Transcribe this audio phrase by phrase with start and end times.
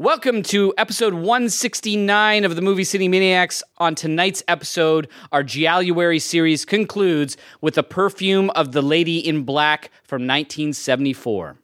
[0.00, 3.62] Welcome to episode 169 of the Movie City Maniacs.
[3.76, 9.90] On tonight's episode, our Gialluary series concludes with the perfume of the Lady in Black
[10.02, 11.58] from 1974.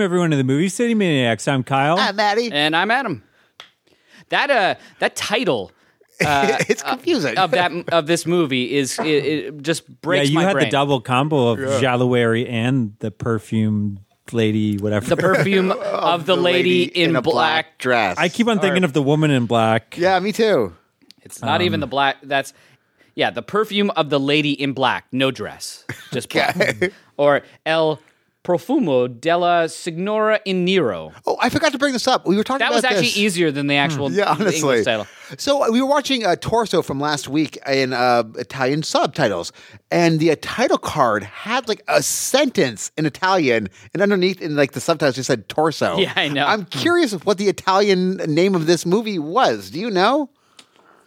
[0.00, 1.46] Welcome everyone to the Movie City Maniacs.
[1.46, 1.98] I'm Kyle.
[1.98, 2.50] Hi, Maddie.
[2.50, 3.22] And I'm Adam.
[4.30, 5.72] That uh, that title
[6.24, 7.36] uh, it's confusing.
[7.36, 10.30] of that of this movie is it, it just breaks.
[10.30, 10.64] yeah, you my had brain.
[10.64, 14.00] the double combo of Jalouary and the perfume
[14.32, 15.04] lady, whatever.
[15.04, 17.76] the perfume of, the, lady, in, a black.
[17.76, 18.16] dress.
[18.16, 19.98] I keep on thinking of the woman in black.
[19.98, 20.74] Yeah, me too.
[21.20, 22.16] It's not even the black.
[22.22, 22.54] That's
[23.14, 26.90] yeah, the perfume of the lady in black, no dress, just black.
[27.18, 28.00] or El
[28.42, 31.12] Profumo della Signora in Nero.
[31.26, 32.26] Oh, I forgot to bring this up.
[32.26, 33.16] We were talking That about was actually this.
[33.18, 34.56] easier than the actual Yeah, honestly.
[34.60, 35.06] English title.
[35.36, 39.52] So we were watching a torso from last week in uh, Italian subtitles,
[39.90, 44.72] and the uh, title card had like a sentence in Italian, and underneath in like
[44.72, 45.98] the subtitles just said torso.
[45.98, 46.46] Yeah, I know.
[46.46, 49.68] I'm curious what the Italian name of this movie was.
[49.70, 50.30] Do you know?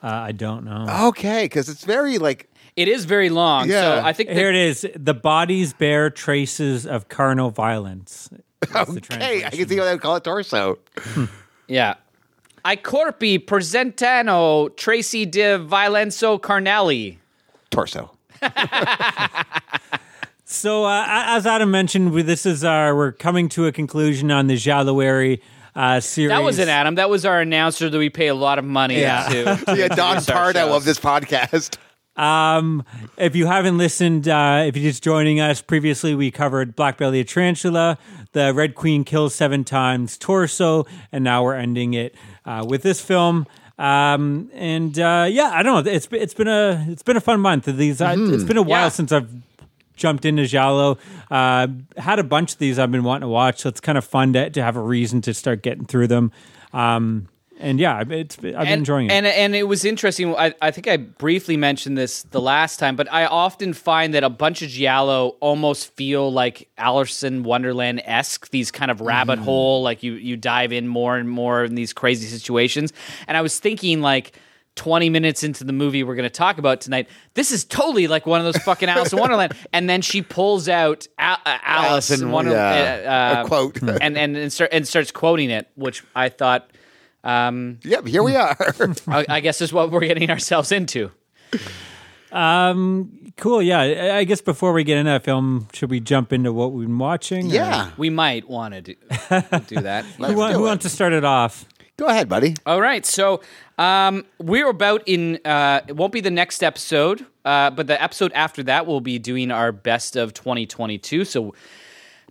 [0.03, 0.85] Uh, I don't know.
[1.07, 3.81] Okay, because it's very like It is very long, Yeah.
[4.01, 4.87] so I think Here that, it is.
[4.95, 8.29] The bodies bear traces of carnal violence.
[8.71, 10.79] That's the hey, I can see why they would call it torso.
[11.67, 11.95] yeah.
[12.65, 17.17] I corpi presentano tracce di violenza carnale.
[17.69, 18.11] Torso.
[20.45, 24.45] So, uh, as Adam mentioned, we, this is our we're coming to a conclusion on
[24.45, 25.41] the Jalouary
[25.75, 26.29] uh, series.
[26.29, 26.95] That wasn't Adam.
[26.95, 29.27] That was our announcer that we pay a lot of money Yeah.
[29.29, 29.63] to.
[29.75, 31.77] Yeah, Don introduce our Pardo of this podcast.
[32.15, 32.83] Um,
[33.17, 37.21] if you haven't listened, uh, if you're just joining us, previously we covered Black Belly
[37.21, 37.97] of Tarantula,
[38.33, 42.15] the Red Queen kills seven times torso, and now we're ending it
[42.45, 43.47] uh, with this film.
[43.79, 45.91] Um, and uh, yeah, I don't know.
[45.91, 47.65] It's it's been a it's been a fun month.
[47.65, 48.89] These I, it's been a while Yeah.
[48.89, 49.29] since I've
[49.95, 50.99] jumped into Giallo.
[51.31, 54.05] Uh, had a bunch of these I've been wanting to watch, so it's kind of
[54.05, 56.31] fun to, to have a reason to start getting through them.
[56.71, 57.27] Um,
[57.63, 59.13] and yeah, it's I've been and, enjoying it.
[59.13, 60.35] And and it was interesting.
[60.35, 64.23] I, I think I briefly mentioned this the last time, but I often find that
[64.23, 68.49] a bunch of giallo almost feel like Alice in Wonderland esque.
[68.49, 69.43] These kind of rabbit Mm.
[69.43, 72.93] hole, like you you dive in more and more in these crazy situations.
[73.27, 74.37] And I was thinking like.
[74.75, 78.25] 20 minutes into the movie we're going to talk about tonight, this is totally like
[78.25, 79.53] one of those fucking Alice in Wonderland.
[79.71, 83.47] And then she pulls out Al- uh, Alice, Alice in in Wonderland, yeah, uh, a
[83.47, 83.79] quote.
[83.83, 86.71] and and and, start, and starts quoting it, which I thought,
[87.23, 88.55] um, Yep, here we are.
[89.07, 91.11] I, I guess is what we're getting ourselves into.
[92.31, 93.61] Um, cool.
[93.61, 96.71] Yeah, I- I guess before we get into that film, should we jump into what
[96.71, 97.45] we've been watching?
[97.51, 97.91] or- yeah.
[97.97, 98.95] We might want to do,
[99.67, 100.05] do that.
[100.17, 100.67] Who, wa- do who it.
[100.67, 101.65] wants to start it off?
[101.95, 102.55] Go ahead, buddy.
[102.65, 103.41] All right, so
[103.77, 105.39] um, we're about in.
[105.45, 109.19] Uh, it won't be the next episode, uh, but the episode after that we'll be
[109.19, 111.23] doing our best of 2022.
[111.23, 111.53] So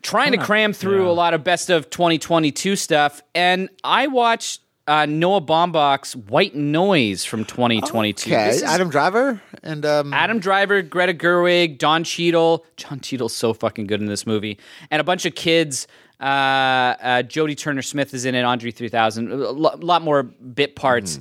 [0.03, 5.07] trying to cram through a lot of best of 2022 stuff, and I watched uh,
[5.07, 8.31] Noah Baumbach's White Noise from 2022.
[8.33, 12.65] Okay, This is- Adam Driver and um, Adam Driver, Greta Gerwig, Don Cheadle.
[12.77, 14.59] Don Cheadle's so fucking good in this movie,
[14.91, 15.87] and a bunch of kids.
[16.21, 18.43] Uh, uh, Jodie Turner Smith is in it.
[18.45, 19.33] Andre 3000.
[19.33, 21.19] A lo- lot more bit parts.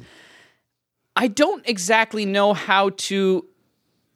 [1.16, 3.46] I don't exactly know how to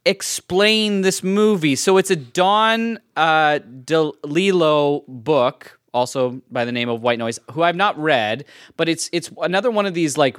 [0.05, 1.75] explain this movie.
[1.75, 7.63] So it's a Don uh, DeLillo book, also by the name of White Noise, who
[7.63, 8.45] I've not read,
[8.77, 10.37] but it's it's another one of these like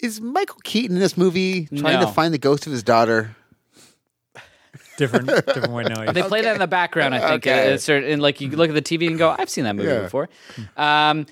[0.00, 2.06] is Michael Keaton in this movie trying No.
[2.06, 3.36] to find the ghost of his daughter?
[4.98, 6.12] Different, different way noise.
[6.12, 7.46] They play that in the background, I think.
[7.46, 7.70] Okay.
[7.70, 9.88] Uh, it's and like you look at the TV and go, I've seen that movie
[9.88, 10.00] Yeah.
[10.02, 10.28] before.
[10.76, 11.26] Um,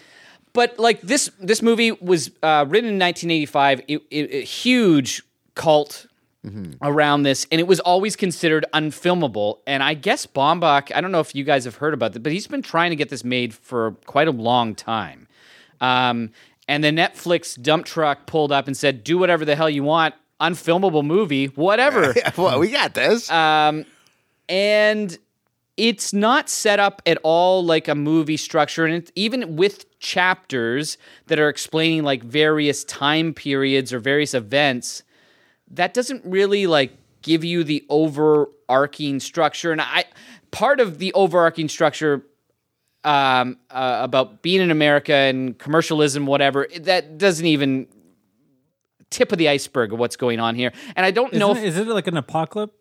[0.52, 3.82] but like this, this movie was uh, written in 1985.
[3.88, 5.22] It, it, a huge
[5.54, 6.06] cult
[6.80, 9.58] around this, and it was always considered unfilmable.
[9.66, 12.32] And I guess Baumbach, I don't know if you guys have heard about it, but
[12.32, 15.28] he's been trying to get this made for quite a long time.
[15.80, 16.30] Um,
[16.66, 20.14] and the Netflix dump truck pulled up and said, "Do whatever the hell you want."
[20.40, 22.14] Unfilmable movie, whatever.
[22.38, 23.30] well, we got this.
[23.30, 23.84] Uh,
[24.48, 25.18] and
[25.76, 30.98] it's not set up at all like a movie structure and it, even with chapters
[31.26, 35.02] that are explaining like various time periods or various events
[35.70, 40.04] that doesn't really like give you the overarching structure and i
[40.50, 42.22] part of the overarching structure
[43.04, 47.86] um, uh, about being in america and commercialism whatever that doesn't even
[49.10, 51.76] tip of the iceberg of what's going on here and i don't know Isn't if
[51.76, 52.74] it, is it like an apocalypse?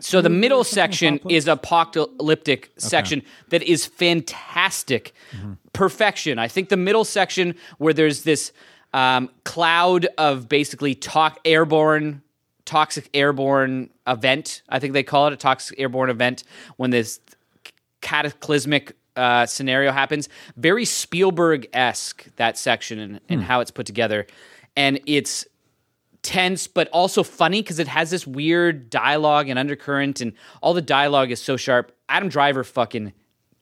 [0.00, 1.34] so the middle section apocalypse?
[1.36, 5.14] is apocalyptic section that is fantastic,
[5.72, 6.38] perfection.
[6.38, 8.52] I think the middle section where there's this
[8.92, 12.20] um, cloud of basically talk airborne,
[12.66, 14.60] toxic airborne event.
[14.68, 16.44] I think they call it a toxic airborne event
[16.76, 17.20] when this
[18.02, 20.28] cataclysmic uh, scenario happens.
[20.56, 24.26] Very Spielberg esque that section and, and how it's put together,
[24.76, 25.46] and it's
[26.22, 30.82] tense but also funny because it has this weird dialogue and undercurrent and all the
[30.82, 33.12] dialogue is so sharp adam driver fucking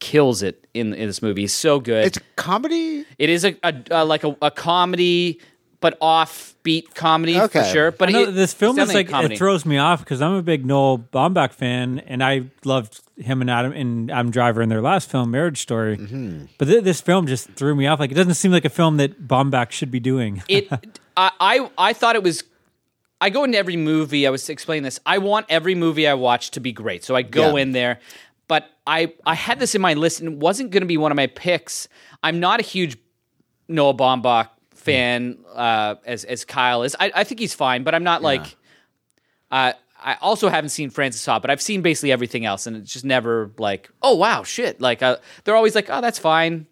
[0.00, 3.04] kills it in, in this movie he's so good It's comedy.
[3.18, 5.40] it is a, a, a like a, a comedy
[5.84, 9.34] but offbeat comedy for sure but I know this film is like comedy.
[9.34, 13.42] it throws me off because I'm a big Noah Baumbach fan, and I loved him
[13.42, 15.98] and Adam and Adam Driver in their last film, Marriage Story.
[15.98, 16.46] Mm-hmm.
[16.56, 18.00] But th- this film just threw me off.
[18.00, 20.42] Like it doesn't seem like a film that Baumbach should be doing.
[20.48, 20.68] it
[21.18, 22.44] I, I I thought it was
[23.20, 26.50] I go into every movie I was explaining this I want every movie I watch
[26.52, 27.62] to be great so I go Yeah.
[27.62, 28.00] in there
[28.48, 31.12] but I I had this in my list and it wasn't going to be one
[31.12, 31.88] of my picks
[32.22, 32.96] I'm not a huge
[33.68, 34.48] Noah Baumbach
[34.84, 38.56] fan uh, as as Kyle is I, I think he's fine but I'm not like
[39.50, 39.72] uh,
[40.04, 43.04] I also haven't seen Frances Ha, but I've seen basically everything else, and it's just
[43.06, 44.80] never like, oh wow, shit.
[44.80, 46.66] Like uh, they're always like, oh, that's fine.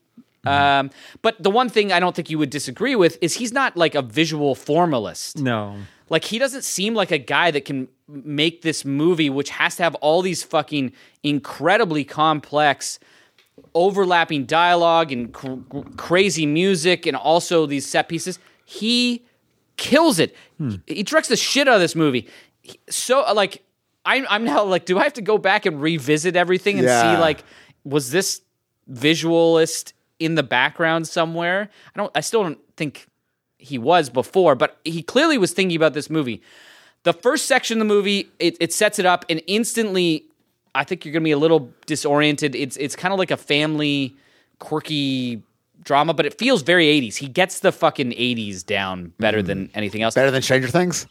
[0.45, 0.91] Um,
[1.23, 3.95] but the one thing I don't think you would disagree with is he's not like
[3.95, 5.39] a visual formalist.
[5.39, 5.77] no,
[6.11, 9.85] Like he doesn't seem like a guy that can make this movie, which has to
[9.85, 10.93] have all these fucking
[11.23, 12.99] incredibly complex,
[13.75, 18.39] overlapping dialogue and cr- cr- crazy music, and also these set pieces.
[18.65, 19.25] He
[19.77, 20.35] kills it.
[20.59, 20.77] Hmm.
[20.87, 22.29] He, he directs the shit out of this movie.
[22.63, 23.63] He- so uh, like,
[24.05, 27.15] I'm I'm now like, do I have to go back and revisit everything and Yeah.
[27.17, 27.45] see like,
[27.85, 28.43] was this
[28.89, 31.69] visualist in the background somewhere?
[31.95, 32.11] I don't.
[32.15, 33.07] I still don't think
[33.59, 36.43] he was before, but he clearly was thinking about this movie.
[37.05, 40.25] The first section of the movie, it, it sets it up, and instantly,
[40.75, 42.55] I think you're gonna be a little disoriented.
[42.55, 44.17] It's it's kind of like a family
[44.59, 45.43] quirky
[45.85, 47.17] drama, but it feels very 80s.
[47.17, 50.15] He gets the fucking 80s down better than anything else.
[50.15, 51.09] Better than Stranger Things.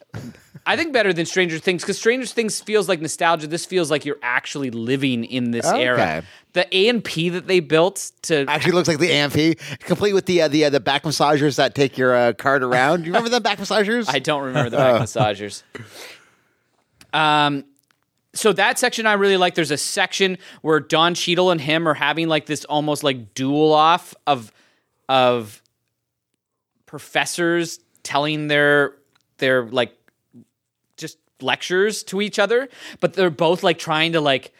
[0.65, 3.47] I think better than Stranger Things because Stranger Things feels like nostalgia.
[3.47, 5.83] This feels like you're actually living in this Okay.
[5.83, 6.23] era.
[6.53, 10.25] The A and P that they built to Actually, looks like the AMP, complete with
[10.25, 12.99] the uh, the uh, the back massagers that take your uh, card around.
[13.01, 14.05] Do you remember the back massagers?
[14.07, 15.63] I don't remember the back massagers.
[17.13, 17.65] Um,
[18.33, 19.55] so that section I really like.
[19.55, 23.73] There's a section where Don Cheadle and him are having like this almost like duel
[23.73, 24.51] off of
[25.09, 25.61] of
[26.85, 28.95] professors telling their
[29.37, 29.93] their like
[30.95, 32.69] just lectures to each other,
[33.01, 34.53] but they're both like trying to like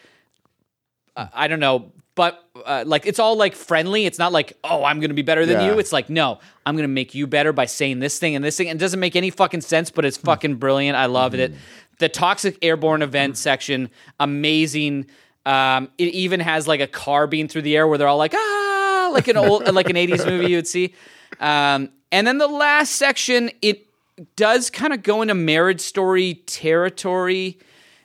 [1.16, 1.92] uh, I don't know,
[2.22, 4.06] but uh, like it's all like friendly.
[4.06, 5.72] It's not like oh I'm gonna be better than Yeah.
[5.74, 5.80] you.
[5.80, 6.38] It's like no
[6.68, 8.70] I'm gonna make you better by saying this thing and this thing.
[8.70, 10.96] And it doesn't make any fucking sense, but it's fucking brilliant.
[10.96, 11.52] I loved it.
[11.98, 13.90] The toxic airborne event section,
[14.20, 15.08] amazing.
[15.48, 18.36] Um, it even has like a car being through the air where they're all like
[18.36, 20.94] ah like an old like an 80s movie you would see.
[21.40, 23.88] Um, and then the last section it
[24.36, 27.58] does kind of go into marriage story territory,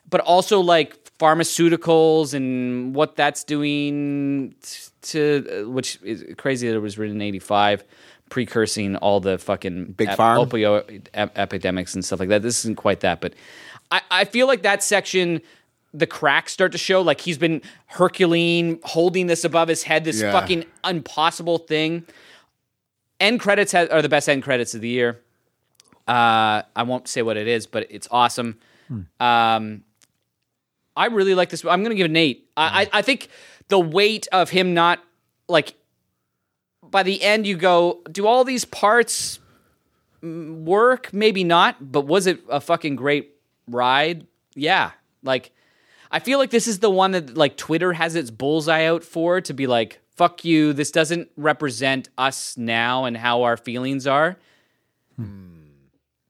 [0.08, 4.54] but also like pharmaceuticals and what that's doing
[5.02, 7.84] to uh, which is crazy that it was written in 85
[8.28, 10.46] precursing all the fucking Big Pharma?
[10.48, 13.34] opioid ep- epidemics and stuff like that this isn't quite that but
[13.90, 15.40] I, I feel like that section
[15.94, 20.20] the cracks start to show like he's been herculean holding this above his head this
[20.20, 20.32] Yeah.
[20.32, 22.04] fucking impossible thing
[23.20, 25.20] end credits ha- are the best end credits of the year
[26.08, 28.60] uh, I won't say what it is, but it's awesome.
[29.18, 29.82] Um,
[30.96, 31.64] I really like this.
[31.64, 32.48] I'm going to give it an eight.
[32.56, 33.28] I, I, I think
[33.68, 35.00] the weight of him not
[35.48, 35.74] like
[36.82, 39.40] by the end, you go, do all these parts
[40.22, 41.12] work?
[41.12, 43.34] Maybe not, but was it a fucking great
[43.68, 44.26] ride?
[44.54, 44.92] Yeah.
[45.22, 45.52] Like,
[46.10, 49.40] I feel like this is the one that like Twitter has its bullseye out for
[49.40, 50.72] to be like, fuck you.
[50.72, 54.36] This doesn't represent us now and how our feelings are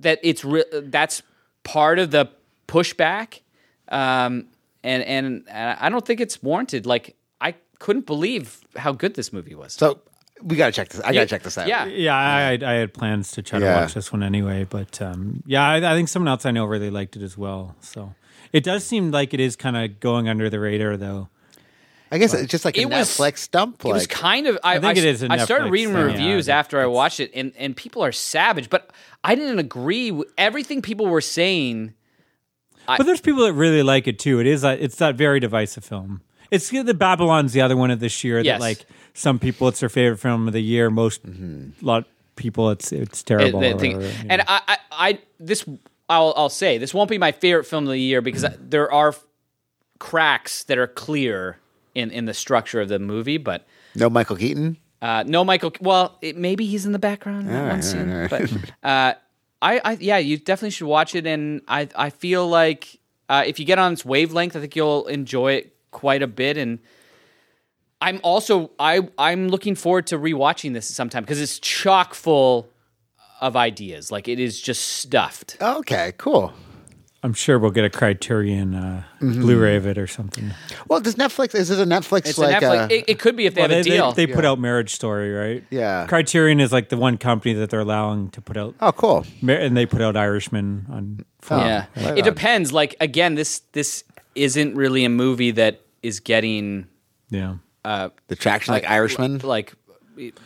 [0.01, 1.23] that it's re- that's
[1.65, 2.31] part of the
[2.69, 3.41] pushback,
[3.89, 4.47] um,
[4.87, 6.87] and and uh, I don't think it's warranted.
[6.87, 9.73] Like I couldn't believe how good this movie was.
[9.75, 10.01] so
[10.43, 11.01] we gotta check this.
[11.01, 11.67] I gotta check this out.
[11.67, 15.43] Yeah, yeah, I, I had plans to try to watch this one anyway, but um,
[15.47, 17.75] yeah, I, I think someone else I know really liked it as well.
[17.81, 18.15] So
[18.53, 21.29] It does seem like it is kind of going under the radar, though.
[22.13, 23.85] I guess it's just like a It was- Netflix dump.
[23.85, 24.59] It was kind of.
[24.63, 26.87] I, think I, it is a I started Netflix reading thing, reviews I after I
[26.87, 28.69] watched it, and, and people are savage.
[28.71, 28.91] But
[29.25, 31.95] I didn't agree with everything people were saying.
[32.87, 34.41] But there's people that really like it too.
[34.41, 36.21] It is a, it's that very divisive film.
[36.51, 38.61] It's the Babylon's the other one of this year Yes.
[38.61, 40.91] that like some people it's their favorite film of the year.
[40.91, 41.21] Most
[41.83, 42.05] lot of
[42.37, 43.61] people it's it's terrible.
[43.61, 44.43] They or think- whatever, you and.
[44.47, 45.65] I, I, I, this,
[46.09, 48.91] I'll, I'll say this won't be my favorite film of the year because I- there
[48.93, 49.15] are
[49.99, 51.59] cracks that are clear
[51.95, 53.67] in in the structure of the movie, but.
[53.95, 54.77] no Michael Keaton.
[55.03, 55.73] Uh, no, Michael.
[55.81, 58.51] Well, it, maybe he's in the background in that one scene, but
[58.83, 59.15] uh,
[59.67, 61.27] I, I, yeah, you definitely should watch it.
[61.27, 65.07] And I, I feel like uh, if you get on its wavelength, I think you'll
[65.09, 66.57] enjoy it quite a bit.
[66.57, 66.79] And
[68.01, 72.69] I'm also, I, I'm looking forward to rewatching this sometime because it's chock full
[73.41, 74.13] of ideas.
[74.13, 75.57] Like it is just stuffed.
[75.61, 76.53] Okay, cool.
[77.27, 79.41] I'm sure we'll get a Criterion uh, Mm-hmm.
[79.41, 80.53] Blu-ray of it or something.
[80.89, 81.55] Well, does Netflix?
[81.55, 82.27] Is it a Netflix?
[82.29, 82.85] It's like a Netflix.
[82.85, 84.13] uh, it, it could be if they Well, have they, a deal.
[84.13, 85.65] they, they put out Marriage Story, right?
[85.71, 86.07] Yeah.
[86.07, 89.25] Criterion is like the one company that they're allowing to put out, oh, cool.
[89.43, 91.25] Mar- and they put out Irishman on.
[91.51, 92.35] Oh, yeah, right it on.
[92.35, 92.73] depends.
[92.73, 94.05] Like again, this this
[94.35, 96.87] isn't really a movie that is getting
[97.31, 99.39] Yeah, The traction like, Irishman.
[99.39, 99.75] like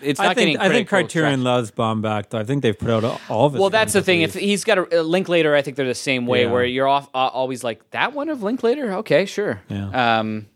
[0.02, 0.58] it's not I think getting.
[0.58, 1.44] I think Criterion traction.
[1.44, 2.30] loves Baumbach.
[2.30, 3.60] Though I think they've put out all of it.
[3.60, 4.22] Well, that's the thing.
[4.22, 6.44] If he's got a, a Linklater, I think they're the same way.
[6.44, 6.50] Yeah.
[6.52, 8.92] Where you're off uh, always like that one of Linklater.
[8.94, 9.60] Okay, sure.
[9.68, 10.18] Yeah.
[10.20, 10.46] Um.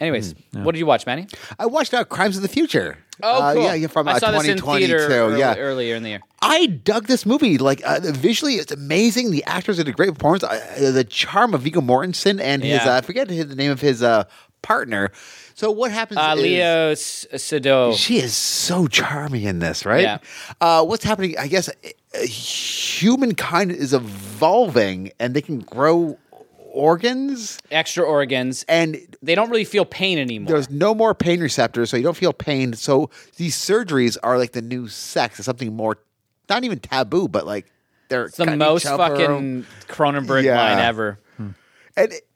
[0.00, 1.28] Anyways, Hmm, what did you watch, Maddie?
[1.60, 2.98] I watched out Crimes of the Future.
[3.22, 3.62] Oh, Uh, cool.
[3.62, 4.86] yeah, yeah, from I uh, saw this in 2022.
[4.98, 6.20] theater early- yeah, earlier in the year.
[6.40, 7.56] I dug this movie.
[7.58, 9.30] Like uh, visually, it's amazing.
[9.30, 10.42] The actors did a great performance.
[10.42, 12.94] Uh, the charm of Viggo Mortensen and his Yeah.
[12.94, 14.24] uh, I forget the name of his uh,
[14.62, 15.12] partner.
[15.54, 16.18] So what happens?
[16.18, 17.96] Uh, is, Léa S- Seydoux.
[17.96, 20.02] She is so charming in this, right?
[20.02, 20.18] Yeah.
[20.60, 21.36] Uh, what's happening?
[21.38, 26.18] I guess uh, humankind is evolving, and they can grow
[26.72, 30.48] organs, extra organs, and they don't really feel pain anymore.
[30.48, 32.72] there's no more pain receptors, so you don't feel pain.
[32.72, 35.38] So these surgeries are like the new sex.
[35.38, 35.98] It's something more,
[36.48, 37.66] not even taboo, but like
[38.08, 40.56] they're the most fucking Cronenberg Yeah.
[40.60, 41.18] line ever.
[41.38, 42.26] And it-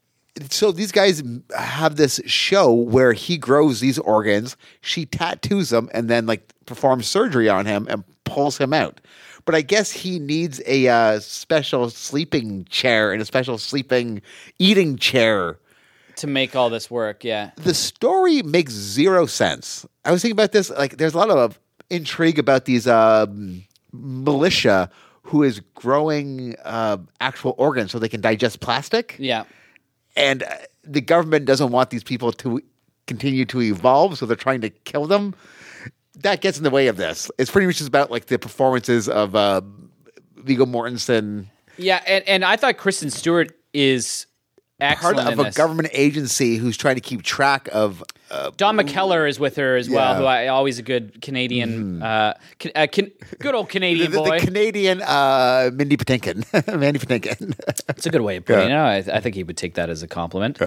[0.50, 1.22] so these guys
[1.56, 7.06] have this show where he grows these organs, she tattoos them, and then like performs
[7.06, 9.00] surgery on him and pulls him out.
[9.44, 14.20] But I guess he needs a uh, special sleeping chair and a special sleeping
[14.58, 15.58] eating chair.
[16.16, 17.50] To make all this work, yeah.
[17.56, 19.86] The story makes zero sense.
[20.04, 20.70] I was thinking about this.
[20.70, 23.62] Like, there's a lot of intrigue about these um,
[23.92, 24.90] militia
[25.22, 29.44] who is growing uh, actual organs so they can digest plastic Yeah.
[30.16, 30.48] And uh,
[30.84, 32.60] the government doesn't want these people to
[33.06, 35.34] continue to evolve, so they're trying to kill them.
[36.20, 37.30] That gets in the way of this.
[37.38, 39.60] It's pretty much just about like the performances of uh,
[40.36, 41.46] Viggo Mortensen,
[41.76, 44.26] Yeah, and, and I thought Kristen Stewart is
[44.80, 45.56] part of a this.
[45.56, 48.02] government agency who's trying to keep track of.
[48.30, 50.18] Uh, Don McKellar is with her as well, Yeah.
[50.18, 54.18] who I always a good Canadian, uh, can, uh, can, good old the, Canadian the
[54.18, 54.40] boy.
[54.40, 56.44] Canadian uh, Mindy Patinkin,
[56.78, 57.54] Mandy Patinkin.
[57.86, 58.74] That's a good way of putting it.
[58.74, 60.58] I, I think he would take that as a compliment.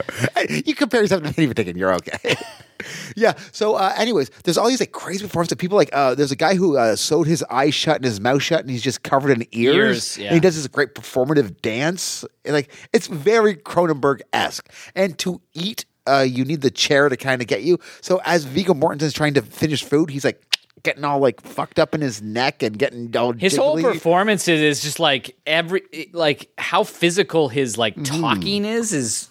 [0.50, 2.36] you compare yourself to Mandy Patinkin, you're okay.
[3.16, 3.34] yeah.
[3.52, 5.56] So, uh, anyways, there's all these like crazy performances.
[5.58, 8.42] People like uh, there's a guy who uh, sewed his eyes shut and his mouth
[8.42, 9.76] shut, and he's just covered in ears.
[9.76, 10.26] Ears, yeah.
[10.28, 12.24] And he does this great performative dance.
[12.46, 14.72] And, like it's very Cronenberg esque.
[14.96, 17.78] And to eat, uh, you need the chair to kind of get you.
[18.02, 20.42] So as Viggo Mortensen's trying to finish food, he's like
[20.84, 23.94] getting all like fucked up in his neck and getting all His whole jiggly.
[23.94, 25.82] performance is, is just like every
[26.14, 28.22] like how physical his like Mm-hmm.
[28.22, 29.30] talking is is.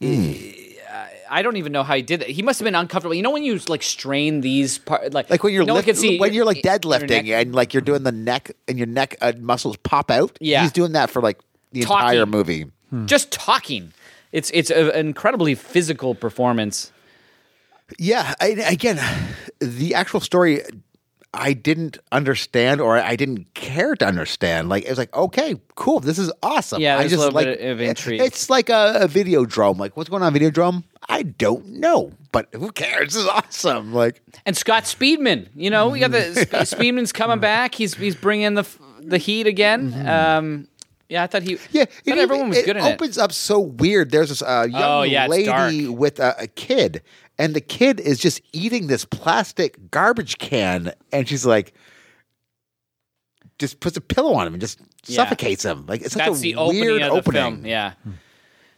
[0.00, 0.64] Mm.
[1.30, 2.30] I don't even know how he did that.
[2.30, 3.14] He must have been uncomfortable.
[3.14, 6.18] You know when you like strain these part, like like when you're no lift- see
[6.18, 9.16] when you're like your- your deadlifting and like you're doing the neck and your neck
[9.20, 10.38] uh, muscles pop out.
[10.40, 10.62] Yeah.
[10.62, 11.38] he's doing that for like
[11.72, 12.06] the Talking.
[12.08, 12.64] entire movie.
[13.04, 13.92] just talking.
[14.32, 16.92] It's it's a- an incredibly physical performance.
[17.98, 19.00] Yeah, I, again,
[19.60, 20.62] the actual story
[21.32, 24.68] I didn't understand or I didn't care to understand.
[24.68, 26.80] Like it was like, okay, cool, this is awesome.
[26.82, 28.20] Yeah, I just like of intrigue.
[28.20, 29.78] It's like a, a Videodrome.
[29.78, 30.84] Like what's going on Videodrome?
[31.08, 33.14] I don't know, but who cares?
[33.14, 33.94] This is awesome.
[33.94, 37.74] Like And Scott Speedman, you know, we got the Sp- Speedman's coming back.
[37.74, 38.66] He's he's bringing the
[39.00, 40.06] the heat again.
[40.06, 40.67] Um,
[41.08, 41.58] yeah, I thought he.
[41.70, 42.92] yeah, I it, everyone was it good in it.
[42.94, 44.10] opens up so weird.
[44.10, 45.46] There's this uh, young Oh, yeah, it's lady
[45.86, 45.98] dark.
[45.98, 47.02] with a, a kid,
[47.38, 51.72] and the kid is just eating this plastic garbage can, and she's like,
[53.58, 55.16] just puts a pillow on him and just Yeah.
[55.16, 55.86] suffocates him.
[55.86, 57.66] Like it's such That's a the weird opening of the film.
[57.66, 57.92] Yeah,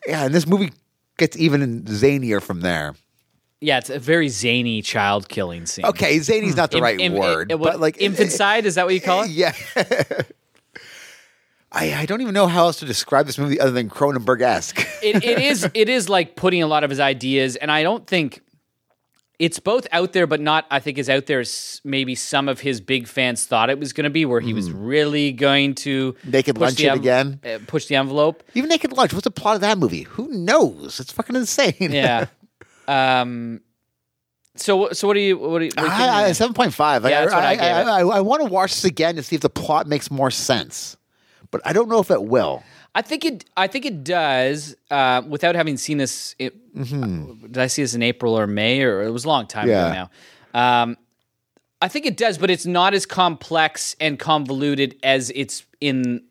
[0.07, 0.73] Yeah, and this movie
[1.19, 2.95] gets even zanier from there.
[3.61, 5.85] yeah, it's a very zany child killing scene.
[5.85, 8.95] Okay, zany's not the Im- right im- word, it- but like infanticide is that what
[8.95, 9.31] you call it?
[9.31, 9.53] Yeah.
[11.73, 14.81] I, I don't even know how else to describe this movie other than Cronenberg esque.
[15.03, 18.07] it, it is it is like putting a lot of his ideas, and I don't
[18.07, 18.43] think
[19.39, 20.67] it's both out there, but not.
[20.71, 23.93] I think as out there as maybe some of his big fans thought it was
[23.93, 26.31] going to be, where he was really going to Hmm.
[26.31, 27.41] Naked push Lunch the it again?
[27.45, 28.43] uh, push the envelope.
[28.55, 30.03] Even Naked Lunch, what's the plot of that movie?
[30.03, 30.99] Who knows?
[31.00, 31.75] It's fucking insane.
[31.79, 32.27] Yeah.
[32.89, 33.61] um.
[34.57, 35.71] So so what do you what do you?
[35.75, 35.89] What do you?
[35.89, 37.05] I, I, seven point five.
[37.05, 37.89] Yeah, that's what I gave it.
[37.89, 40.97] I, I want to watch this again to see if the plot makes more sense,
[41.50, 42.62] but I don't know if it will.
[42.95, 43.45] I think it.
[43.57, 44.76] I think it does.
[44.90, 47.47] Uh, without having seen this, it, Mm-hmm.
[47.47, 48.83] did I see this in April or May?
[48.83, 49.87] Or it was a long time Yeah.
[49.92, 50.09] ago
[50.54, 50.83] now.
[50.83, 50.97] Um,
[51.83, 56.23] I think it does, but it's not as complex and convoluted as it's in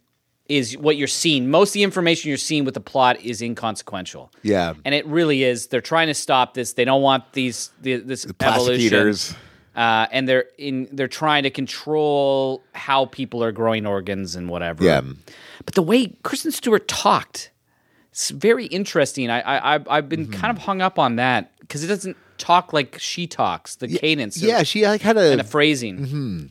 [0.47, 1.49] is what you're seeing.
[1.49, 4.31] Most of the information you're seeing with the plot is inconsequential.
[4.43, 4.73] Yeah.
[4.83, 5.67] and it really is.
[5.67, 6.73] They're trying to stop this.
[6.73, 8.85] They don't want these the, this Plastic evolution.
[8.87, 9.35] eaters.
[9.75, 10.87] Uh, and they're in.
[10.91, 14.83] They're trying to control how people are growing organs and whatever.
[14.83, 15.01] Yeah.
[15.65, 17.51] But the way Kristen Stewart talked,
[18.11, 19.29] it's very interesting.
[19.29, 20.39] I, I I've, I've been Mm-hmm.
[20.41, 23.75] kind of hung up on that because it doesn't talk like she talks.
[23.75, 25.97] The cadence, Yeah, she like had a and the phrasing.
[25.99, 26.45] Mm-hmm.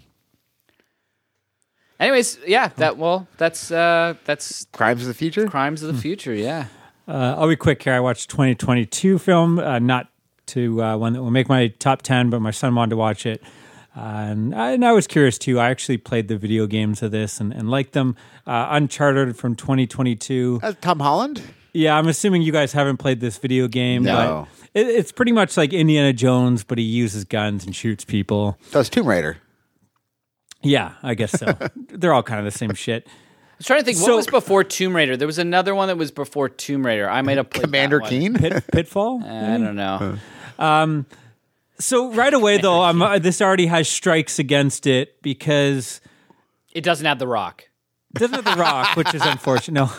[2.00, 5.48] Anyways, yeah, that well, that's uh, that's Crimes of the Future.
[5.48, 5.88] crimes Hmm.
[5.88, 6.32] of the future.
[6.32, 6.66] Yeah,
[7.08, 7.92] Uh, I'll be quick here.
[7.94, 10.08] I watched 2022 film, uh, not
[10.49, 13.26] to uh, one that will make my top 10, but my son wanted to watch
[13.26, 13.43] it.
[13.97, 15.59] Uh, and, I, and I was curious too.
[15.59, 18.17] I actually played the video games of this and, and liked them.
[18.47, 20.61] Uh, Uncharted from 2022.
[20.62, 21.43] Uh, Tom Holland.
[21.73, 24.05] Yeah, I'm assuming you guys haven't played this video game.
[24.05, 24.47] No.
[24.73, 28.57] But it, it's pretty much like Indiana Jones, but he uses guns and shoots people.
[28.71, 29.38] That was Tomb Raider.
[30.62, 31.57] Yeah, I guess so.
[31.76, 33.07] They're all kind of the same shit.
[33.07, 33.11] I
[33.59, 35.17] was trying to think what was before Tomb Raider.
[35.17, 37.09] There was another one that was before Tomb Raider.
[37.09, 38.11] I might have played that Commander one.
[38.11, 38.35] Keen.
[38.35, 39.23] Pit, Pitfall?
[39.25, 40.19] I don't know.
[40.59, 46.00] So right away, though, I'm, uh, this already has strikes against it because
[46.73, 47.69] It doesn't have the Rock.
[48.15, 49.75] it doesn't have The Rock, which is unfortunate.
[49.81, 49.91] No,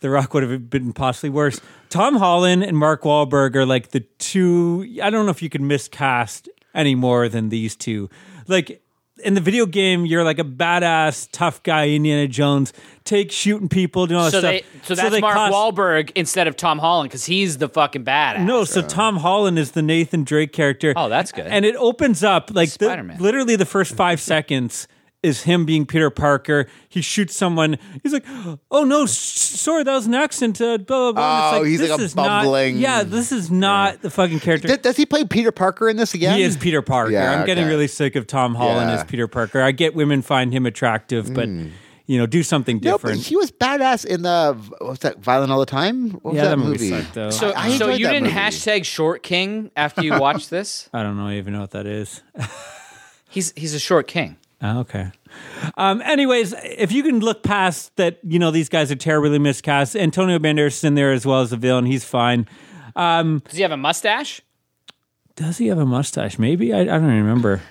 [0.00, 1.60] The Rock would have been possibly worse.
[1.88, 4.86] Tom Holland and Mark Wahlberg are like the two.
[5.02, 8.08] I don't know if you could miscast any more than these two.
[8.46, 8.80] Like
[9.24, 12.72] in the video game, you're like a badass, tough guy, Indiana Jones,
[13.04, 14.50] take shooting people, doing all that So stuff.
[14.52, 18.04] they so that's they Mark cost- Wahlberg instead of Tom Holland because he's the fucking
[18.04, 18.44] badass.
[18.44, 20.92] No, so Tom Holland is the Nathan Drake character.
[20.96, 21.46] Oh, that's good.
[21.46, 24.88] And it opens up like the, literally the first five seconds
[25.22, 26.66] is him being Peter Parker.
[26.88, 27.76] He shoots someone.
[28.02, 28.24] He's like,
[28.70, 31.50] "Oh no, s- sorry, that was an accident." Uh, blah, blah, blah.
[31.56, 34.40] And Oh, he's this like a is not- bumbling- yeah, this is not the fucking
[34.40, 34.68] character.
[34.68, 36.36] Th- Does he play Peter Parker in this again?
[36.38, 37.12] he is Peter Parker.
[37.12, 38.96] Yeah, I'm getting really sick of Tom Holland Yeah.
[38.96, 39.60] as Peter Parker.
[39.60, 41.48] I get women find him attractive, but
[42.06, 43.20] you know, do something No, but different.
[43.26, 45.18] he was badass in the what's that?
[45.20, 46.10] Violent all the time.
[46.22, 47.02] What was Yeah, that, that movie movie?
[47.02, 47.30] sucked, though.
[47.30, 48.34] So, I so you didn't movie.
[48.34, 50.88] hashtag Short King after you watched this?
[50.94, 52.22] I don't know I even know what that is.
[53.28, 54.36] He's he's a short king.
[54.62, 55.10] Oh, okay.
[55.76, 59.96] Um, anyways, if you can look past that, you know, these guys are terribly miscast.
[59.96, 61.86] Antonio Banderas in there as well as the villain.
[61.86, 62.46] He's fine.
[62.94, 64.42] Does he have a mustache?
[65.36, 66.38] Does he have a mustache?
[66.38, 67.62] Maybe I, I don't remember.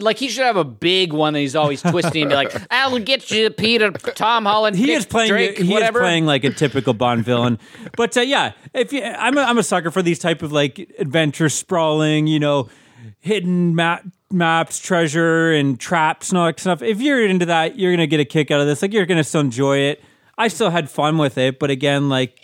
[0.00, 2.98] Like he should have a big one that he's always twisting and be like, "I'll
[2.98, 5.28] get you, Peter, Tom Holland, He Dick, is playing.
[5.28, 7.60] Drake, he whatever." is playing like a typical Bond villain.
[7.96, 10.92] But uh, yeah, if you, I'm a, I'm a sucker for these type of like
[10.98, 12.68] adventure sprawling, you know,
[13.20, 16.80] hidden map maps, treasure, and traps and all that stuff.
[16.82, 18.80] If you're into that, you're gonna get a kick out of this.
[18.82, 20.02] Like you're gonna still enjoy it.
[20.38, 22.38] I still had fun with it, but again, like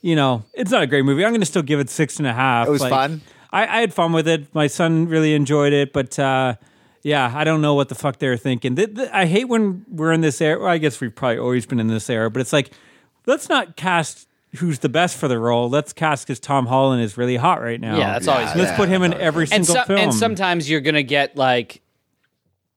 [0.00, 1.24] you know, it's not a great movie.
[1.24, 2.68] I'm gonna still give it six and a half.
[2.68, 3.20] It was Like, fun?
[3.50, 4.52] I, I had fun with it.
[4.54, 6.54] My son really enjoyed it, but uh,
[7.02, 8.76] yeah, I don't know what the fuck they were thinking.
[8.76, 10.58] Th- th- I hate when we're in this era.
[10.60, 12.70] Well, I guess we've probably always been in this era, but it's like
[13.26, 15.68] let's not cast who's the best for the role.
[15.68, 17.96] Let's cast because Tom Holland is really hot right now.
[17.98, 19.98] Yeah, that's always Let's Yeah, put him in that's every and single so- film.
[20.00, 21.80] and sometimes you're gonna get like,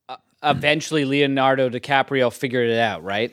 [0.10, 3.32] uh, eventually Leonardo DiCaprio figured it out, right?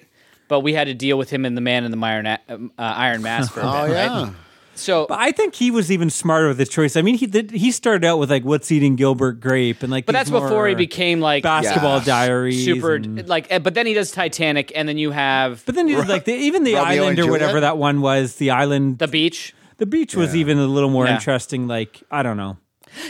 [0.49, 2.37] But we had to deal with him in the Man in the Iron, uh,
[2.79, 4.23] Iron Mask for a Oh bit, yeah.
[4.25, 4.33] right?
[4.77, 6.97] So, But I think he was even smarter with his choice.
[6.97, 10.07] I mean, he did, he started out with like what's eating Gilbert Grape and like.
[10.07, 12.05] but that's before he became like basketball Yeah.
[12.05, 12.65] diaries.
[12.65, 13.53] super and- like.
[13.53, 16.25] uh, But then he does Titanic, and then you have but then he did like
[16.25, 18.37] the, even the Romeo island or whatever that one was.
[18.37, 19.55] The island, the beach.
[19.79, 21.15] the beach was even a little more Yeah.
[21.15, 21.67] interesting.
[21.69, 22.57] Like I don't know.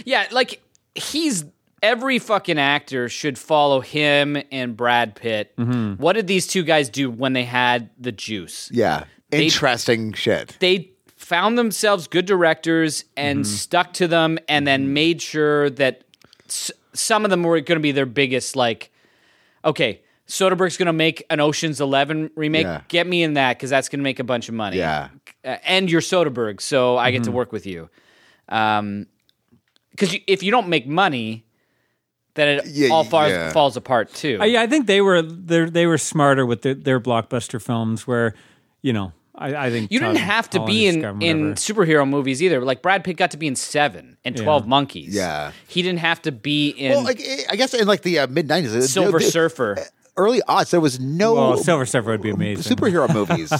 [0.05, 0.61] Yeah, like
[0.95, 1.45] he's
[1.83, 5.55] every fucking actor should follow him and Brad Pitt.
[5.59, 5.95] Mm-hmm.
[6.03, 8.71] What did these two guys do when they had the juice?
[8.73, 9.05] Yeah.
[9.31, 10.57] Interesting shit.
[10.61, 10.93] They
[11.25, 13.55] found themselves good directors and Mm-hmm.
[13.55, 16.03] stuck to them, and then made sure that
[16.47, 18.57] s- some of them were going to be their biggest.
[18.57, 18.91] Like,
[19.65, 22.65] okay, Soderbergh's going to make an Ocean's Eleven remake.
[22.67, 22.83] Yeah.
[22.89, 24.79] Get me in that because that's going to make a bunch of money.
[24.79, 25.09] Yeah.
[25.45, 27.25] uh, and you're Soderbergh, so I get Mm-hmm.
[27.33, 27.89] to work with you.
[28.49, 29.07] Um,
[29.91, 31.45] because you, if you don't make money,
[32.35, 33.53] then it Yeah, all falls yeah.
[33.53, 34.39] falls apart too.
[34.41, 38.07] Uh, yeah, I think they were they they were smarter with their, their blockbuster films,
[38.07, 38.35] where
[38.83, 42.43] you know I, I think you didn't have to Holland be in, in superhero movies
[42.43, 42.65] either.
[42.65, 45.15] Like Brad Pitt got to be in Seven and Twelve Monkeys.
[45.15, 45.51] Yeah.
[45.67, 48.27] he didn't have to be in Well, like eh, I guess in like the uh,
[48.29, 49.77] mid nineties, Silver Surfer.
[50.17, 52.77] early aughts, there was no well, Silver Surfer would be amazing.
[52.77, 53.51] superhero movies.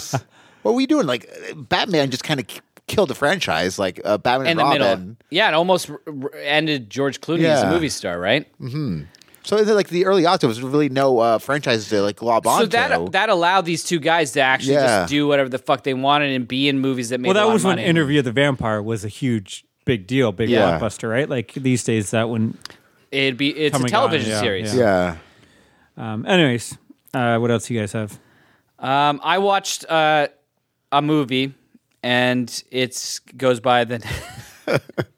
[0.61, 1.07] what were we doing?
[1.07, 2.45] Like Batman just kind of
[2.87, 3.77] killed the franchise.
[3.77, 4.99] Like uh, Batman in and the Robin.
[5.01, 5.15] middle.
[5.29, 8.47] Yeah, it almost r- r- ended George Clooney as a movie star, right?
[9.45, 12.15] So in the, like the early aughts, there was really no uh, franchises to like
[12.17, 12.67] glob So onto.
[12.69, 15.01] that that allowed these two guys to actually Yeah.
[15.01, 17.29] just do whatever the fuck they wanted and be in movies that made.
[17.29, 17.79] well, a that lot was of when.
[17.79, 20.79] Interview with the Vampire was a huge, big deal, big Yeah.
[20.79, 21.29] blockbuster, right?
[21.29, 22.57] Like these days, that wouldn't.
[23.11, 24.75] It'd be it's a television on, yeah, series.
[24.75, 25.17] yeah.
[25.97, 26.13] yeah.
[26.13, 26.77] Um, anyways,
[27.13, 28.19] uh, what else you guys have?
[28.79, 30.27] Um, I watched uh,
[30.91, 31.53] a movie,
[32.03, 33.99] and it's goes by the.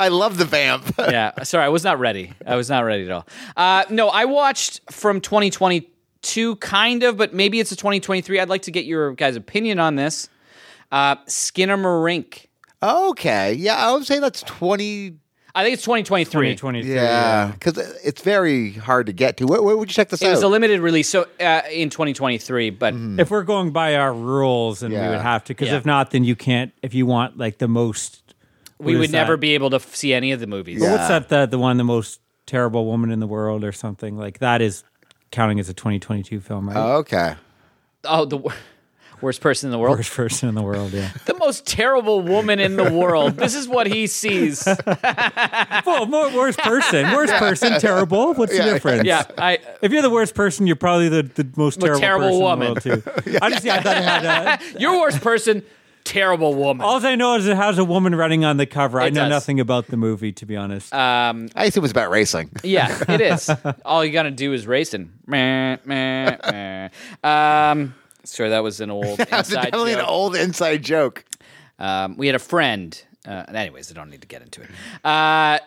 [0.00, 0.94] I love the vamp.
[0.98, 2.32] yeah, sorry, I was not ready.
[2.46, 3.26] I was not ready at all.
[3.56, 8.40] Uh, no, I watched from 2022, kind of, but maybe it's a 2023.
[8.40, 10.28] I'd like to get your guys' opinion on this.
[10.92, 12.46] Uh, Skinamarink.
[12.82, 15.16] okay, yeah, I would say that's twenty.
[15.56, 16.56] I think it's 2023.
[16.56, 16.92] 2023.
[16.94, 19.46] Yeah, because it's very hard to get to.
[19.46, 20.30] Where, where would you check this It out?
[20.32, 22.70] was a limited release, so uh, in 2023.
[22.70, 25.10] But If we're going by our rules, and we Yeah.
[25.10, 25.76] would have to, because Yeah.
[25.76, 26.72] if not, then you can't.
[26.82, 28.23] If you want like the most,
[28.78, 30.80] we would is never be able to f- see any of the movies.
[30.80, 31.18] But What's Yeah.
[31.20, 31.28] that?
[31.28, 34.84] The the one, the most terrible woman in the world, or something like that is
[35.30, 36.76] counting as a 2022 film, right?
[36.76, 37.34] okay.
[38.04, 38.52] Oh, the wor-
[39.20, 39.96] worst person in the world.
[39.96, 40.92] Worst person in the world.
[40.92, 41.10] Yeah.
[41.24, 43.36] The most terrible woman in the world.
[43.36, 44.66] This is what he sees.
[45.86, 47.12] well, more, worst person.
[47.12, 47.80] Worst person.
[47.80, 48.34] Terrible.
[48.34, 49.04] What's the difference?
[49.04, 49.58] Yeah, I.
[49.82, 52.68] If you're the worst person, you're probably the, the most terrible, terrible person woman.
[52.68, 53.38] in the world too.
[53.42, 54.80] I just yeah, I thought it had a.
[54.80, 55.62] Your worst person,
[56.04, 56.84] terrible woman.
[56.84, 59.00] All I know is it has a woman running on the cover.
[59.00, 59.30] I know does.
[59.30, 60.92] nothing about the movie, to be honest.
[60.94, 62.50] Um, I assume it's about racing.
[62.62, 63.50] yeah, it is.
[63.84, 65.12] All you gotta do is racing.
[65.26, 66.88] Meh, meh, meh.
[67.22, 70.08] Um, sorry, that was an old That's inside definitely an joke.
[70.08, 71.24] old inside joke.
[71.78, 73.00] Um, we had a friend.
[73.26, 74.68] Uh, anyways, I don't need to get into it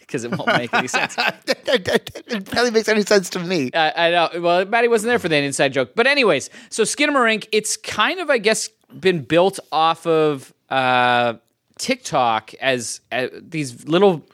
[0.00, 1.14] because it won't make any sense.
[1.18, 3.70] it barely makes any sense to me.
[3.74, 4.40] I, I know.
[4.40, 5.90] Well, Maddie wasn't there for that inside joke.
[5.94, 11.34] But anyways, so Skinamarink, it's kind of, I guess, been built off of uh,
[11.78, 14.24] TikTok as, as these little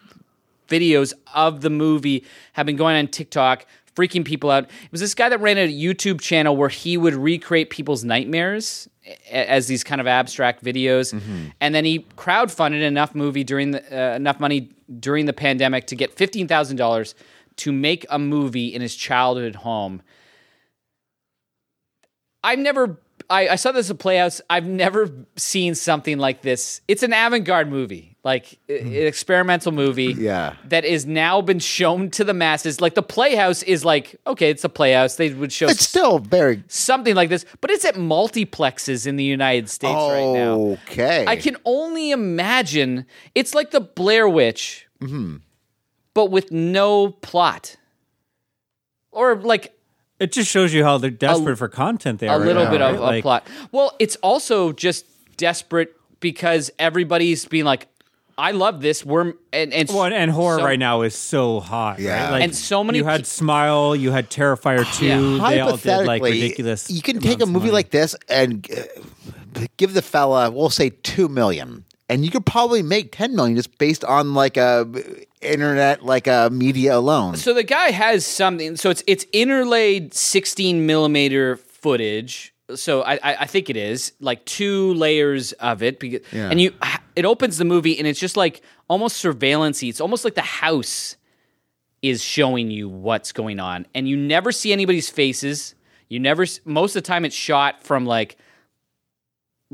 [0.69, 4.65] videos of the movie have been going on TikTok, freaking people out.
[4.65, 8.89] It was this guy that ran a YouTube channel where he would recreate people's nightmares
[9.31, 11.13] as these kind of abstract videos,
[11.61, 15.95] and then he crowdfunded enough movie during the uh, enough money during the pandemic to
[15.95, 17.15] get fifteen thousand dollars
[17.57, 20.01] to make a movie in his childhood home.
[22.43, 22.99] I've never.
[23.31, 24.41] I, I saw this at Playhouse.
[24.51, 26.81] I've never seen something like this.
[26.89, 30.15] It's an avant-garde movie, like i- an experimental movie.
[30.17, 30.55] Yeah.
[30.67, 32.81] that is now been shown to the masses.
[32.81, 35.17] Like the Playhouse is like, okay, it's a Playhouse.
[35.17, 39.25] They would show It's still very something like this, but it's at multiplexes in the
[39.25, 40.79] United States right now.
[40.91, 41.25] okay.
[41.27, 45.37] I can only imagine it's like the Blair Witch, Mm-hmm.
[46.15, 47.77] but with no plot,
[49.11, 49.74] or like
[50.25, 52.21] it just shows you how they're desperate for content.
[52.21, 53.19] They a are right little now, bit of right?
[53.19, 53.47] a plot.
[53.73, 55.05] Well, it's also just
[55.37, 57.87] desperate because everybody's being like,
[58.39, 61.99] "I love this." We're and and, Well, and horror so- right now is so hot.
[61.99, 62.25] Yeah.
[62.25, 62.31] right?
[62.33, 63.95] Like, And so many You had pe- Smile.
[63.97, 65.39] You had Terrifier two.
[65.39, 66.91] They all did like ridiculous.
[66.91, 71.29] You can take a movie like this and uh, give the fella, we'll say, two
[71.29, 74.87] million, and you could probably make ten million just based on like a
[75.41, 77.37] internet, like a media alone.
[77.37, 78.77] So the guy has something.
[78.77, 82.53] So it's it's interlaid 16 millimeter footage.
[82.75, 86.49] So I, I I think it is like two layers of it, because, Yeah.
[86.51, 86.73] and you
[87.15, 89.83] it opens the movie and it's just like almost surveillance.
[89.83, 91.17] It's almost like the house
[92.03, 95.75] is showing you what's going on, and you never see anybody's faces.
[96.09, 98.37] You never most of the time it's shot from like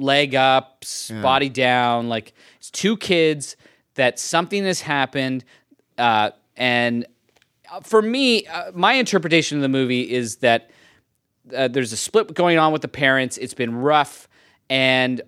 [0.00, 2.08] leg up, s- body down.
[2.08, 3.56] Like it's two kids
[3.94, 5.44] that something has happened,
[5.98, 7.06] uh, and
[7.70, 10.70] uh, for me, uh, my interpretation of the movie is that
[11.56, 13.36] uh, there's a split going on with the parents.
[13.38, 14.28] It's been rough,
[14.68, 15.22] and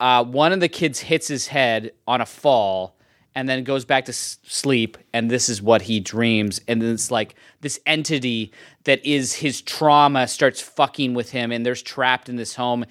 [0.00, 2.94] uh, one of the kids hits his head on a fall.
[3.34, 6.60] And then goes back to s- sleep, and this is what he dreams.
[6.66, 8.50] And then it's like this entity
[8.82, 12.84] that is his trauma starts fucking with him, and there's trapped in this home.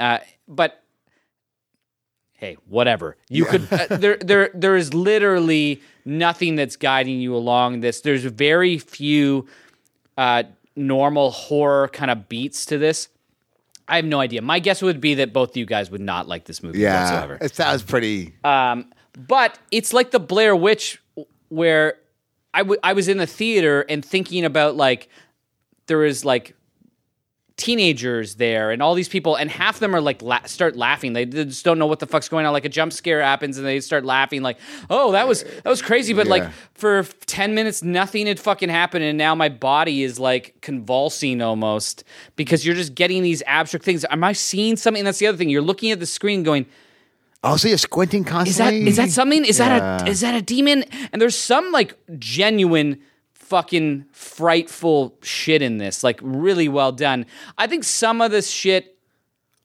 [0.00, 0.81] Uh, but
[2.42, 3.16] hey, whatever.
[3.28, 8.00] You could uh, there there there is literally nothing that's guiding you along this.
[8.00, 9.46] There's very few
[10.18, 10.42] uh,
[10.74, 13.08] normal horror kind of beats to this.
[13.86, 14.42] I have no idea.
[14.42, 17.02] My guess would be that both of you guys would not like this movie yeah,
[17.02, 17.38] whatsoever.
[17.40, 18.34] it sounds pretty.
[18.42, 21.00] Um, but it's like the Blair Witch,
[21.48, 21.98] where
[22.52, 25.08] I, w- I was in the theater and thinking about like
[25.86, 26.56] there is like
[27.56, 31.12] teenagers there and all these people and half of them are like la- start laughing.
[31.12, 32.52] They just don't know what the fuck's going on.
[32.52, 34.58] Like a jump scare happens and they start laughing like
[34.90, 36.14] oh that was that was crazy.
[36.14, 40.56] But like for 10 minutes nothing had fucking happened and now my body is like
[40.60, 42.04] convulsing almost
[42.36, 44.04] because you're just getting these abstract things.
[44.10, 45.04] Am i seeing something?
[45.04, 45.50] That's the other thing.
[45.50, 46.66] You're looking at the screen going
[47.44, 48.86] Oh, so you're squinting constantly.
[48.86, 49.44] is that is that something?
[49.44, 50.84] Is that a is that a demon?
[51.12, 53.00] And there's some like genuine
[53.52, 56.02] fucking frightful shit in this.
[56.02, 57.26] Like really well done.
[57.58, 58.96] I think some of this shit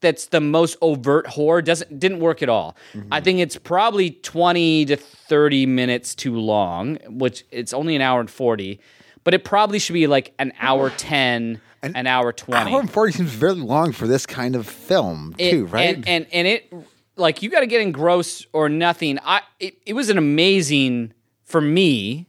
[0.01, 2.75] that's the most overt horror doesn't didn't work at all.
[2.91, 3.13] Mm-hmm.
[3.13, 8.19] I think it's probably 20 to 30 minutes too long, which it's only an hour
[8.19, 8.77] and 40,
[9.23, 13.13] but it probably should be like an hour 10, an, hour 20 Hour and forty
[13.13, 15.95] seems very long for this kind of film it- too, right?
[15.95, 16.73] And and, and it
[17.15, 19.17] like you got to get engrossed or nothing.
[19.23, 21.13] I it, it was an amazing
[21.45, 22.27] for me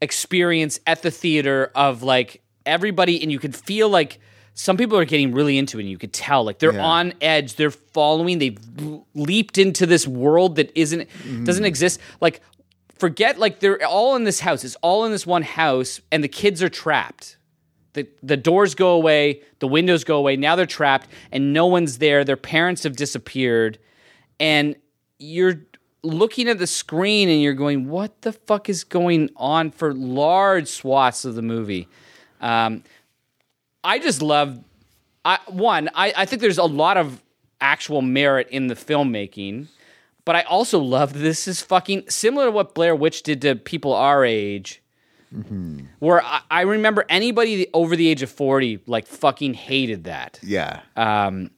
[0.00, 4.18] experience at the theater of like everybody, and you could feel like
[4.54, 5.82] some people are getting really into it.
[5.82, 6.84] and You could tell like they're Yeah.
[6.84, 7.54] on edge.
[7.56, 8.38] They're following.
[8.38, 8.58] They've
[9.14, 11.44] leaped into this world that isn't Mm-hmm.
[11.44, 12.00] doesn't exist.
[12.20, 12.40] Like
[12.98, 14.64] forget like they're all in this house.
[14.64, 17.36] It's all in this one house, and the kids are trapped
[17.94, 20.36] the the doors go away, the windows go away.
[20.36, 22.22] Now they're trapped and no one's there.
[22.24, 23.78] Their parents have disappeared
[24.38, 24.76] and
[25.18, 25.62] you're
[26.02, 30.68] looking at the screen and you're going, "What the fuck is going on?" for large
[30.68, 31.88] swaths of the movie.
[32.40, 32.82] Um,
[33.84, 34.62] I just love.
[35.24, 37.22] I, one, I, I think there's a lot of
[37.60, 39.66] actual merit in the filmmaking,
[40.24, 43.92] but I also love this is fucking similar to what Blair Witch did to people
[43.92, 44.82] our age
[46.00, 50.80] where I, I remember anybody over the age of 40 like fucking hated that yeah,
[50.96, 51.50] um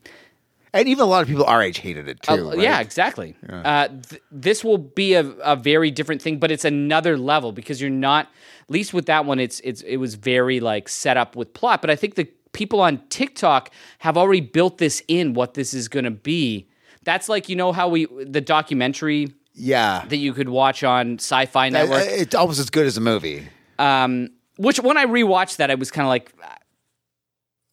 [0.74, 2.32] and even a lot of people our age hated it too.
[2.32, 2.58] uh, right?
[2.58, 7.16] yeah exactly uh th- this will be a, a very different thing but it's another
[7.18, 8.26] level because you're not
[8.62, 11.80] at least with that one it's it's it was very like set up with plot
[11.80, 15.88] but i think the people on tiktok have already built this in what this is
[15.88, 16.68] going to be
[17.02, 20.04] that's like you know how we the documentary yeah.
[20.08, 23.46] that you could watch on sci-fi Uh, network It's almost as good as a movie.
[23.78, 26.56] Um, which when I rewatched that, I was kind of like, "Ah,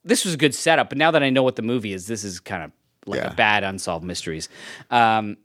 [0.03, 0.89] this was a good setup.
[0.89, 2.71] But now that I know what the movie is, this is kind of
[3.09, 3.31] like Yeah.
[3.31, 4.47] a bad unsolved mysteries.
[4.89, 5.37] Um,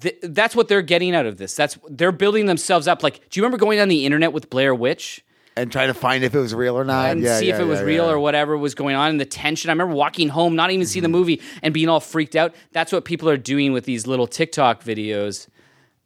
[0.00, 1.54] th- that's what they're getting out of this.
[1.54, 3.02] That's they're building themselves up.
[3.02, 5.24] Like, do you remember going on the internet with Blair Witch
[5.56, 7.62] And trying to find if it was real or not, and yeah, see if yeah,
[7.62, 8.12] it was yeah, real yeah.
[8.12, 9.70] or whatever was going on and the tension?
[9.70, 12.54] I remember walking home, not even seeing the movie, and being all freaked out.
[12.72, 15.48] That's what people are doing with these little TikTok videos.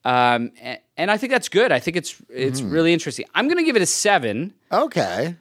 [0.05, 1.71] Um, and, and I think that's good.
[1.71, 2.71] I think it's it's Mm-hmm.
[2.71, 3.27] really interesting.
[3.35, 4.55] I'm going to give it a seven.
[4.73, 5.37] Okay.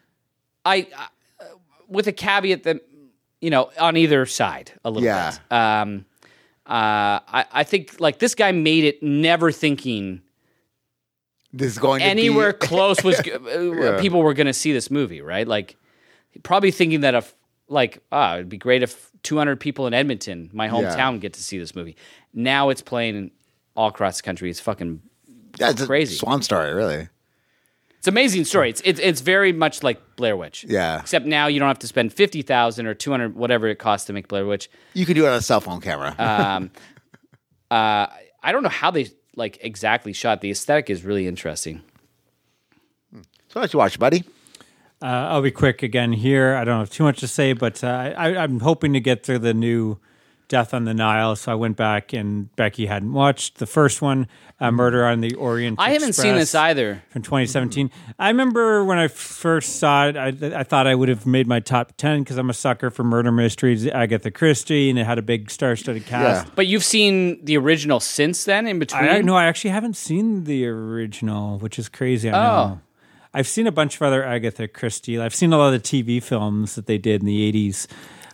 [0.66, 1.46] I, uh,
[1.88, 2.82] with a caveat that
[3.42, 5.32] you know on either side a little Yeah.
[5.32, 5.56] bit.
[5.58, 6.06] Um,
[6.66, 10.22] uh, I, I think like this guy made it never thinking
[11.52, 14.90] This is going to anywhere be, close was uh, people were going to see this
[14.90, 15.48] movie, right?
[15.48, 15.76] Like
[16.44, 17.36] probably thinking that if
[17.68, 21.58] like ah, it'd be great if 200 people in Edmonton, my hometown, get to see
[21.58, 21.96] this movie.
[22.34, 23.32] Now it's playing
[23.76, 24.50] all across the country.
[24.50, 25.02] It's fucking
[25.58, 26.16] That's a crazy.
[26.16, 27.08] swan story, really.
[28.02, 28.72] It's an amazing story.
[28.72, 30.66] It's, it's it's very much like Blair Witch.
[30.68, 31.02] Yeah.
[31.02, 34.08] Except now you don't have to spend fifty thousand or two hundred whatever it costs
[34.08, 34.72] to make Blair Witch.
[34.96, 36.16] You could do it on a cell phone camera.
[36.18, 36.72] Um,
[37.70, 38.08] uh,
[38.42, 40.42] I don't know how they like exactly shot.
[40.42, 41.84] The aesthetic is really interesting.
[43.50, 44.24] so what you watch, buddy?
[45.00, 46.56] Uh, I'll be quick again here.
[46.56, 49.40] I don't have too much to say, but uh, I, I'm hoping to get through
[49.40, 50.00] the new
[50.52, 51.38] Death on the Nile.
[51.38, 54.28] So I went back and Becky hadn't watched the first one,
[54.60, 55.80] uh, Murder on the Orient.
[55.80, 57.02] I haven't seen this either.
[57.10, 57.90] From 2017.
[58.20, 60.28] I remember when I first saw it, I,
[60.60, 63.32] I thought I would have made my top 10 because I'm a sucker for murder
[63.32, 66.46] mysteries, Agatha Christie, and it had a big star studded cast.
[66.48, 66.52] Yeah.
[66.54, 68.68] But you've seen the original since then.
[68.68, 72.30] In between, I no, I actually haven't seen the original, which is crazy.
[72.30, 72.68] I Oh.
[72.68, 72.82] know.
[73.34, 75.18] I've seen a bunch of other Agatha Christie.
[75.18, 77.88] I've seen a lot of the TV films that they did in the '80s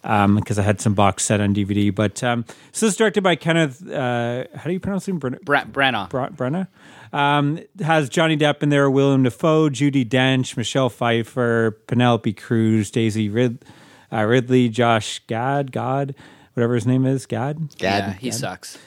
[0.07, 1.93] because I had some box set on DVD.
[1.93, 3.85] But um, so this is directed by Kenneth.
[3.87, 5.19] Uh, how do you pronounce him?
[5.19, 6.09] Bren- Bra- Branagh.
[6.09, 6.67] Bra- Brenna.
[7.13, 13.29] Um, has Johnny Depp in there, William Dafoe, Judi Dench, Michelle Pfeiffer, Penelope Cruz, Daisy
[13.29, 13.63] Rid-
[14.11, 16.15] uh, Ridley, Josh Gad, God,
[16.53, 17.69] whatever his name is, Gad.
[17.77, 18.77] Dad, yeah, he sucks.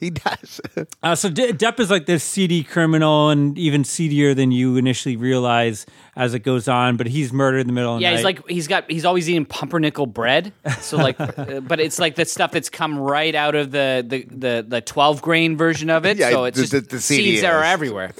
[0.00, 0.60] He does.
[1.02, 5.16] Uh, so De- Depp is like this seedy criminal, and even seedier than you initially
[5.16, 5.84] realize
[6.16, 6.96] as it goes on.
[6.96, 8.16] But he's murdered in the middle of the Yeah, night.
[8.18, 10.52] he's like he's got he's always eating pumpernickel bread.
[10.80, 14.24] So like, uh, but it's like the stuff that's come right out of the the
[14.30, 16.16] the, the twelve grain version of it.
[16.22, 18.12] Yeah, so it's the- just the- the seeds that are everywhere.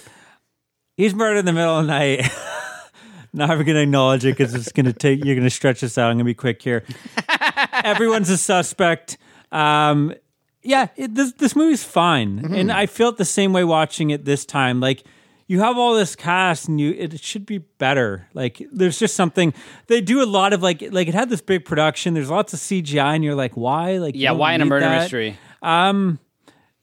[0.97, 2.29] he's murdered in the middle of the night.
[3.33, 5.25] Not even going to acknowledge it because it's going to take.
[5.25, 6.07] You're going to stretch this out.
[6.11, 6.85] I'm going to be quick here.
[7.85, 9.17] Everyone's a suspect.
[9.51, 10.13] Um,
[10.63, 12.55] yeah, it, this this movie's fine, mm-hmm.
[12.55, 14.81] and I felt the same way watching it this time.
[14.81, 15.05] Like
[15.53, 18.27] you have all this cast and you it should be better.
[18.33, 19.53] Like there's just something
[19.87, 22.15] they do a lot of like like it had this big production.
[22.15, 23.99] There's lots of CGI and you're like, why?
[23.99, 25.03] Like Yeah, why in a murder that.
[25.03, 25.37] mystery?
[25.61, 26.19] Um,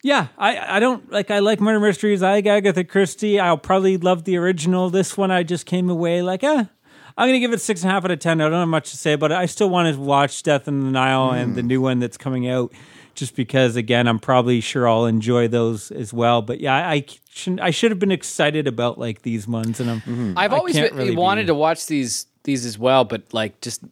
[0.04, 2.22] yeah, I, I don't like I like murder mysteries.
[2.22, 3.40] I like Agatha Christie.
[3.40, 4.90] I'll probably love the original.
[4.90, 6.66] This one I just came away like, eh.
[7.18, 8.40] I'm gonna give it six and a half out of ten.
[8.40, 10.92] I don't have much to say, but I still want to watch Death in the
[10.92, 11.68] Nile and the mm.
[11.68, 12.72] new one that's coming out,
[13.20, 16.42] just because again I'm probably sure I'll enjoy those as well.
[16.42, 19.90] But yeah, I, I should I should have been excited about like these ones, and
[19.92, 23.62] I'm I've always been, really wanted be- to watch these these as well, but like
[23.62, 23.84] just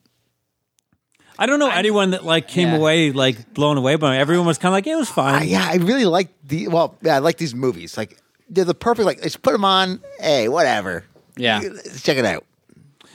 [1.39, 2.77] I don't know anyone that like came Yeah.
[2.77, 4.19] away like blown away by it.
[4.19, 5.47] Everyone was kind of like it was Uh, fine.
[5.47, 6.95] yeah, I really like the well.
[7.01, 7.97] Yeah, I like these movies.
[7.97, 8.17] Like
[8.49, 9.05] they're the perfect.
[9.05, 10.01] Like let's put them on.
[10.19, 11.03] Hey, whatever.
[11.35, 11.59] Yeah.
[11.59, 12.43] Let's check it out.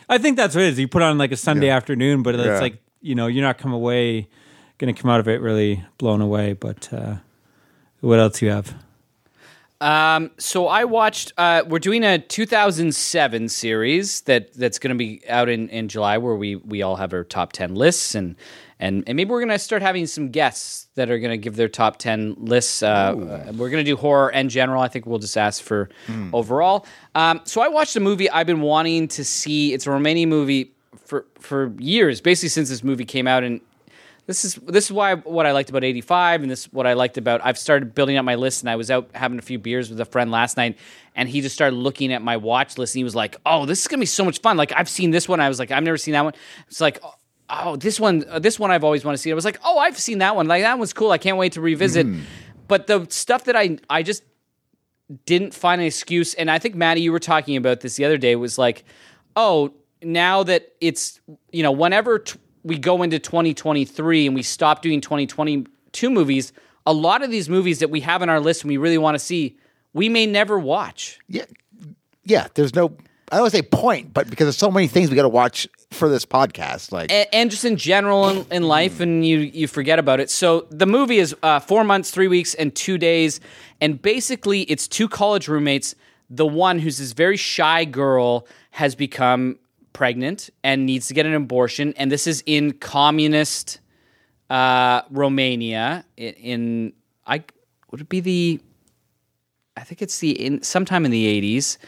[0.08, 0.78] I think that's what it is.
[0.78, 1.76] You put on like a Sunday Yeah.
[1.76, 2.60] afternoon, but it's Yeah.
[2.60, 4.28] like you know you're not come away
[4.82, 6.54] going to come out of it really blown away.
[6.54, 7.16] But uh,
[8.00, 8.74] what else do you have?
[9.80, 11.32] Um, so I watched.
[11.38, 16.18] Uh, we're doing a 2007 series that that's going to be out in, in July,
[16.18, 18.34] where we we all have our top 10 lists, and
[18.80, 21.54] and and maybe we're going to start having some guests that are going to give
[21.54, 22.82] their top 10 lists.
[22.82, 23.14] Uh,
[23.56, 24.82] we're going to do horror and general.
[24.82, 25.90] I think we'll just ask for
[26.32, 26.86] overall.
[27.14, 29.74] Um, so I watched a movie I've been wanting to see.
[29.74, 30.72] It's a Romanian movie
[31.04, 33.60] for for years, basically since this movie came out and
[34.26, 36.92] this is this is why what I liked about 85 and this is what I
[36.92, 39.58] liked about I've started building up my list and I was out having a few
[39.58, 40.78] beers with a friend last night
[41.14, 43.80] and he just started looking at my watch list and he was like, "Oh, this
[43.80, 44.56] is going to be so much fun.
[44.56, 46.34] Like I've seen this one." I was like, "I've never seen that one."
[46.68, 47.00] It's like,
[47.50, 49.78] "Oh, this one uh, this one I've always wanted to see." I was like, "Oh,
[49.78, 50.46] I've seen that one.
[50.46, 51.10] Like that one's cool.
[51.10, 52.06] I can't wait to revisit."
[52.68, 54.22] But the stuff that I I just
[55.26, 56.34] didn't find an excuse.
[56.34, 58.36] And I think Maddie, you were talking about this the other day.
[58.36, 58.84] Was like,
[59.36, 64.82] oh, now that it's you know, whenever t- we go into 2023 and we stop
[64.82, 66.52] doing 2022 movies,
[66.86, 69.14] a lot of these movies that we have on our list and we really want
[69.14, 69.56] to see,
[69.92, 71.18] we may never watch.
[71.28, 71.44] Yeah,
[72.24, 72.48] yeah.
[72.54, 72.96] There's no.
[73.30, 75.28] I don't want to say point, but because there's so many things we got to
[75.28, 76.92] watch for this podcast.
[76.92, 80.30] Like and, and just in general in, in life, and you you forget about it.
[80.30, 83.40] So the movie is uh, four months, three weeks, and two days,
[83.80, 85.94] and basically it's two college roommates.
[86.28, 89.58] The one who's this very shy girl has become
[89.92, 93.80] pregnant and needs to get an abortion, and this is in communist
[94.50, 96.04] uh, Romania.
[96.16, 96.92] In, in
[97.26, 97.44] I
[97.90, 98.60] would it be the
[99.76, 101.78] I think it's the in sometime in the eighties,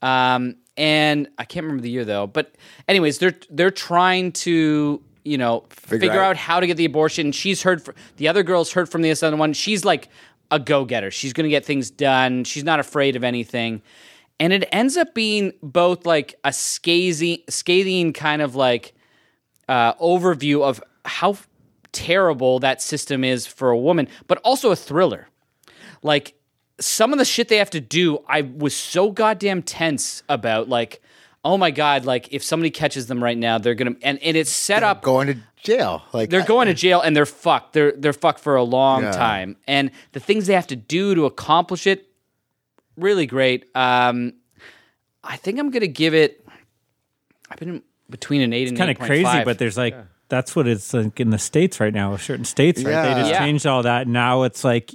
[0.00, 2.26] um, and I can't remember the year though.
[2.26, 2.54] But
[2.88, 6.36] anyways, they're they're trying to you know figure, out- out.
[6.36, 7.32] how to get the abortion.
[7.32, 9.52] She's heard fr- the other girl's heard from the other one.
[9.52, 10.08] She's like
[10.50, 11.10] a go getter.
[11.10, 12.44] She's going to get things done.
[12.44, 13.82] She's not afraid of anything,
[14.42, 18.92] and it ends up being both like a scathing scathing kind of like
[19.68, 21.36] uh, overview of how
[21.92, 25.28] terrible that system is for a woman, but also a thriller.
[26.02, 26.34] Like
[26.80, 30.68] some of the shit they have to do, I was so goddamn tense about.
[30.68, 31.00] Like,
[31.44, 34.50] oh my god, like if somebody catches them right now, they're gonna and, and it's
[34.50, 35.02] set up.
[35.02, 36.02] going to jail.
[36.12, 37.74] Like They're going to jail and they're fucked.
[37.74, 39.12] They're they're fucked for a long Yeah.
[39.12, 39.56] time.
[39.68, 42.08] And the things they have to do to accomplish it,
[42.96, 43.66] really great.
[43.74, 44.34] Um,
[45.24, 46.46] I think I'm gonna give it.
[47.50, 49.06] I've been between an eight and it's kind of 8.5.
[49.06, 49.94] crazy, but there's like
[50.28, 52.16] that's what it's like in the states right now.
[52.16, 53.02] Certain states, right?
[53.14, 53.38] They just Yeah.
[53.40, 54.08] changed all that.
[54.08, 54.94] Now it's like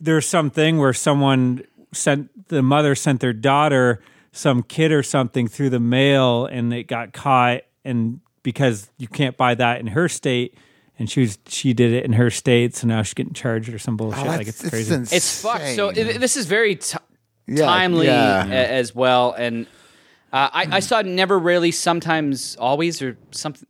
[0.00, 4.00] there's something where someone sent the mother sent their daughter
[4.32, 9.36] some kid or something through the mail, and it got caught, and because you can't
[9.36, 10.56] buy that in her state.
[10.98, 13.78] And she was she did it in her state, so now she's getting charged or
[13.78, 14.20] some bullshit.
[14.24, 14.94] Oh, like that's- it's crazy.
[14.94, 15.16] insane.
[15.16, 15.74] It's fucked.
[15.74, 16.96] So it, this is very t-
[17.46, 18.46] Yeah, timely yeah.
[18.46, 19.32] a- as well.
[19.36, 19.66] And
[20.32, 23.66] uh, I, I saw Never Really, Sometimes Always, or something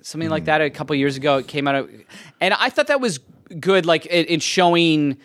[0.00, 1.38] something like that a couple years ago.
[1.38, 1.90] It came out, of,
[2.40, 3.20] and I thought that was
[3.60, 5.18] good, like in, in showing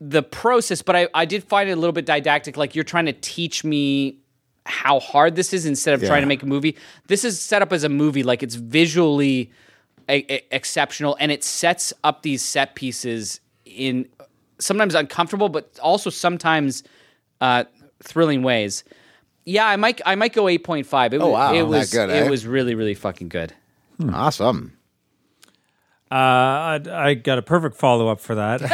[0.00, 0.82] the process.
[0.82, 2.56] But I, I did find it a little bit didactic.
[2.56, 4.18] Like you're trying to teach me
[4.66, 6.08] how hard this is instead of Yeah.
[6.08, 6.76] trying to make a movie.
[7.06, 8.22] This is set up as a movie.
[8.22, 9.52] Like it's visually
[10.08, 14.08] a- a- exceptional, and it sets up these set pieces in
[14.58, 16.82] sometimes uncomfortable, but also sometimes
[17.44, 17.64] uh,
[18.02, 18.84] thrilling ways.
[19.44, 21.12] Yeah, I might I might go eight point five.
[21.12, 22.30] It, Oh, was- wow, it was good, it eh?
[22.30, 23.52] was really really fucking good.
[24.12, 24.76] awesome.
[26.10, 28.60] Uh, I, I got a perfect follow up for that.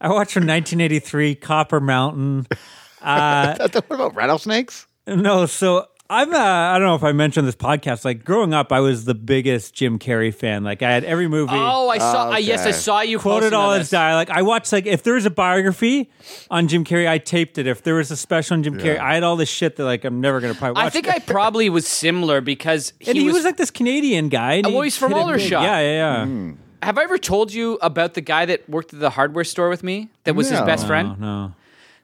[0.00, 2.46] I watched from 1983 Copper Mountain.
[3.00, 4.86] what about rattlesnakes?
[5.06, 6.32] No, so I'm.
[6.32, 8.04] Uh, I don't know if I mentioned this podcast.
[8.04, 10.64] Like growing up, I was the biggest Jim Carrey fan.
[10.64, 11.52] Like I had every movie.
[11.54, 12.28] Oh, I saw.
[12.28, 13.90] Oh, uh, yes, I saw you Quoted all on his this.
[13.90, 14.30] dialogue.
[14.30, 16.10] I watched like if there was a biography
[16.50, 17.66] on Jim Carrey, I taped it.
[17.66, 20.04] If there was a special on Jim Carrey, I had all this shit that like
[20.06, 20.86] I'm never gonna probably watch.
[20.86, 23.44] I think I probably was similar because he, and he, was, was.
[23.44, 24.54] like this Canadian guy.
[24.54, 25.20] And Oh, well, he's from hit it.
[25.20, 25.62] Aldershot.
[25.62, 26.52] Yeah, yeah, yeah.
[26.82, 29.82] have I ever told you about the guy that worked at the hardware store with
[29.82, 30.08] me?
[30.24, 30.64] That was his No.
[30.64, 31.20] best No, friend.
[31.20, 31.52] no.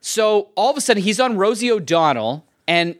[0.03, 2.97] So all of a sudden, he's on Rosie O'Donnell, and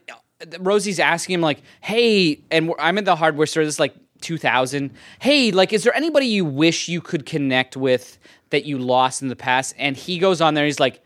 [0.61, 3.65] Rosie's asking him like, "Hey," and we're- I'm in the hardware store.
[3.65, 4.91] This is like 2000.
[5.21, 8.19] Hey, like, is there anybody you wish you could connect with
[8.51, 9.75] that you lost in the past?
[9.79, 10.65] And he goes on there.
[10.65, 11.01] He's like,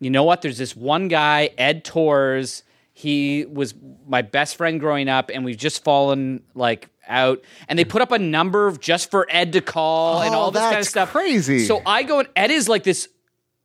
[0.00, 0.42] you know what?
[0.42, 2.62] There's this one guy, Ed Torres.
[2.92, 3.74] He was
[4.06, 7.42] my best friend growing up, and we've just fallen like out.
[7.68, 10.62] And they put up a number just for Ed to call and Oh, all this
[10.62, 11.10] kind of stuff.
[11.10, 11.64] crazy.
[11.66, 13.08] So I go and Ed is like this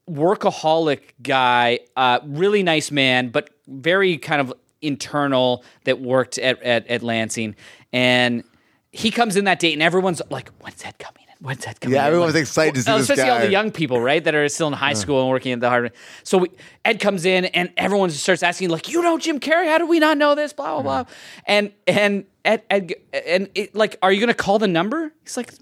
[0.09, 6.87] workaholic guy, uh, really nice man, but very kind of internal that worked at, at,
[6.87, 7.55] at Lansing.
[7.91, 8.43] And
[8.91, 11.45] he comes in that date, and everyone's like, when's Ed coming in?
[11.45, 12.01] When's Ed coming in.
[12.01, 12.07] Yeah, in?
[12.07, 14.67] everyone's Like- excited to see this Especially all the young people, right, that are still
[14.67, 15.91] in high school and working at the hard.
[16.23, 16.49] So we,
[16.83, 19.67] Ed comes in, and everyone just starts asking, like, you know Jim Carrey?
[19.67, 20.53] How do we not know this?
[20.53, 21.13] Blah, blah, blah.
[21.45, 25.13] And, and, Ed, Ed, and it, like, are you going to call the number?
[25.23, 25.53] He's like,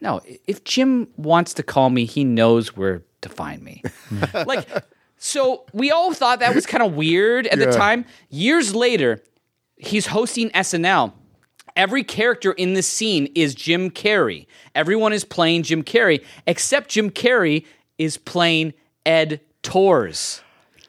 [0.00, 3.82] no, if Jim wants to call me, he knows where to find me.
[4.46, 4.66] like,
[5.22, 8.06] so we all thought that was kind of weird at the time.
[8.30, 9.22] Years later,
[9.76, 11.12] he's hosting SNL.
[11.76, 14.46] Every character in this scene is Jim Carrey.
[14.74, 17.66] Everyone is playing Jim Carrey, except Jim Carrey
[17.98, 18.72] is playing
[19.04, 20.40] Ed Torres.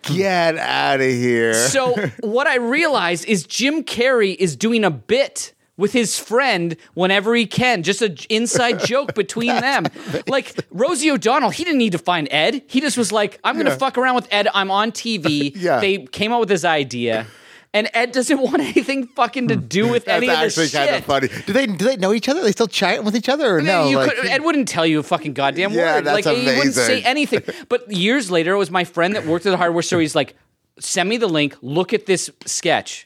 [0.03, 1.53] Get out of here.
[1.53, 7.35] So what I realized is Jim Carrey is doing a bit with his friend whenever
[7.35, 9.87] he can, just an inside joke between them.
[10.27, 12.61] Like Rosie O'Donnell, he didn't need to find Ed.
[12.67, 13.77] He just was like, "I'm going to Yeah.
[13.77, 14.47] fuck around with Ed.
[14.53, 15.79] I'm on TV." Yeah.
[15.81, 17.27] They came up with this idea.
[17.73, 20.71] And Ed doesn't want anything fucking to do with any of this shit.
[20.73, 21.45] That's actually kind of funny.
[21.45, 22.41] Do they do they know each other?
[22.41, 23.87] Are they still chatting with each other or no?
[23.89, 26.05] You Like- could, Ed wouldn't tell you a fucking goddamn Yeah, word.
[26.05, 27.41] that's like he wouldn't say anything.
[27.69, 30.01] But years later, it was my friend that worked at the hardware store.
[30.01, 30.35] He's like,
[30.79, 31.55] "Send me the link.
[31.61, 33.05] Look at this sketch."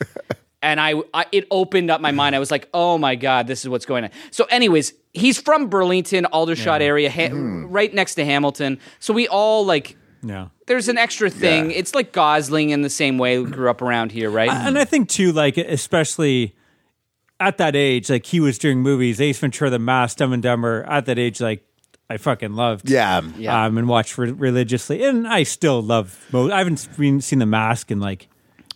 [0.66, 2.36] And I, I, it opened up my mind.
[2.36, 5.68] I was like, "Oh my god, this is what's going on." So, anyways, he's from
[5.70, 7.68] Burlington, Aldershot area, ha- Mm-hmm.
[7.68, 8.80] right next to Hamilton.
[9.00, 9.96] So we all like.
[10.24, 10.48] Yeah.
[10.66, 11.70] There's an extra thing.
[11.70, 11.78] Yeah.
[11.78, 13.38] It's like Gosling in the same way.
[13.38, 14.50] We grew up around here, right?
[14.50, 16.56] And I think too, like especially
[17.40, 20.84] at that age, like he was doing movies, Ace Ventura, The Mask, Dumb and Dumber.
[20.90, 21.64] At that age, like
[22.10, 22.90] I fucking loved.
[22.90, 23.22] Yeah.
[23.38, 23.66] Yeah.
[23.66, 26.26] Um, and watched re- religiously, and I still love.
[26.32, 28.28] Mo- I haven't seen, seen The Mask in like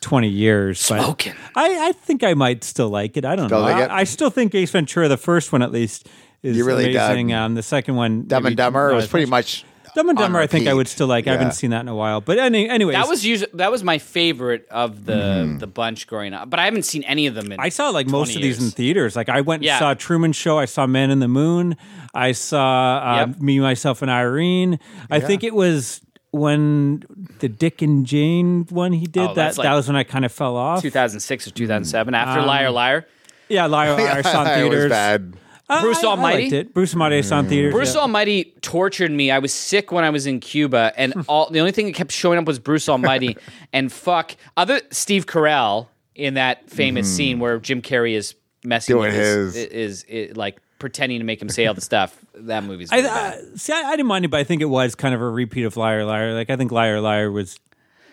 [0.02, 0.78] twenty years.
[0.90, 1.34] but Smoking.
[1.56, 3.26] I, I think I might still like it.
[3.26, 3.66] I don't Still know.
[3.66, 3.90] like?
[3.90, 6.08] I, I still think Ace Ventura, the first one at least,
[6.44, 7.28] is You really amazing.
[7.30, 9.64] dug Um, the second one, Dumb maybe and Dumber not was pretty much.
[9.64, 10.38] much Dumb and Dumber.
[10.38, 11.28] I think I would still like.
[11.28, 12.22] I haven't seen that in a while.
[12.22, 15.58] But any, anyways, that was usually that was my favorite of the Mm-hmm.
[15.58, 16.48] the bunch growing up.
[16.50, 17.52] But I haven't seen any of them.
[17.52, 19.16] In I saw like most 20 of these in theaters.
[19.16, 19.80] Like I went and Yeah.
[19.80, 20.60] saw Truman Show.
[20.60, 21.76] I saw Man in the Moon.
[22.14, 23.40] I saw uh, Yep.
[23.42, 24.80] Me, Myself, and Irene.
[25.10, 27.04] I think it was when
[27.40, 29.30] the Dick and Jane one he did.
[29.30, 30.82] Oh, that like that was when I kind of fell off.
[30.82, 33.08] 2006 or 2007 Um, after Liar Liar.
[33.48, 34.08] Yeah, Liar, Liar.
[34.18, 34.90] I saw in was theaters.
[34.90, 35.34] bad.
[35.68, 36.42] Uh, Bruce I- I Almighty?
[36.44, 36.74] liked it.
[36.74, 37.74] Bruce Almighty I saw in theaters.
[37.74, 38.02] Bruce yeah.
[38.02, 39.30] Almighty tortured me.
[39.32, 42.12] I was sick when I was in Cuba, and all the only thing that kept
[42.12, 43.38] showing up was Bruce Almighty.
[43.74, 49.12] and fuck, other Steve Carell in that famous scene where Jim Carrey is messing Doing
[49.14, 49.66] with his, his.
[49.68, 52.18] is, is, like pretending to make him say all the stuff.
[52.34, 53.60] That movie's I, really I, bad.
[53.60, 55.64] see, I, I didn't mind it, but I think it was kind of a repeat
[55.64, 56.34] of Liar Liar.
[56.34, 57.60] Like I think Liar Liar was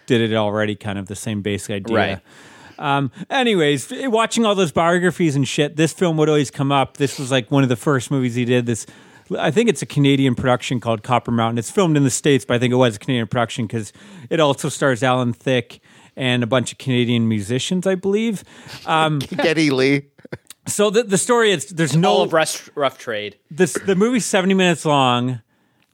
[0.06, 1.96] did it already, kind of the same basic idea.
[1.96, 2.20] Right.
[2.78, 6.96] Um, anyways, watching all those biographies and shit, this film would always come up.
[6.96, 8.66] This was like one of the first movies he did.
[8.66, 8.86] This,
[9.38, 11.58] I think it's a Canadian production called Copper Mountain.
[11.58, 13.92] It's filmed in the states, but I think it was a Canadian production because
[14.30, 15.80] it also stars Alan Thicke
[16.16, 18.44] and a bunch of Canadian musicians, I believe.
[18.86, 20.06] Um, Geddy Lee.
[20.66, 23.38] So the the story is there's no all of rough, rough trade.
[23.50, 25.40] this the movie's 70 minutes long.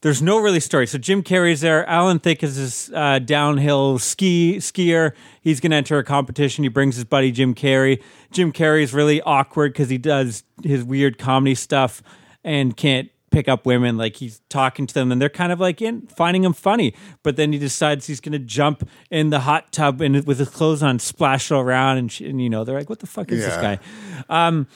[0.01, 0.85] There's no really story.
[0.85, 1.85] So jim carrey's there.
[1.87, 5.13] Alan thicke is this uh, downhill ski skier.
[5.41, 6.63] He's going to enter a competition.
[6.63, 8.01] He brings his buddy jim carrey.
[8.31, 12.03] Jim carrey's really awkward because he does his weird comedy stuff
[12.43, 15.81] and can't pick up women like he's talking to them and they're kind of like
[15.81, 19.71] in finding him funny but then he decides he's going to jump in the hot
[19.71, 22.89] tub and with his clothes on splash around and, sh- and you know they're like
[22.89, 23.79] what the fuck is this guy
[24.29, 24.67] um,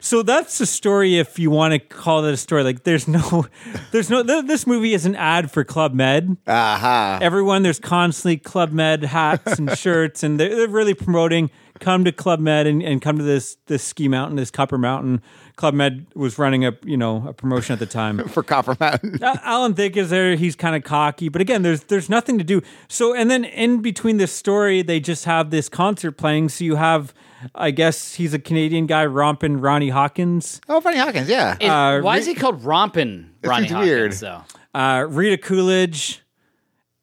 [0.00, 1.18] so that's the story.
[1.18, 3.46] If you want to call it a story, like there's no,
[3.90, 4.22] there's no.
[4.22, 6.36] th- This movie is an ad for Club Med.
[6.46, 7.20] Aha.
[7.22, 11.50] Everyone, there's constantly Club Med hats and shirts, and they're, they're really promoting
[11.80, 15.22] come to Club Med and, and come to this this ski mountain, this Copper Mountain.
[15.56, 18.26] Club Med was running a you know a promotion at the time.
[18.28, 19.22] for Copper Mountain.
[19.22, 20.34] Uh, Alan Thicke is there.
[20.36, 22.60] He's kind of cocky, but again, there's there's nothing to do.
[22.88, 26.48] So, and then in between this story, they just have this concert playing.
[26.48, 27.14] So you have,
[27.54, 31.56] I guess he's a Canadian guy romping Ronnie Hawkins, Oh, Ronnie Hawkins, yeah.
[31.60, 34.12] Is- Uh, why Re- is he called Rompin' Ronnie Hawkins, weird.
[34.12, 34.42] though?
[34.74, 36.20] uh, Rita Coolidge,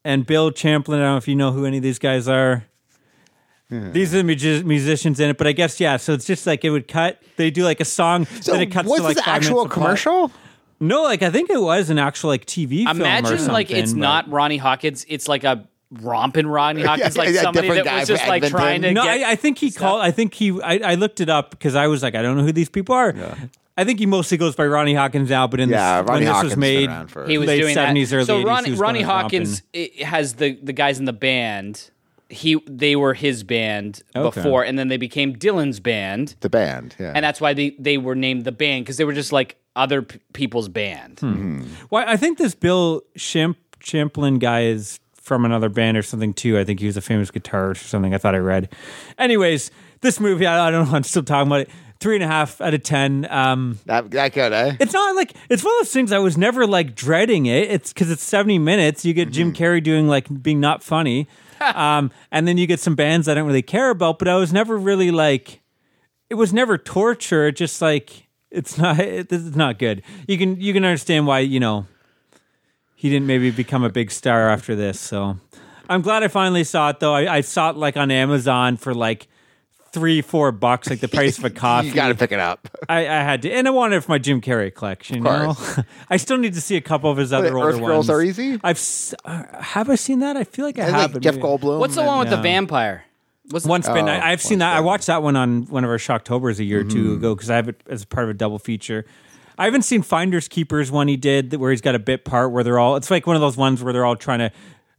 [0.03, 0.99] and Bill Champlin.
[0.99, 2.65] I don't know if you know who any of these guys are.
[3.71, 5.95] These are the musi- musicians in it, but I guess yeah.
[5.97, 7.21] So it's just like it would cut.
[7.37, 9.55] They do like a song, so then it cuts was to like this five actual
[9.59, 9.85] minutes of plot.
[9.85, 10.31] commercial?
[10.81, 13.93] No, like I think it was an actual like TV film or Imagine like it's
[13.93, 15.05] but- not Ronnie Hawkins.
[15.07, 18.59] It's like a romping Ronnie Hawkins Yeah, like yeah, somebody that was just like Edmonton.
[18.59, 20.01] trying to No, get I, I think he called.
[20.01, 20.59] I think he.
[20.61, 22.95] I, I looked it up because I was like, I don't know who these people
[22.95, 23.13] are.
[23.77, 26.25] I think he mostly goes by Ronnie Hawkins now, but in Yeah, this, Ronnie when
[26.25, 28.15] this Hawkins was made, for- he was late doing 70s, that.
[28.17, 31.13] early so 80s, Ronnie, he was Ronnie Hawkins i- has the the guys in the
[31.13, 31.89] band.
[32.31, 34.41] He they were his band Okay.
[34.41, 37.11] before, and then they became Dylan's band, The band, yeah.
[37.13, 40.01] and that's why they they were named the band because they were just like other
[40.01, 41.19] p- people's band.
[41.19, 41.63] Hmm.
[41.89, 46.57] Well, I think this Bill Champ, Champlin guy is from another band or something too.
[46.57, 48.13] I think he was a famous guitarist or something.
[48.13, 48.69] I thought I read.
[49.17, 49.69] Anyways,
[50.01, 50.95] this movie, I, I don't know.
[50.95, 51.69] I'm still talking about it.
[51.99, 53.27] Three and a half out of ten.
[53.29, 54.75] Um, that, that good, eh?
[54.79, 57.69] it's not like it's one of those things I was never like dreading it.
[57.69, 59.05] It's because it's 70 minutes.
[59.05, 61.27] You get Jim Carrey doing like being not funny,
[61.61, 64.19] um, and then you get some bands I don't really care about.
[64.19, 65.61] But I was never really like,
[66.29, 67.51] it was never torture.
[67.51, 68.99] Just like it's not.
[68.99, 70.03] It, this is not good.
[70.27, 71.87] You can you can understand why you know
[72.95, 74.99] he didn't maybe become a big star after this.
[74.99, 75.37] So
[75.89, 77.13] I'm glad I finally saw it though.
[77.15, 79.27] I, I saw it like on Amazon for like
[79.91, 81.87] three four bucks, like the price of a coffee.
[81.89, 82.67] You got to pick it up.
[82.89, 85.17] I, I had to, and I wanted it for my Jim Carrey collection.
[85.17, 85.79] You know, course.
[86.09, 88.09] I still need to see a couple of his other Earth older Girls ones.
[88.09, 88.59] Are Easy?
[88.63, 88.81] I've
[89.25, 90.37] uh, have I seen that?
[90.37, 91.01] I feel like I And, have.
[91.03, 91.79] like but Jeff maybe- Goldblum.
[91.79, 93.03] What's the and- one with the vampire?
[93.49, 94.07] What's Once been.
[94.07, 94.77] Oh, I, I've seen Once that.
[94.77, 96.89] I watched that one on one of our Shocktober's a year or Mm-hmm.
[96.89, 99.05] two ago because I have it as part of a double feature.
[99.57, 102.63] I haven't seen Finders Keepers one he did where he's got a bit part where
[102.63, 102.95] they're all.
[102.95, 104.51] It's like one of those ones where they're all trying to.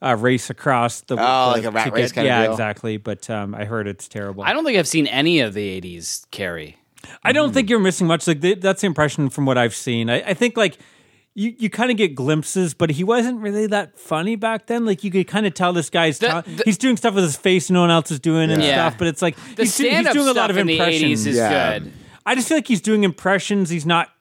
[0.02, 3.30] Uh, race across the Oh, like a rat to race get- kinda yeah exactly but
[3.30, 6.74] um, I heard it's terrible I don't think I've seen any of the '80s Carrey.
[7.24, 8.26] I don't think you're missing much.
[8.26, 10.08] Like th- that's the impression from what I've seen.
[10.10, 10.78] I, I think like
[11.34, 14.84] you, you kind of get glimpses, but he wasn't really that funny back then.
[14.86, 17.24] Like you could kind of tell this guy's The- ta- the- he's doing stuff with
[17.24, 18.74] his face no one else is doing and Yeah.
[18.88, 18.98] stuff.
[18.98, 21.02] But it's like The he's, do- he's doing a lot of in the impressions.
[21.24, 21.78] '80s is Yeah.
[21.78, 21.92] good.
[22.26, 23.68] I just feel like he's doing impressions.
[23.70, 24.11] He's not.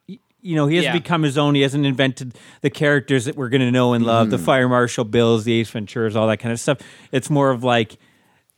[0.41, 0.99] You know, he hasn't Yeah.
[0.99, 1.55] become his own.
[1.55, 4.29] He hasn't invented the characters that we're going to know and love.
[4.31, 4.45] The Mm.
[4.45, 6.79] Fire Marshal Bills, the Ace Venturas, all that kind of stuff.
[7.11, 7.97] It's more of like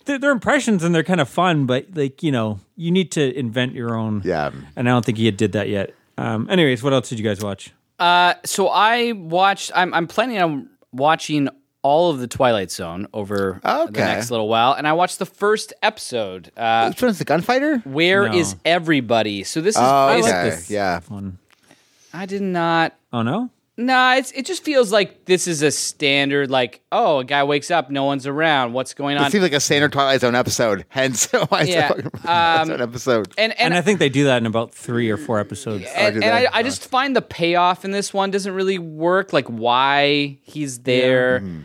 [0.06, 3.38] they're, they're impressions and they're kind of fun, but like you know, you need to
[3.38, 4.22] invent your own.
[4.26, 4.52] Yeah.
[4.76, 5.94] and I don't think he did that yet.
[6.18, 7.72] Um, anyways, what else did you guys watch?
[8.00, 9.72] Uh, so I watched.
[9.76, 11.48] I'm I'm planning on watching
[11.82, 15.74] all of the Twilight Zone over the next little while, and I watched the first
[15.82, 16.52] episode.
[16.56, 17.80] Uh, Which one's the gunfighter?
[17.80, 18.36] Where No.
[18.38, 19.44] is everybody?
[19.44, 19.82] So this is.
[19.82, 20.50] Oh, basi- okay.
[20.50, 21.00] this yeah.
[21.08, 21.40] one.
[22.14, 22.96] I did not.
[23.12, 26.52] Oh no, Nah, it's it just feels like this is a standard.
[26.52, 28.74] Like, oh, a guy wakes up, no one's around.
[28.74, 29.24] What's going on.
[29.24, 29.32] It on?
[29.32, 30.86] seems like a standard Twilight Zone episode.
[30.90, 33.34] Hence, why it's Yeah, a Twilight um, Zone episode.
[33.36, 35.86] and and, and I think they do that in about three or four episodes.
[35.96, 36.48] and, and I.
[36.54, 39.34] I just find the payoff in this one doesn't really work.
[39.34, 41.40] Like why he's there.
[41.40, 41.62] Mm-hmm.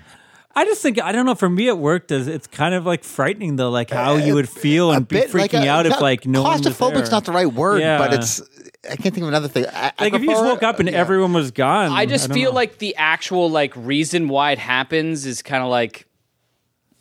[0.56, 1.34] I just think I don't know.
[1.36, 4.48] For me, it worked as it's kind of like frightening though, like how you would
[4.48, 7.16] feel and be freaking a- out if like no one was claustrophobic's there.
[7.16, 7.98] not the right word, Yeah.
[7.98, 8.40] but it's.
[8.84, 9.66] I can't think of another thing.
[9.72, 10.96] I, like if you just woke up and yeah.
[10.96, 11.90] everyone was gone.
[11.90, 12.56] I just don't feel know.
[12.56, 16.06] like the actual like reason why it happens is kind of like,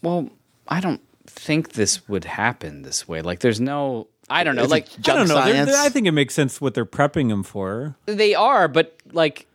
[0.02, 0.30] well,
[0.68, 3.22] I don't think this would happen this way.
[3.22, 4.64] Like, there's no, I don't know.
[4.64, 5.44] Is it Like I don't know.
[5.46, 7.96] They're- they're- I think it makes sense what they're prepping him for.
[8.06, 9.46] they are, but like,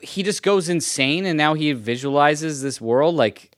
[0.00, 3.14] he just goes insane, and now he visualizes this world.
[3.14, 3.53] Like,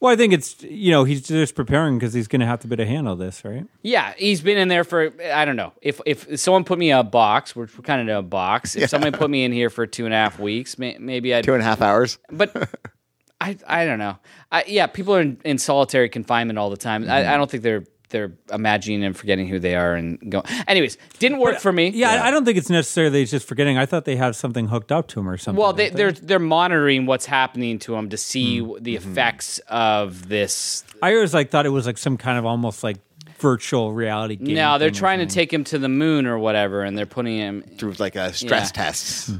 [0.00, 2.68] Well, I think it's you know he's just preparing because he's going to have to
[2.68, 3.66] be to handle this, right?
[3.82, 5.72] yeah, he's been in there for I don't know.
[5.82, 8.76] If if someone put me in a box, we're, we're kind of in a box.
[8.76, 11.44] If someone put me in here for two and a half weeks, may, maybe I'd
[11.44, 12.18] two and a half hours.
[12.30, 12.54] but
[13.40, 14.18] I I don't know.
[14.52, 17.08] I, yeah, people are in, in solitary confinement all the time.
[17.08, 17.38] I, I mm.
[17.38, 20.44] don't think they're they're imagining and forgetting who they are and going.
[20.66, 21.88] Anyways, didn't work for me.
[21.90, 23.76] Yeah, I, I don't think it's necessarily just forgetting.
[23.78, 25.60] I thought they have something hooked up to him or something.
[25.60, 28.72] Well, they, don't they're they're monitoring what's happening to him to see Hmm.
[28.80, 29.10] the Mm-hmm.
[29.12, 30.84] effects of this.
[31.02, 32.96] I always like thought it was like some kind of almost like
[33.38, 34.54] virtual reality game.
[34.56, 37.62] No, they're trying to take him to the moon or whatever, and they're putting him.
[37.78, 38.82] Through like a stress Yeah.
[38.84, 39.30] tests.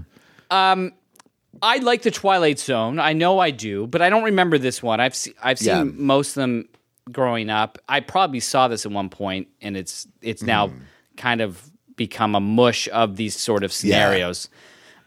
[1.61, 3.01] I like the Twilight Zone.
[3.01, 5.01] I know I do, but I don't remember this one.
[5.01, 5.83] I've se- I've seen Yeah.
[5.85, 6.69] most of them
[7.13, 7.79] growing up.
[7.89, 10.79] I probably saw this at one point, and it's it's now Mm-hmm.
[11.17, 11.63] kind of
[11.97, 14.49] become a mush of these sort of scenarios.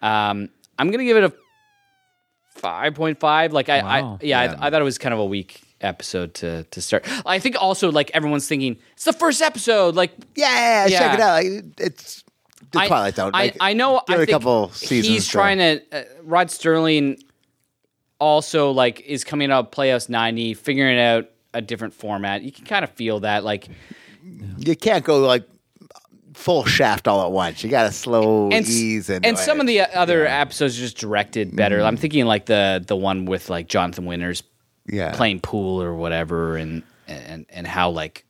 [0.02, 1.34] Um, I'm gonna give it a
[2.56, 3.54] five point five.
[3.54, 4.20] Like I, Wow.
[4.22, 4.56] I yeah, Yeah.
[4.60, 7.06] I, I thought it was kind of a weak episode to to start.
[7.26, 9.96] I think also like everyone's thinking it's the first episode.
[9.96, 11.00] Like Yeah, Yeah.
[11.00, 11.44] check it out.
[11.44, 12.24] Like, It's
[12.72, 13.32] the I- Twilight Zone.
[13.34, 14.02] I, Like, I know.
[14.08, 15.08] I it a couple seasons.
[15.08, 15.82] He's to- trying to.
[15.92, 17.20] Uh, Rod Serling
[18.20, 22.42] also like is coming out of Playhouse ninety, figuring out a different format.
[22.42, 23.44] You can kind of feel that.
[23.44, 23.68] Like
[24.58, 25.48] You can't go like
[26.34, 27.64] full shaft all at once.
[27.64, 30.98] You got to slow and ease and and some of the other episodes are just
[30.98, 31.78] directed better.
[31.78, 31.86] Mm-hmm.
[31.88, 34.44] I'm thinking like the the one with like Jonathan Winters
[34.88, 38.26] yeah playing pool or whatever, and and and how like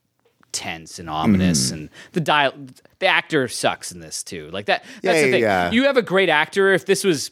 [0.52, 1.74] tense and ominous Mm-hmm.
[1.76, 2.52] and the dial
[3.00, 5.72] the actor sucks in this too like that that's Yeah, the thing yeah.
[5.72, 7.32] you have a great actor if this was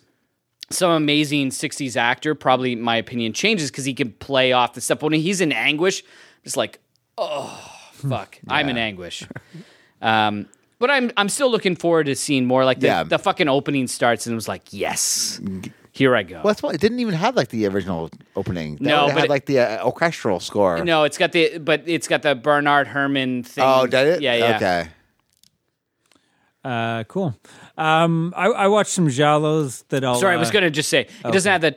[0.72, 5.02] some amazing 60s actor, probably my opinion changes because he can play off the stuff.
[5.02, 6.04] When he's in anguish,
[6.44, 6.80] just like,
[7.18, 9.28] oh, fuck, I'm in anguish.
[10.02, 10.48] Um,
[10.78, 12.64] but I'm I'm still looking forward to seeing more.
[12.66, 13.04] Like the, Yeah.
[13.04, 15.42] the fucking opening starts and it was like, yes,
[15.92, 16.36] here I go.
[16.36, 18.76] Well, that's why it didn't even have like the original opening.
[18.76, 20.82] That No, would've but had like the uh, orchestral score.
[20.86, 23.64] No, it's got the but it's got the Bernard Herrmann thing.
[23.68, 24.22] Oh, did it?
[24.22, 24.56] Yeah, yeah.
[24.56, 24.88] Okay.
[26.64, 27.36] Uh, cool.
[27.80, 30.16] Um, I, I watched some Giallos that I'll.
[30.16, 31.76] Sorry, I was uh, going to just say it doesn't have the.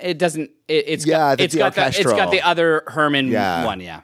[0.00, 0.50] It doesn't.
[0.68, 3.64] It, it's Yeah, got, it's the got the it's got the other Herrmann Yeah.
[3.64, 3.80] one.
[3.80, 4.02] Yeah.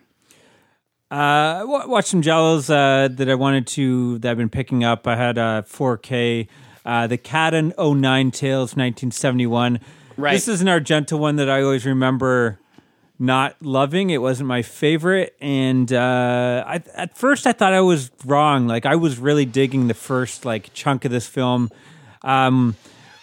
[1.11, 5.07] Uh, wa- watched some Giallos uh, that I wanted to that I've been picking up.
[5.07, 6.49] I had uh, 4K,
[6.85, 9.81] uh, the Cat o' Nine Tails, 1971.
[10.17, 10.33] Right.
[10.33, 12.59] This is an Argento one that I always remember
[13.19, 14.11] not loving.
[14.11, 18.66] It wasn't my favorite, and uh, I, at first I thought I was wrong.
[18.66, 21.71] Like I was really digging the first like chunk of this film.
[22.23, 22.77] Um,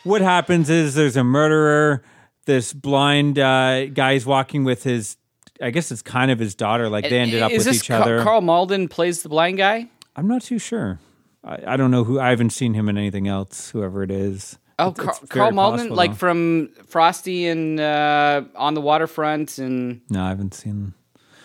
[0.04, 2.04] what happens is there's a murderer.
[2.46, 5.18] This blind uh, guy's walking with his.
[5.62, 6.89] I guess it's kind of his daughter.
[6.89, 8.22] Like they ended up Is with each other.
[8.22, 9.89] Karl Malden plays the blind guy?
[10.16, 11.00] I'm not too sure.
[11.43, 12.20] I, I don't know who.
[12.20, 13.70] I haven't seen him in anything else.
[13.72, 14.60] Whoever it is.
[14.78, 16.15] Oh, It's- Karl, it's Karl Malden, like though.
[16.17, 20.93] from Frosty and uh, on the waterfront, and No, I haven't seen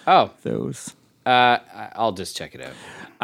[0.07, 0.95] oh, those.
[1.27, 1.59] uh,
[1.95, 2.73] I'll just check it out.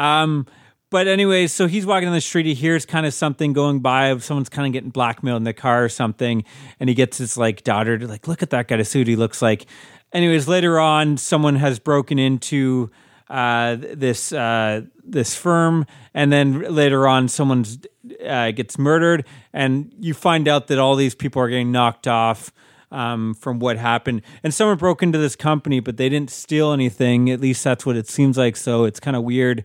[0.03, 0.45] Um,
[0.89, 2.45] but anyways, so he's walking on the street.
[2.45, 4.07] He hears kind of something going by.
[4.07, 6.45] Of someone's kind of getting blackmailed in the car or something,
[6.79, 9.07] and he gets his like daughter to like look at that guy to see what
[9.07, 9.65] he looks like.
[10.13, 12.89] Anyways, later on, someone has broken into
[13.29, 17.77] uh, this uh, this firm, and then later on, someone's
[18.25, 22.51] uh, gets murdered, and you find out that all these people are getting knocked off
[22.91, 24.21] um, from what happened.
[24.43, 27.29] And someone broke into this company, but they didn't steal anything.
[27.29, 28.55] At least that's what it seems like.
[28.55, 29.63] So it's kind of weird.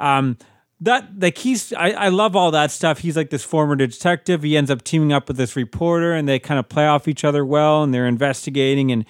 [0.00, 0.36] Um,
[0.80, 2.98] that like he's I, I love all that stuff.
[2.98, 4.42] He's like this former detective.
[4.42, 7.24] He ends up teaming up with this reporter, and they kind of play off each
[7.24, 9.04] other well, and they're investigating and.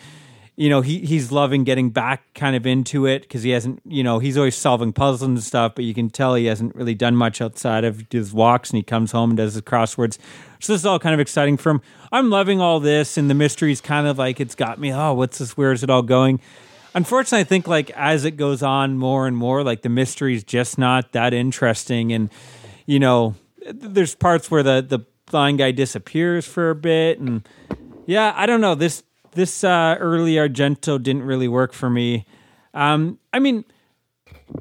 [0.54, 4.04] You know, he he's loving getting back kind of into it because he hasn't, you
[4.04, 7.16] know, he's always solving puzzles and stuff, but you can tell he hasn't really done
[7.16, 10.18] much outside of his walks and he comes home and does his crosswords.
[10.60, 11.80] So this is all kind of exciting for him.
[12.12, 15.38] I'm loving all this and the mystery's kind of like it's got me, oh, what's
[15.38, 15.56] this?
[15.56, 16.38] Where is it all going?
[16.94, 20.76] Unfortunately, I think like as it goes on more and more, like the mystery's just
[20.76, 22.12] not that interesting.
[22.12, 22.30] And,
[22.84, 23.34] you know,
[23.72, 24.98] there's parts where the, the
[25.30, 27.18] blind guy disappears for a bit.
[27.18, 27.48] And
[28.06, 28.74] yeah, I don't know.
[28.74, 29.02] This,
[29.32, 32.26] this uh, early Argento didn't really work for me.
[32.74, 33.64] Um, I mean,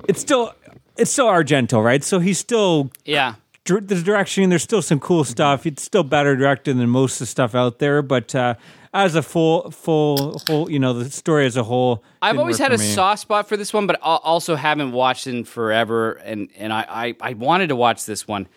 [0.07, 0.53] it's still,
[0.97, 2.03] it's still Argento, right?
[2.03, 3.35] So he's still Yeah.
[3.65, 4.49] dir- the direction.
[4.49, 5.65] There's still some cool stuff.
[5.65, 8.55] It's still better directed than most of the stuff out there, but uh,
[8.93, 12.03] as a full, full, whole, you know, the story as a whole.
[12.21, 12.83] I've always had a me.
[12.85, 16.73] soft spot for this one, but I also haven't watched it in forever, and and
[16.73, 16.85] I
[17.21, 18.47] I, I wanted to watch this one.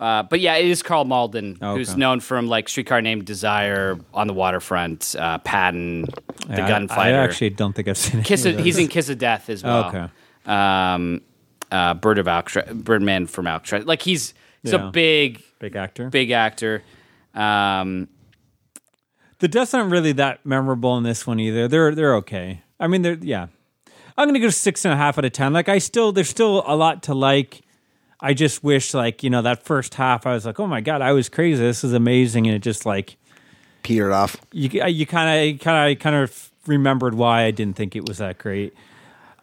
[0.00, 1.98] Uh, but yeah, it is Karl Malden, who's Okay.
[1.98, 6.06] known from like Streetcar Named Desire, On the Waterfront, uh, Patton,
[6.46, 7.18] The Yeah, I- Gunfighter.
[7.20, 8.24] I actually don't think I've seen it.
[8.26, 9.84] Kiss of, he's in Kiss of Death as well.
[9.88, 10.06] Okay.
[10.46, 11.20] Um,
[11.70, 13.84] uh, Bird of Alcatraz, Birdman from Alcatraz.
[13.84, 14.32] Like he's
[14.62, 14.88] he's Yeah.
[14.88, 16.08] a big big actor.
[16.08, 16.82] big actor.
[17.34, 18.08] Um,
[19.38, 21.68] The deaths aren't really that memorable in this one either.
[21.68, 22.62] They're they're okay.
[22.80, 23.48] I mean, they're yeah.
[24.16, 25.52] I'm gonna go six and a half out of ten.
[25.52, 27.60] Like I still, there's still a lot to like.
[28.22, 31.02] I just wish, like you know, that first half, I was like, oh my god,
[31.02, 31.62] I was crazy.
[31.62, 33.16] This is amazing, and it just like
[33.82, 34.36] Petered off.
[34.52, 38.18] you you kind of kind of kind of remembered why I didn't think it was
[38.18, 38.74] that great.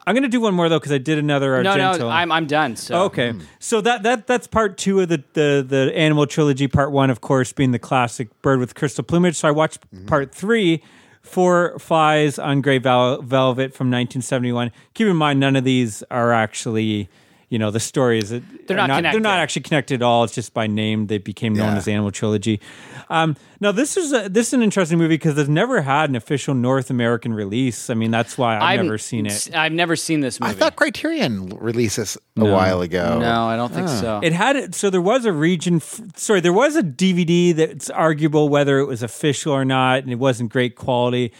[0.06, 2.00] I'm gonna do one more though because I did another no, Argento.
[2.00, 2.78] no, I'm I'm done.
[2.78, 6.68] So Okay, so that that that's part two of the, the the animal trilogy.
[6.68, 9.36] Part one, of course, being the classic bird with crystal plumage.
[9.36, 10.06] So I watched mm-hmm.
[10.06, 10.82] part three,
[11.24, 14.72] Four Flies on Gray Vel- Velvet from 1971.
[14.94, 17.10] Keep in mind, none of these are actually.
[17.50, 18.30] You know the stories.
[18.30, 20.26] They're They're not They're not actually connected at all.
[20.26, 21.78] It's just by name they became known Yeah.
[21.78, 22.60] as the Animal Trilogy.
[23.10, 26.18] Um, now this is a, this is an interesting movie because it's never had an
[26.18, 27.90] official North American release.
[27.90, 29.50] I mean that's why I've never seen it.
[29.56, 30.52] I've never seen this movie.
[30.52, 33.18] I thought Criterion released this a while ago.
[33.20, 34.20] no, I don't think so.
[34.22, 35.78] It had it, so there was a region.
[35.78, 40.12] f- Sorry, there was a DVD that's arguable whether it was official or not, and
[40.12, 41.32] it wasn't great quality.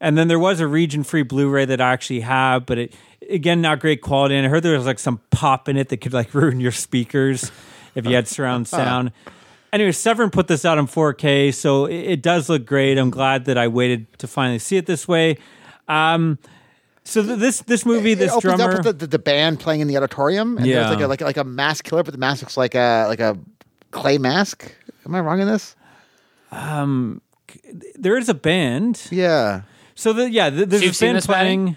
[0.00, 2.94] And then there was a region-free Blu-ray that I actually have, but it
[3.30, 4.34] again not great quality.
[4.36, 6.72] And I heard there was like some pop in it that could like ruin your
[6.72, 7.50] speakers
[7.94, 9.12] if you had surround sound.
[9.72, 12.96] Anyway, Severin put this out in 4K, so it, it does look great.
[12.96, 15.36] I'm glad that I waited to finally see it this way.
[15.88, 16.38] Um,
[17.04, 19.60] so th- this this movie, It this opens drummer, up with the, the, the band
[19.60, 20.74] playing in the auditorium, and Yeah.
[20.88, 23.20] there's like a, like like a mask killer, but the mask looks like a like
[23.20, 23.36] a
[23.90, 24.74] clay mask.
[25.04, 25.76] Am I wrong in this?
[26.50, 27.20] Um,
[27.94, 29.06] there is a band.
[29.10, 29.62] Yeah.
[29.94, 31.64] So the, yeah, th- there's So a band playing.
[31.64, 31.76] Maddie?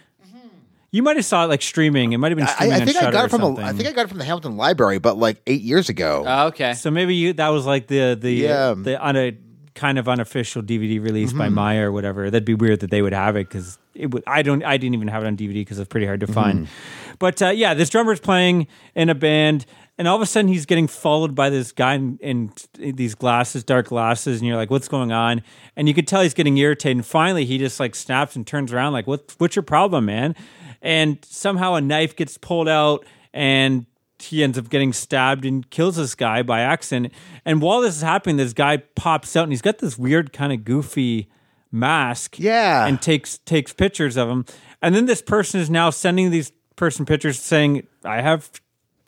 [0.92, 0.98] Playing.
[0.98, 2.14] You might have saw it like streaming.
[2.14, 3.64] It might have been streaming I on think I got it from a, something.
[3.64, 6.24] I think I got it from the Hamilton Library, but like eight years ago.
[6.28, 6.74] Oh, okay.
[6.74, 8.74] so maybe you that was like the the Yeah.
[8.78, 9.38] the on a
[9.74, 11.56] kind of unofficial DVD release by Mm-hmm.
[11.56, 12.30] Mya or whatever.
[12.30, 14.24] That'd be weird that they would have it because it would.
[14.28, 14.64] I don't.
[14.64, 16.68] I didn't even have it on DVD because it's pretty hard to find.
[16.68, 17.16] Mm-hmm.
[17.20, 19.66] But uh, yeah, this drummer's playing in a band.
[19.98, 22.52] And all of a sudden, he's getting followed by this guy in, in
[22.96, 25.44] these glasses, dark glasses, and you're like, "What's going on?"
[25.76, 26.98] And you could tell he's getting irritated.
[26.98, 29.36] And finally, he just like snaps and turns around, like, "What?
[29.38, 30.36] What's your problem, man?"
[30.82, 33.86] And somehow a knife gets pulled out, and
[34.20, 37.14] he ends up getting stabbed and kills this guy by accident.
[37.46, 40.52] And while this is happening, this guy pops out, and he's got this weird kind
[40.54, 41.28] of goofy
[41.72, 42.86] mask, Yeah.
[42.86, 44.46] and takes takes pictures of him.
[44.82, 48.52] And then this person is now sending these person pictures, saying, "I have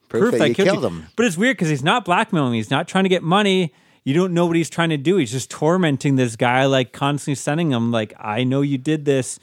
[0.09, 1.07] Proof proof, that I killed, killed him.
[1.15, 2.53] But it's weird because he's not blackmailing.
[2.53, 3.73] He's not trying to get money.
[4.05, 5.17] You don't know what he's trying to do.
[5.17, 9.39] He's just tormenting this guy, like constantly sending him, like, "I know you did this."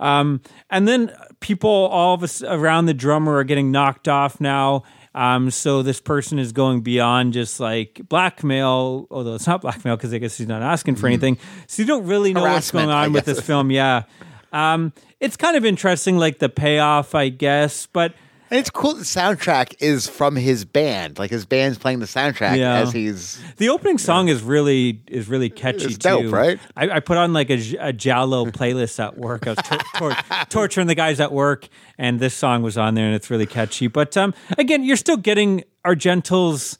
[0.00, 0.40] Um,
[0.70, 4.82] and then people all of us around the drummer are getting knocked off now.
[5.14, 10.12] Um, so this person is going beyond just like blackmail, although it's not blackmail because
[10.14, 11.38] I guess he's not asking for anything.
[11.66, 13.70] So you don't really know what's going on with this film.
[13.70, 14.04] Yeah.
[14.52, 18.14] Um, it's kind of interesting, like the payoff, I guess, but
[18.50, 18.94] And it's cool.
[18.94, 21.20] The soundtrack is from his band.
[21.20, 22.80] Like his band's playing the soundtrack Yeah.
[22.80, 23.40] as he's.
[23.58, 26.30] The opening song is really is really catchy It's dope, too.
[26.30, 26.58] right?
[26.76, 29.46] I, I put on like a Giallo playlist at work.
[29.46, 30.16] I was tor- tor-
[30.50, 33.86] torturing the guys at work, and this song was on there, and it's really catchy.
[33.86, 36.76] But um, again, you're still getting Argento's,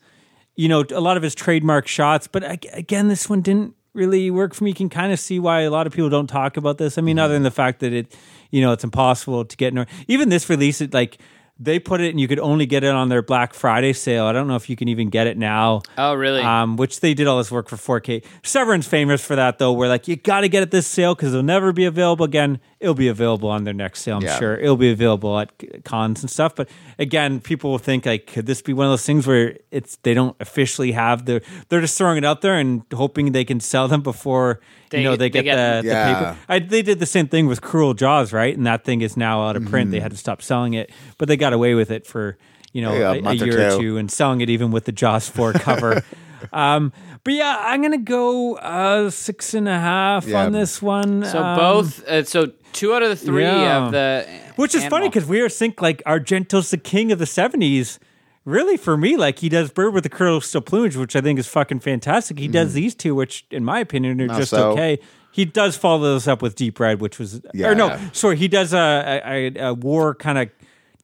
[0.56, 2.26] you know, a lot of his trademark shots.
[2.26, 2.42] But
[2.76, 4.70] again, this one didn't really work for me.
[4.70, 6.98] You can kind of see why a lot of people don't talk about this.
[6.98, 7.24] I mean, Mm-hmm.
[7.24, 8.16] other than the fact that it,
[8.50, 9.72] you know, it's impossible to get.
[9.76, 11.18] In, even this release, it like.
[11.62, 14.24] They put it, and you could only get it on their Black Friday sale.
[14.24, 16.40] I don't know if you can even get it now Oh, really?
[16.40, 18.24] um, which they did all this work for 4K.
[18.42, 19.72] Severin's famous for that, though.
[19.72, 22.60] Where like you got to get it this sale because it'll never be available again.
[22.80, 24.38] It'll be available on their next sale, I'm Yeah.
[24.38, 24.56] sure.
[24.56, 25.52] It'll be available at
[25.84, 26.54] cons and stuff.
[26.54, 26.68] But
[26.98, 30.14] again, people will think like, could this be one of those things where it's they
[30.14, 33.86] don't officially have the they're just throwing it out there and hoping they can sell
[33.86, 36.08] them before They- you know they, they get, get- the, Yeah.
[36.08, 36.36] the paper.
[36.48, 38.56] I, they did the same thing with Cruel Jaws, right?
[38.56, 39.88] And that thing is now out of print.
[39.88, 39.92] Mm-hmm.
[39.92, 42.38] They had to stop selling it, but they got away with it for
[42.72, 43.80] you know Yeah, a a, a month or year or two.
[43.82, 46.02] two and selling it even with the Jaws 4 cover.
[46.52, 46.92] um,
[47.24, 50.44] but yeah, I'm going to go uh, six and a half Yeah.
[50.46, 51.22] on this one.
[51.26, 52.02] so Um, both.
[52.08, 53.86] Uh, so two out of the three yeah.
[53.86, 54.26] of the.
[54.56, 57.98] Which is funny because we are think like Argento's the king of the 70s.
[58.44, 61.46] Really, for me, like he does Bird with the Crystal Plumage, which I think is
[61.46, 62.38] fucking fantastic.
[62.38, 64.72] He does these two, which in my opinion are just so.
[64.72, 64.98] okay.
[65.32, 68.72] He does follow those up with Deep Red, which was or no, sorry, he does
[68.72, 70.50] a, a, a war kind of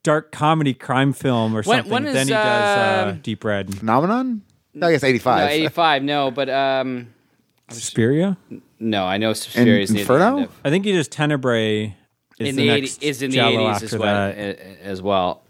[0.03, 1.91] dark comedy crime film or When- something.
[1.91, 3.75] when then is, he does uh, um, Deep Red.
[3.75, 4.39] Phenomena?
[4.73, 5.39] No, I guess 85.
[5.39, 6.03] No, 85.
[6.03, 7.13] No, but um,
[7.69, 8.37] Suspiria?
[8.79, 10.37] No, I know Suspiria is the Inferno?
[10.37, 11.95] end of- I think he does Tenebrae.
[12.39, 14.31] Is in the, the, next 80s is in the 80s as well.
[14.31, 14.59] that.
[14.83, 15.41] As well.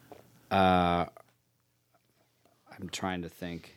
[0.49, 1.05] Uh,
[2.79, 3.75] I'm trying to think.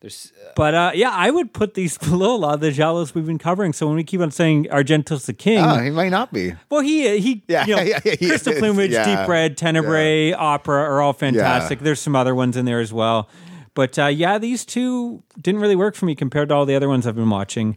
[0.00, 3.14] There's uh, But uh, yeah, I would put these below a lot of the Giallos
[3.14, 3.72] we've been covering.
[3.72, 6.54] So when we keep on saying Argento's the king, Oh, he might not be.
[6.70, 8.54] well, he he Yeah, you know, yeah, yeah, he Crystal.
[8.54, 9.04] Plumage, Yeah.
[9.22, 11.78] Deep Red, Tenebrae, Opera are all fantastic.
[11.80, 11.84] Yeah.
[11.84, 13.28] There's some other ones in there as well.
[13.74, 16.88] But uh, yeah, these two didn't really work for me compared to all the other
[16.88, 17.76] ones I've been watching.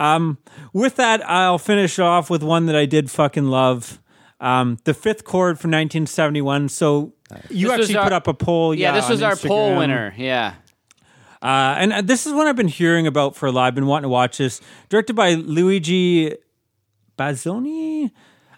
[0.00, 0.38] Um,
[0.72, 4.00] with that, I'll finish off with one that I did fucking love.
[4.40, 6.70] Um, the fifth chord from 1971.
[6.70, 7.12] So
[7.50, 8.74] you This actually our- put up a poll.
[8.74, 10.14] yeah, this was our poll winner.
[10.16, 10.54] Yeah.
[11.42, 13.66] Uh, and uh, this is one I've been hearing about for a lot.
[13.66, 14.60] I've been wanting to watch this.
[14.88, 16.34] Directed by Luigi
[17.18, 18.10] Bazzoni,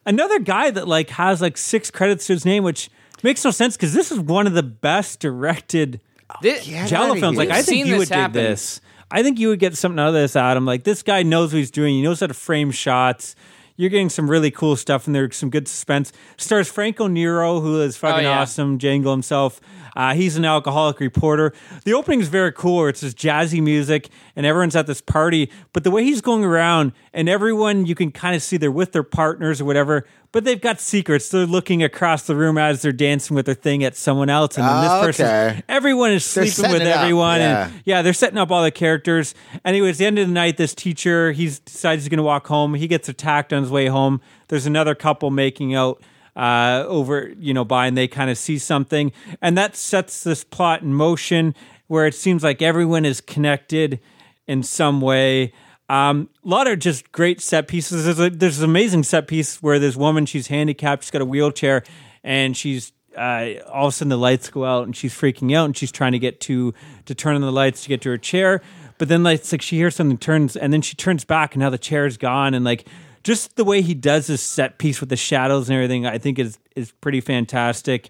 [0.06, 2.90] another guy that like has like six credits to his name, which
[3.22, 6.00] makes no sense because this is one of the best directed
[6.40, 7.36] This, Yeah, Giallo films.
[7.38, 8.80] Like I think you this would dig this.
[9.12, 10.64] I think you would get something out of this, Adam.
[10.64, 11.94] Like this guy knows what he's doing.
[11.94, 13.36] He knows how to frame shots.
[13.76, 16.12] You're getting some really cool stuff and there's some good suspense.
[16.36, 18.40] Stars Franco Nero, who is fucking Oh, yeah.
[18.40, 19.60] awesome, Django himself.
[19.96, 21.52] Uh, he's an alcoholic reporter.
[21.84, 22.86] The opening is very cool.
[22.86, 25.50] It's this jazzy music, and everyone's at this party.
[25.72, 28.92] But the way he's going around, and everyone you can kind of see they're with
[28.92, 31.28] their partners or whatever, but they've got secrets.
[31.28, 34.66] They're looking across the room as they're dancing with their thing at someone else, and
[34.66, 35.62] then this Oh, person, okay.
[35.68, 37.66] everyone is sleeping with setting it up, everyone, yeah.
[37.66, 39.34] and yeah, they're setting up all the characters.
[39.64, 42.74] Anyways, the end of the night, this teacher he decides he's going to walk home.
[42.74, 44.20] He gets attacked on his way home.
[44.48, 46.02] There's another couple making out
[46.34, 49.12] uh, over, you know, by, and they kind of see something,
[49.42, 51.54] and that sets this plot in motion
[51.88, 54.00] where it seems like everyone is connected
[54.46, 55.52] in some way.
[55.92, 58.06] Um, a lot of just great set pieces.
[58.06, 61.26] There's, a, there's an amazing set piece where this woman, she's handicapped, she's got a
[61.26, 61.82] wheelchair,
[62.24, 65.66] and she's uh, all of a sudden the lights go out and she's freaking out
[65.66, 66.72] and she's trying to get to
[67.04, 68.62] to turn on the lights to get to her chair.
[68.96, 71.60] But then like, it's like she hears something turns and then she turns back and
[71.60, 72.86] now the chair is gone and like
[73.22, 76.38] just the way he does this set piece with the shadows and everything, I think
[76.38, 78.08] is is pretty fantastic.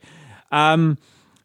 [0.53, 0.99] Um,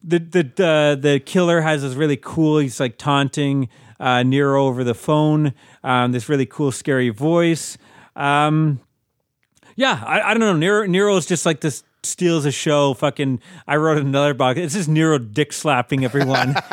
[0.04, 2.60] the the the the killer has this really cool.
[2.60, 3.70] He's like taunting
[4.00, 5.54] uh, Nero over the phone.
[5.88, 7.78] Um, this really cool, scary voice.
[8.14, 8.82] Um,
[9.78, 10.54] yeah, I, I don't know.
[10.54, 12.94] Nero Nero is just like this steals a show.
[12.94, 14.58] Fucking, I wrote another book.
[14.58, 16.56] It's just Nero dick slapping everyone.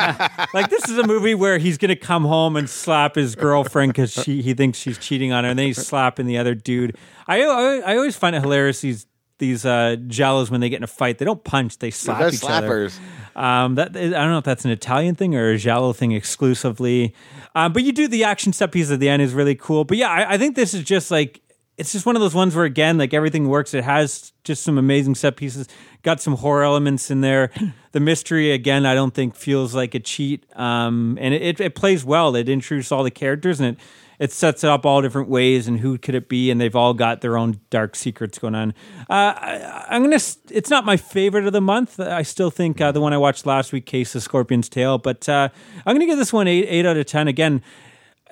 [0.53, 4.13] like this is a movie where he's gonna come home and slap his girlfriend because
[4.13, 6.97] she he thinks she's cheating on her, and then he's slapping the other dude.
[7.29, 9.07] I I, I always find it hilarious these
[9.45, 11.19] these uh, giallos when they get in a fight.
[11.19, 12.89] They don't punch; they slap They're each other.
[12.89, 12.99] slappers.
[13.37, 17.15] Um, that I don't know if that's an Italian thing or a giallo thing exclusively.
[17.55, 19.85] Um, but you do the action set piece at the end is really cool.
[19.85, 21.41] But yeah, I, I think this is just like
[21.77, 23.75] it's just one of those ones where again, like everything works.
[23.75, 25.69] It has just some amazing set pieces.
[26.03, 27.51] Got some horror elements in there.
[27.95, 30.45] The mystery again, I don't think feels like a cheat.
[30.59, 32.35] Um, and it, it, it plays well.
[32.35, 33.85] It introduces all the characters and it
[34.25, 36.95] it sets it up all different ways and who could it be and they've all
[36.95, 38.71] got their own dark secrets going on
[39.11, 40.17] uh, I, i'm gonna
[40.51, 43.45] it's not my favorite of the month i still think uh, the one i watched
[43.45, 45.51] last week case of scorpion's tail but uh,
[45.85, 47.63] i'm gonna give this one 8, 8 out of 10 again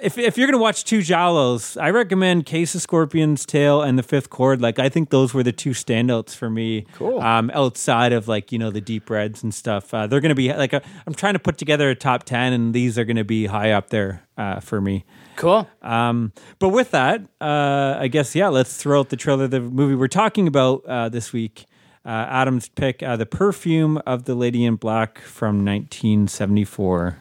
[0.00, 3.96] if, if you're going to watch two Giallos, I recommend Case of Scorpion's Tail and
[3.96, 4.60] The Fifth Chord.
[4.60, 6.86] Like, I think those were the two standouts for me.
[6.94, 7.20] Cool.
[7.20, 9.94] Um, outside of like, you know, the deep reds and stuff.
[9.94, 12.52] Uh, they're going to be like, i I'm trying to put together a top 10,
[12.52, 15.04] and these are going to be high up there uh, for me.
[15.36, 15.68] Cool.
[15.80, 19.60] Um, but with that, uh, I guess, yeah, let's throw out the trailer of the
[19.60, 21.66] movie we're talking about uh, this week.
[22.04, 27.18] Uh, Adam's pick, uh, The Perfume of the Lady in Black from 1974.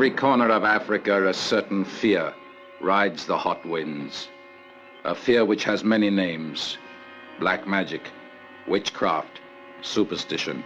[0.00, 2.32] Every corner of Africa, a certain fear
[2.80, 4.30] rides the hot winds.
[5.04, 6.78] A fear which has many names
[7.38, 8.08] black magic,
[8.66, 9.42] witchcraft,
[9.82, 10.64] superstition.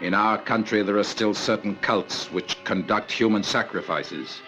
[0.00, 4.40] In our country, there are still certain cults which conduct human sacrifices.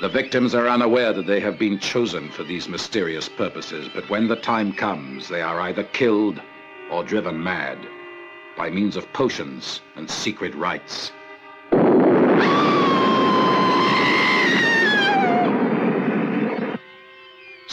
[0.00, 4.26] The victims are unaware that they have been chosen for these mysterious purposes, but when
[4.26, 6.40] the time comes, they are either killed
[6.90, 7.76] or driven mad
[8.56, 11.12] by means of potions and secret rites.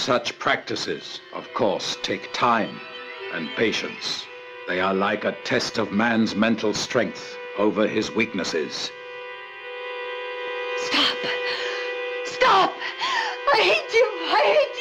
[0.03, 2.81] Such practices, of course, take time
[3.33, 4.25] and patience.
[4.67, 8.91] They are like a test of man's mental strength over his weaknesses.
[10.87, 11.15] Stop!
[12.25, 12.73] Stop!
[13.53, 14.05] I hate you!
[14.27, 14.77] I hate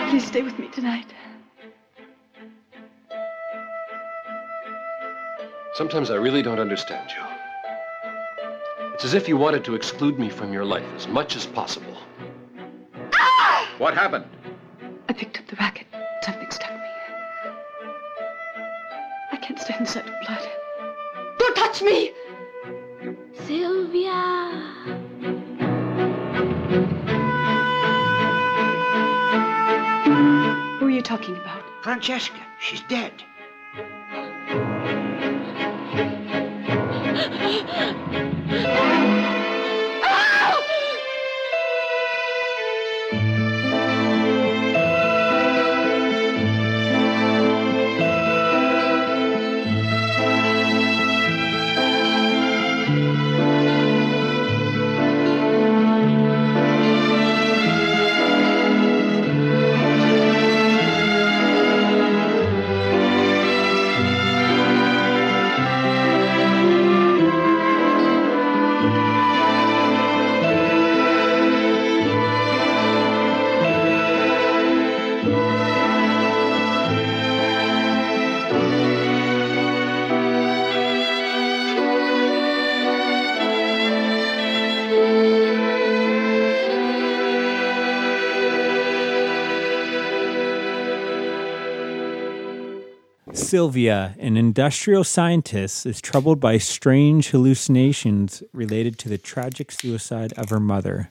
[0.00, 0.08] you!
[0.08, 1.12] Please stay with me tonight.
[5.74, 7.35] Sometimes I really don't understand you.
[8.96, 11.98] It's as if you wanted to exclude me from your life as much as possible.
[13.14, 13.68] Ah!
[13.76, 14.24] What happened?
[15.06, 15.86] I picked up the racket.
[16.22, 16.88] Something stuck me.
[19.32, 20.48] I can't stand the sight of blood.
[21.38, 22.12] Don't touch me!
[23.44, 24.12] Sylvia!
[30.78, 31.62] Who are you talking about?
[31.82, 33.12] Francesca, she's dead.
[37.28, 37.32] Oh,
[38.46, 38.95] my God.
[93.46, 100.50] Sylvia, an industrial scientist, is troubled by strange hallucinations related to the tragic suicide of
[100.50, 101.10] her mother.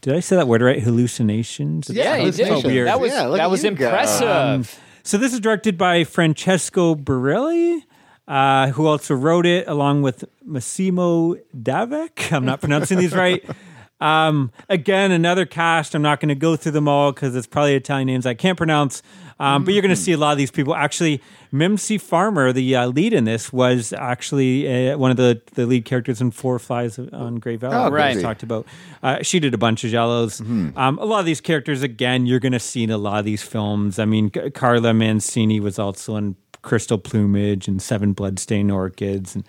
[0.00, 0.82] Did I say that word right?
[0.82, 1.88] Hallucinations?
[1.88, 2.46] Yeah, you did.
[2.48, 2.64] hallucinations.
[2.64, 2.86] weird.
[2.88, 3.86] That was Yeah, that was you go.
[3.86, 4.78] impressive.
[5.02, 7.82] So this is directed by Francesco Barilli,
[8.28, 12.30] uh, who also wrote it along with Massimo D'Avack.
[12.32, 13.42] I'm not pronouncing these right.
[14.00, 15.94] Um, again, another cast.
[15.94, 18.58] I'm not going to go through them all because it's probably Italian names I can't
[18.58, 19.02] pronounce.
[19.40, 20.74] Um, But you're going to see a lot of these people.
[20.74, 21.20] Actually,
[21.50, 25.84] Mimsy Farmer, the uh, lead in this, was actually uh, one of the, the lead
[25.84, 27.76] characters in Four Flies on Grey Velvet.
[27.76, 28.20] Oh, right.
[28.20, 28.66] Talked about.
[29.02, 30.40] Uh, she did a bunch of Giallos.
[30.76, 33.24] Um, a lot of these characters, again, you're going to see in a lot of
[33.24, 33.98] these films.
[33.98, 39.44] I mean, Ca- Carla Mancini was also in Crystal Plumage and Seven Bloodstained Orchids and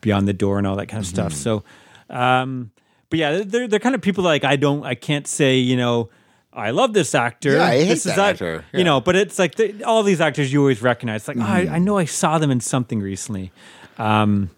[0.00, 1.32] Beyond the Door and all that kind of stuff.
[1.32, 1.62] So,
[2.10, 2.70] um,
[3.10, 6.10] but yeah, they're they're kind of people like I don't I can't say you know
[6.52, 7.54] I love this actor.
[7.54, 8.64] Yeah, I hate this that actor.
[8.72, 11.28] You know, but it's like the, all these actors you always recognize.
[11.28, 13.52] Like oh, I, I know I saw them in something recently.
[13.98, 14.50] Um,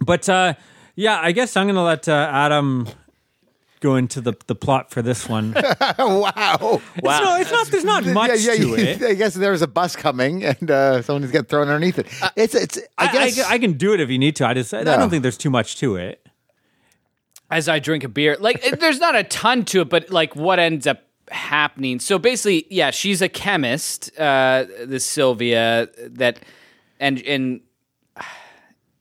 [0.00, 0.54] but uh,
[0.96, 2.88] yeah, I guess I'm gonna let uh, Adam
[3.80, 5.52] go into the the plot for this one.
[5.98, 6.80] wow.
[6.96, 7.66] It's, no, it's not.
[7.68, 9.02] There's not much yeah, yeah, to it.
[9.10, 12.06] I guess there's a bus coming and uh, someone's getting thrown underneath it.
[12.36, 12.78] It's it's.
[12.98, 14.46] I I, guess I, I can do it if you need to.
[14.46, 16.23] I just I don't think there's too much to it.
[17.54, 18.36] As I drink a beer.
[18.40, 22.00] Like, there's not a ton to it, but like what ends up happening.
[22.00, 26.40] So basically, yeah, she's a chemist, uh, this Sylvia, that,
[26.98, 27.60] and, and,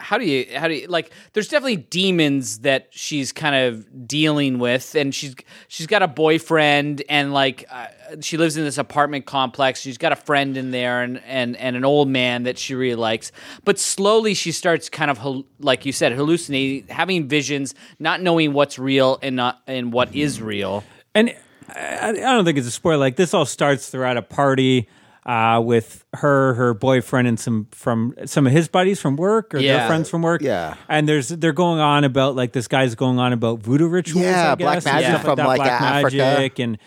[0.03, 4.59] how do you how do you like there's definitely demons that she's kind of dealing
[4.59, 5.33] with and she's
[5.69, 7.87] she's got a boyfriend and like uh,
[8.19, 9.79] she lives in this apartment complex.
[9.79, 12.95] She's got a friend in there and and and an old man that she really
[12.95, 13.31] likes.
[13.63, 18.77] But slowly she starts kind of like you said hallucinating having visions not knowing what's
[18.77, 20.83] real and not and what is real.
[21.15, 21.33] And
[21.69, 22.97] I, I don't think it's a spoiler.
[22.97, 24.89] Like this all starts throughout a party
[25.25, 29.59] uh, with her, her boyfriend, and some from some of his buddies from work or
[29.59, 29.77] Yeah.
[29.77, 30.41] their friends from work.
[30.41, 30.75] Yeah.
[30.89, 34.23] and there's they're going on about like this guy's going on about voodoo rituals.
[34.25, 36.17] Yeah, black magic stuff from, like, black Africa.
[36.17, 36.77] magic and.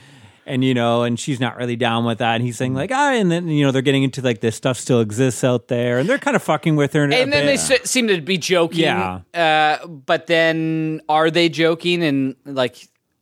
[0.49, 2.37] And you know, and she's not really down with that.
[2.37, 4.79] And he's saying like, ah, and then you know they're getting into like this stuff
[4.79, 7.03] still exists out there, and they're kind of fucking with her.
[7.03, 9.23] and then they se- seem to be joking Yeah.
[9.35, 12.77] uh, but then are they joking and like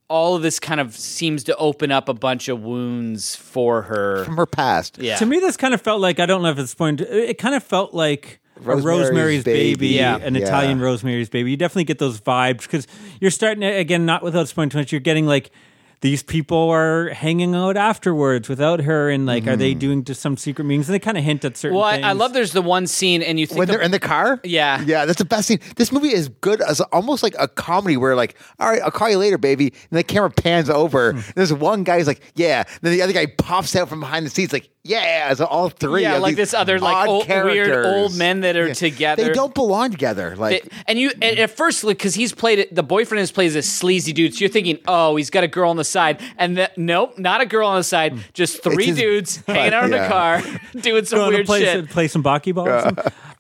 [0.08, 4.24] all of this kind of seems to open up a bunch of wounds for her
[4.24, 4.98] from her past.
[4.98, 7.00] yeah To me, this kind of felt like I don't know if it's point.
[7.00, 9.88] It kind of felt like a Rosemary's Rosemary's Baby, Baby.
[9.94, 10.16] Yeah.
[10.16, 10.42] an Yeah.
[10.42, 11.50] Italian Rosemary's Baby.
[11.50, 12.86] You definitely get those vibes because
[13.20, 14.92] you're starting to, again, not without spoiling too much.
[14.92, 15.50] You're getting like
[16.04, 20.36] these people are hanging out afterwards without her, and like, are they doing just some
[20.36, 20.86] secret meetings?
[20.86, 21.76] And they kind of hint at certain.
[21.78, 22.00] well I.
[22.00, 24.38] I love there's the one scene and you think When the- they're in the car,
[24.44, 24.82] Yeah.
[24.84, 25.60] yeah, that's the best scene.
[25.76, 29.08] This movie is good as almost like a comedy where, like, all right, I'll call
[29.08, 31.14] you later, baby, and the camera pans over.
[31.14, 31.20] Hmm.
[31.36, 34.30] There's one guy who's like, yeah, then the other guy pops out from behind the
[34.30, 38.40] seats, like, yeah, so all three, yeah like this other like old, weird old men
[38.40, 38.74] that are Yeah.
[38.74, 40.36] together They don't belong together.
[40.36, 43.54] Like, It- and you and at first because he's played it the boyfriend has plays
[43.54, 46.56] this sleazy dude so you're thinking oh he's got a girl on the side and
[46.58, 49.90] that nope not a girl on the side just three his dudes hanging out in
[49.90, 50.42] the car
[50.80, 52.84] doing some Going to weird play, shit some, play some bocce balls.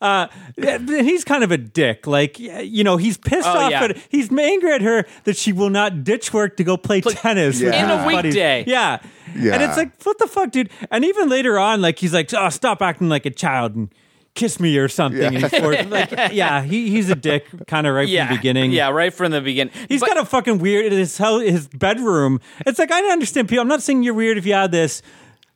[0.00, 0.26] Uh,
[0.56, 2.06] yeah, but he's kind of a dick.
[2.06, 3.84] Like, you know, he's pissed Oh, off yeah.
[3.84, 7.58] at He's angry at her that she will not ditch work to go play, tennis
[7.60, 7.84] Yeah.
[7.84, 8.64] In a weekday.
[8.66, 8.98] Yeah.
[9.34, 9.54] Yeah.
[9.54, 10.70] and it's like, what the fuck, dude?
[10.90, 13.88] And even later on, like, he's like, "Oh, stop acting like a child and
[14.34, 15.28] kiss me or something." Yeah.
[15.28, 18.38] And he's forced- like, yeah, he, he's a dick, kind of right yeah from the
[18.38, 18.72] beginning.
[18.72, 22.40] yeah right from the beginning He's But- got a fucking weird his hell his bedroom.
[22.66, 23.62] It's like I don't understand people.
[23.62, 25.02] I'm not saying you're weird if you had this.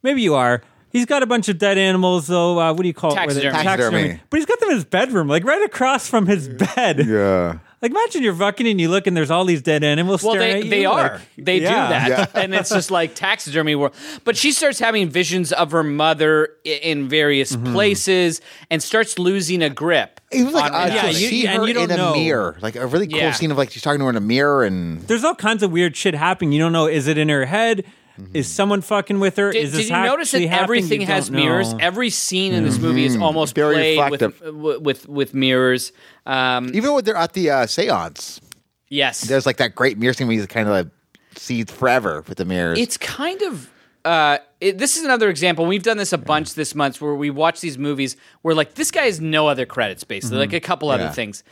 [0.03, 0.63] Maybe you are.
[0.91, 2.59] He's got a bunch of dead animals, though.
[2.59, 3.17] Uh, what do you call it?
[3.17, 3.63] Taxidermy.
[3.63, 4.21] Taxidermy.
[4.31, 7.05] But he's got them in his bedroom, like right across from his bed.
[7.07, 7.59] yeah.
[7.81, 10.53] Like imagine you're fucking and you look and there's all these dead animals Well, staring
[10.53, 10.71] they, at you.
[10.71, 11.13] they are.
[11.13, 12.09] like- they Yeah.
[12.09, 12.31] do that.
[12.35, 13.95] And it's just like taxidermy world.
[14.25, 17.73] But she starts having visions of her mother in various Mm-hmm.
[17.73, 20.21] places and starts losing a grip.
[20.33, 21.97] It was like on- uh, yeah, to you- see and her you don't in a
[21.97, 22.15] know.
[22.15, 23.31] mirror, like a really cool Yeah.
[23.33, 25.71] scene of like she's talking to her in a mirror, and There's all kinds of
[25.71, 26.53] weird shit happening.
[26.53, 26.87] You don't know.
[26.87, 27.85] Is it in her head?
[28.35, 29.53] Is someone fucking with her?
[29.53, 31.73] Did, is this did you notice that everything has mirrors?
[31.73, 31.79] know.
[31.81, 35.93] Every scene in this movie is almost Very played with, with with with mirrors.
[36.27, 38.41] Um, even when they're at the uh, seance,
[38.89, 40.87] yes, there's like that great mirror scene where you kind of like
[41.37, 42.79] see forever with the mirrors.
[42.79, 43.71] it's kind of
[44.05, 45.67] uh, it, this is another example.
[45.67, 48.91] We've done this a bunch this month where we watch these movies where like this
[48.91, 51.11] guy has no other credits, basically, like a couple other Yeah.
[51.13, 51.45] things.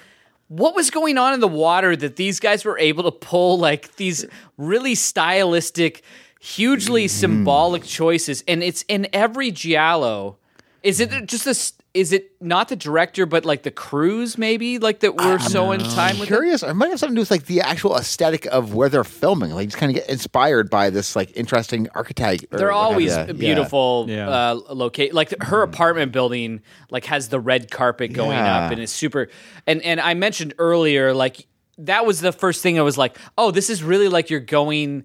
[0.49, 3.97] What was going on in the water that these guys were able to pull like
[3.97, 4.25] these
[4.57, 6.03] really stylistic,
[6.41, 8.45] hugely symbolic choices?
[8.47, 10.39] And it's in every giallo.
[10.83, 11.73] Is it just this?
[11.95, 15.81] Is it not the director, but like the crews, maybe like that were so in
[15.81, 16.63] time with curious.
[16.63, 19.51] It might have something to do with like the actual aesthetic of where they're filming.
[19.53, 22.43] Like, just kind of get inspired by this like interesting archetype.
[22.53, 23.25] or They're what have always ya.
[23.29, 23.33] Yeah.
[23.33, 24.29] beautiful Yeah.
[24.29, 25.15] uh, locate.
[25.15, 26.61] Like her apartment building,
[26.91, 28.67] like has the red carpet going Yeah.
[28.67, 29.29] up, and it's super.
[29.67, 31.47] And and I mentioned earlier, like
[31.79, 35.05] that was the first thing I was like, oh, this is really like you're going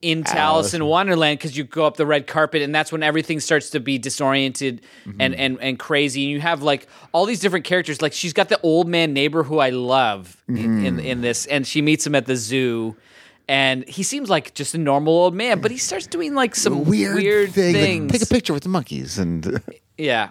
[0.00, 3.40] into Alice in Wonderland because you go up the red carpet, and that's when everything
[3.40, 5.20] starts to be disoriented Mm-hmm.
[5.20, 6.22] and and and crazy.
[6.24, 8.00] And you have like all these different characters.
[8.00, 10.84] Like she's got the old man neighbor who I love in, Mm-hmm.
[10.86, 12.96] in in this, and she meets him at the zoo.
[13.48, 16.84] and he seems like just a normal old man, but he starts doing like some
[16.84, 18.12] weird, weird, thing, like, things.
[18.12, 19.60] take a picture with the monkeys, and
[19.98, 20.30] Yeah.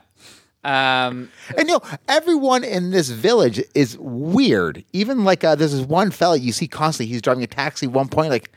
[0.64, 4.84] Um, and you know everyone in this village is weird.
[4.92, 7.12] Even like uh, there's this one fella you see constantly.
[7.14, 7.88] He's driving a taxi.
[7.88, 8.52] One point, like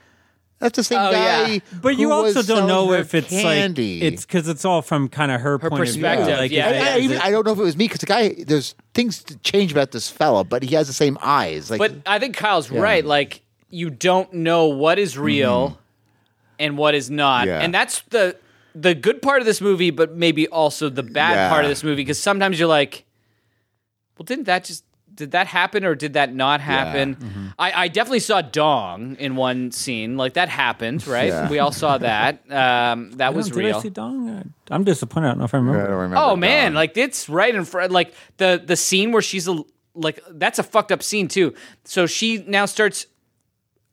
[0.60, 1.46] that's the same Oh, guy.
[1.48, 1.58] yeah.
[1.80, 4.00] But you also was don't know if it's candy.
[4.00, 6.36] like it's because it's all from kind of her, point perspective, of view.
[6.36, 8.06] Like, yeah, I, it- I, even, I don't know if it was me because the
[8.06, 8.34] guy.
[8.46, 11.70] There's things to change about this fella, but he has the same eyes.
[11.70, 13.04] Like, but I think Kyle's right.
[13.04, 15.78] Like you don't know what is real mm-hmm.
[16.58, 17.46] and what is not.
[17.46, 17.60] Yeah.
[17.60, 18.36] and that's the
[18.74, 21.48] the good part of this movie, but maybe also the bad Yeah.
[21.48, 23.04] part of this movie because sometimes you're like,
[24.18, 24.84] well, didn't that just
[25.20, 27.14] did that happen or did that not happen?
[27.16, 27.46] Mm-hmm.
[27.58, 31.28] I, I definitely saw Dong in one scene, like that happened, right?
[31.28, 31.48] Yeah.
[31.48, 32.42] We all saw that.
[32.50, 33.74] Um, that I was don't- did.
[33.74, 34.52] I see Dong?
[34.70, 35.26] I'm disappointed.
[35.26, 35.86] I don't know if I I remember.
[35.86, 36.16] don't remember.
[36.16, 36.74] Oh man, Dom.
[36.76, 37.92] like it's right in front.
[37.92, 39.62] Like the the scene where she's a,
[39.94, 41.54] like that's a fucked up scene too.
[41.84, 43.06] So she now starts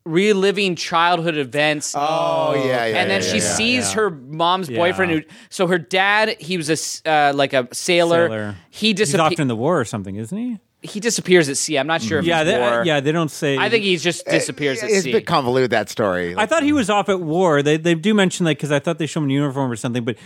[0.06, 1.94] reliving childhood events.
[1.98, 3.96] oh yeah, yeah, and then yeah, she yeah, sees yeah.
[3.96, 4.78] her mom's Yeah.
[4.78, 5.12] boyfriend.
[5.12, 8.28] Who, so her dad, he was a s- uh, like a sailor.
[8.30, 8.56] Sailor.
[8.70, 10.60] He He's off in the war or something, isn't he?
[10.84, 11.78] He disappears at sea.
[11.78, 12.84] I'm not sure if Yeah, it's they, war.
[12.86, 13.00] yeah.
[13.00, 13.58] They don't say.
[13.58, 15.10] I think he just uh, disappears at It's sea.
[15.10, 16.36] a bit convoluted that story.
[16.38, 17.64] I thought he was off at war.
[17.64, 20.04] They they do mention like because I thought they showed him in uniform or something,
[20.04, 20.18] but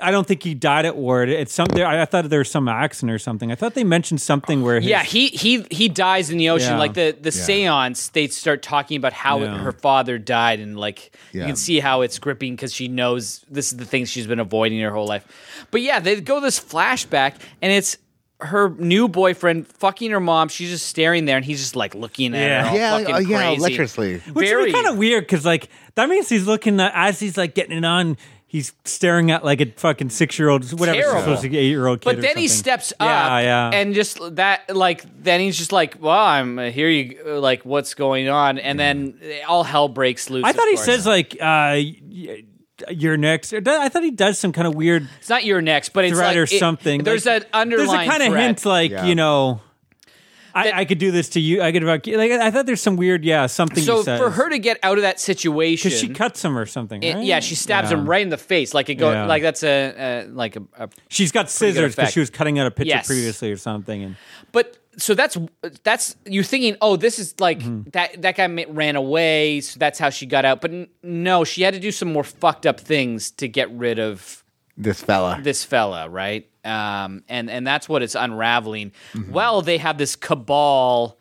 [0.00, 1.22] I don't think he died at war.
[1.22, 1.80] It's something.
[1.80, 3.52] I, I thought there was some accident or something.
[3.52, 6.70] I thought they mentioned something where his, Yeah, he he he dies in the ocean.
[6.72, 6.78] Yeah.
[6.78, 9.58] Like the the seance, they start talking about how Yeah.
[9.58, 13.70] her father died, and like you can see how it's gripping because she knows this
[13.70, 15.24] is the thing she's been avoiding her whole life.
[15.70, 17.96] But yeah, they go this flashback, and it's
[18.42, 20.48] her new boyfriend fucking her mom.
[20.48, 22.62] She's just staring there, and he's just like looking at Yeah.
[22.64, 23.60] her, all yeah, fucking oh, yeah, crazy.
[23.62, 24.18] lecherously.
[24.32, 27.36] which very is kind of weird because like that means he's looking at, as he's
[27.36, 28.16] like getting it on.
[28.46, 31.20] He's staring at like a fucking six year old, whatever, Terrible.
[31.20, 32.04] supposed to be eight year old kid.
[32.04, 32.58] But or then he something.
[32.82, 33.70] steps up, Yeah, yeah.
[33.80, 36.90] and just that, like, then he's just like, "Well, I'm uh, here.
[36.90, 39.18] You like, what's going on?" And then
[39.48, 40.44] all hell breaks loose.
[40.44, 40.84] I of thought he course.
[40.84, 42.44] says like, uh, y-
[42.90, 46.04] "You're next." I thought he does some kind of weird It's not your next, but
[46.04, 47.02] it's threat like or it- something.
[47.04, 49.04] there's like, an underlying There's a kind of hint, like Yeah.
[49.06, 49.60] you know,
[50.54, 51.62] I, That- I could do this to you.
[51.62, 53.82] I could like I thought there's some weird, yeah, something.
[53.82, 54.20] So he says.
[54.20, 57.02] for her to get out of that situation, because she cuts him or something.
[57.02, 57.96] it- yeah, she stabs Yeah.
[57.96, 58.74] him right in the face.
[58.74, 59.24] Like it go, Yeah.
[59.24, 60.88] like that's a, a like a, a.
[61.08, 63.06] She's got scissors because she was cutting out a picture Yes.
[63.06, 64.02] previously or something.
[64.02, 64.16] And
[64.52, 65.36] But so that's
[65.84, 67.90] that's you're thinking, oh, this is like Mm-hmm.
[67.92, 70.60] that that guy ran away, so that's how she got out.
[70.60, 73.98] But n- no, she had to do some more fucked up things to get rid
[73.98, 74.44] of
[74.76, 75.38] This fella.
[75.42, 76.48] this fella, right?
[76.64, 78.92] Um, and and that's what it's unraveling.
[79.14, 79.32] Mm-hmm.
[79.32, 81.18] Well, they have this cabal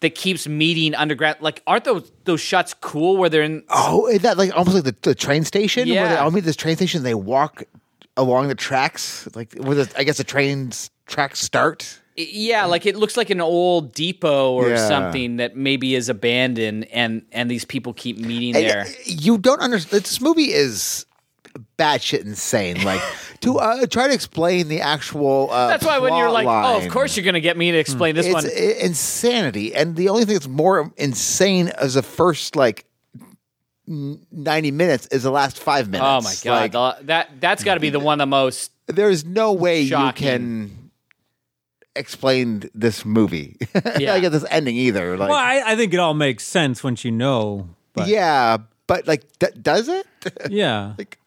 [0.00, 1.38] that keeps meeting underground.
[1.40, 3.16] Like, aren't those those shots cool?
[3.16, 5.88] Where they're in Oh, is that like almost like the, the train station?
[5.88, 6.22] Where they Yeah.
[6.22, 7.64] all meet this train station, they walk
[8.16, 11.99] along the tracks, like where the, I guess the train's tracks start.
[12.16, 14.88] Yeah, like it looks like an old depot or Yeah.
[14.88, 18.86] something that maybe is abandoned, and and these people keep meeting And, there.
[19.06, 20.02] You don't understand.
[20.04, 21.06] This movie is
[21.78, 22.82] batshit insane.
[22.84, 23.00] Like
[23.40, 25.48] to uh, try to explain the actual.
[25.50, 27.78] Uh, That's why when you're like, oh, of course you're going to get me to
[27.78, 28.46] explain this it's one.
[28.46, 29.74] insanity.
[29.74, 32.84] And the only thing that's more insane as the first like
[33.86, 36.06] ninety minutes is the last five minutes.
[36.06, 38.72] Oh my god, Like, the- that that's got to be the one of the most.
[38.86, 40.26] there's no way Shocking.
[40.26, 40.30] you
[40.68, 40.79] can
[41.96, 43.56] explain this movie.
[43.98, 44.14] Yeah.
[44.14, 45.16] I get this ending either.
[45.18, 47.68] Like, well, I, I think it all makes sense once you know.
[47.92, 50.06] But yeah, but like, d- does it?
[50.50, 50.94] yeah.
[50.98, 51.18] like,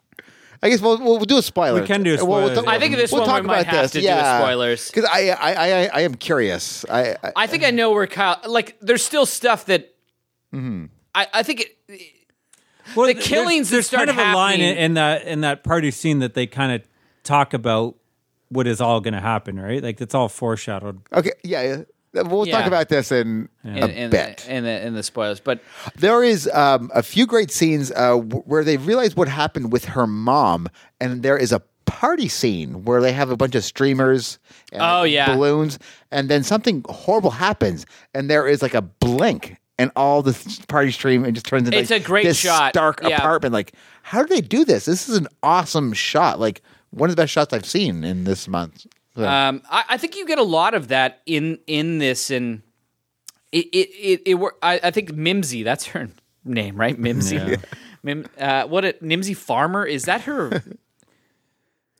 [0.61, 1.81] I guess we'll, we'll do a spoiler.
[1.81, 3.61] We can do a We'll- we'll talk- I think this we'll one talk we might
[3.61, 3.91] about have this.
[3.91, 4.39] to do yeah.
[4.39, 4.89] spoilers.
[4.89, 6.85] because I, I, I, I am curious.
[6.89, 8.39] I, I, I think I know where Kyle.
[8.47, 9.93] Like, there's still stuff that.
[10.53, 10.85] Mm-hmm.
[11.15, 12.09] I, I think it.
[12.95, 15.41] Well, The there's- killings that there's start kind of a line in, in that in
[15.41, 16.87] that party scene that they kind of
[17.23, 17.95] talk about
[18.53, 19.81] what is all going to happen, right?
[19.83, 21.01] Like it's all foreshadowed.
[21.13, 22.21] okay, yeah, yeah.
[22.23, 22.59] We'll Yeah.
[22.59, 24.45] talk about this in In, a in, bit.
[24.47, 25.61] in the in the spoilers, but
[25.95, 30.05] There is um, a few great scenes uh, where they realize what happened with her
[30.05, 30.67] mom,
[31.01, 34.37] and there is a party scene where they have a bunch of streamers
[34.71, 35.33] and Oh, like, yeah.
[35.33, 35.79] balloons,
[36.11, 40.33] and then something horrible happens, and there is like a blink, and all the
[40.67, 42.73] party stream and just turns into It's like, a great this shot.
[42.73, 43.17] dark Yeah.
[43.17, 43.53] apartment.
[43.53, 43.73] Like,
[44.03, 44.85] how do they do this?
[44.85, 46.39] This is an awesome shot.
[46.39, 46.61] Like
[46.93, 48.85] one of the best shots I've seen in this month.
[49.15, 52.61] So- Um, I, I think you get a lot of that in in this, and
[53.51, 56.09] it it it, it wor- I, I think Mimsy, that's her
[56.45, 56.97] name, right?
[56.97, 57.57] Mimsy.
[58.03, 60.61] Mim, uh, what a Mimsy Farmer is that her?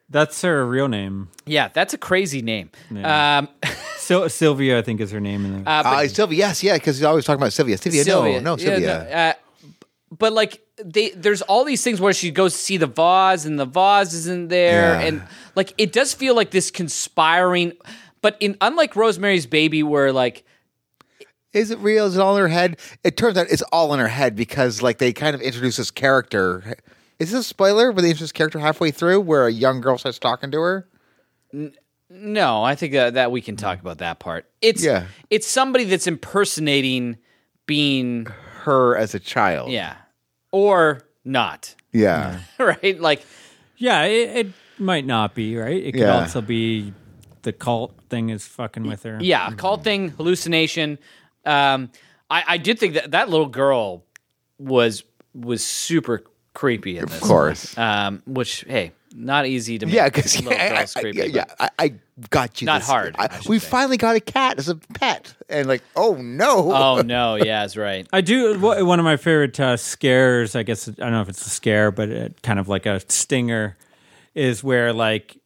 [0.10, 1.30] That's her real name.
[1.46, 2.70] yeah, that's a crazy name.
[2.92, 3.38] Yeah.
[3.40, 3.50] Um,
[3.98, 5.44] Sil- Sylvia, I think, is her name.
[5.46, 7.78] In the, uh, but uh, Sylvia, yes, yeah, because he's always talking about Sylvia.
[7.78, 8.42] Sylvia, Sylvia.
[8.42, 9.08] no, no, Yeah, Sylvia.
[9.10, 9.34] no, uh,
[10.20, 13.60] but like they, there's all these things where she goes to see the vase, and
[13.60, 15.08] the vase isn't there, Yeah.
[15.08, 15.24] and
[15.56, 17.74] like it does feel like this conspiring.
[18.22, 20.44] But in unlike Rosemary's Baby, where like
[21.52, 22.06] Is it real?
[22.06, 22.78] Is it all in her head?
[23.04, 25.92] It turns out it's all in her head because like they kind of introduce this
[25.92, 26.76] character.
[27.20, 27.92] Is this a spoiler?
[27.92, 30.88] Where they introduce this character halfway through, where a young girl starts talking to her?
[32.10, 34.50] No, I think that, that we can talk about that part.
[34.62, 35.06] It's Yeah.
[35.30, 37.18] it's somebody that's impersonating
[37.66, 38.26] being
[38.64, 39.70] Her as a child.
[39.72, 39.96] yeah
[40.54, 42.40] or not Yeah.
[42.60, 43.26] right like
[43.76, 45.84] Yeah, it, it might not be right.
[45.84, 46.22] It could Yeah.
[46.22, 46.94] also be
[47.42, 49.18] the cult thing is fucking with her.
[49.22, 50.98] yeah cult thing hallucination.
[51.46, 51.90] Um,
[52.30, 54.06] I I did think that that little girl
[54.58, 55.04] was
[55.34, 56.24] was super
[56.54, 57.16] creepy in this.
[57.16, 57.78] Of course.
[57.78, 61.18] Um, which hey, not easy to make Yeah, because little yeah, girls I, creepy.
[61.20, 61.94] yeah, yeah, I, I
[62.30, 62.66] got you.
[62.66, 62.88] Not this.
[62.90, 63.70] hard, I- I we say.
[63.70, 66.72] finally got a cat as a pet, and like, oh no.
[66.74, 68.08] Oh no, yeah, that's right.
[68.12, 68.60] I do.
[68.60, 71.92] One of my favorite uh, scares, I guess, I don't know if it's a scare,
[71.92, 73.78] but it, kind of like a stinger,
[74.36, 75.38] is where, like,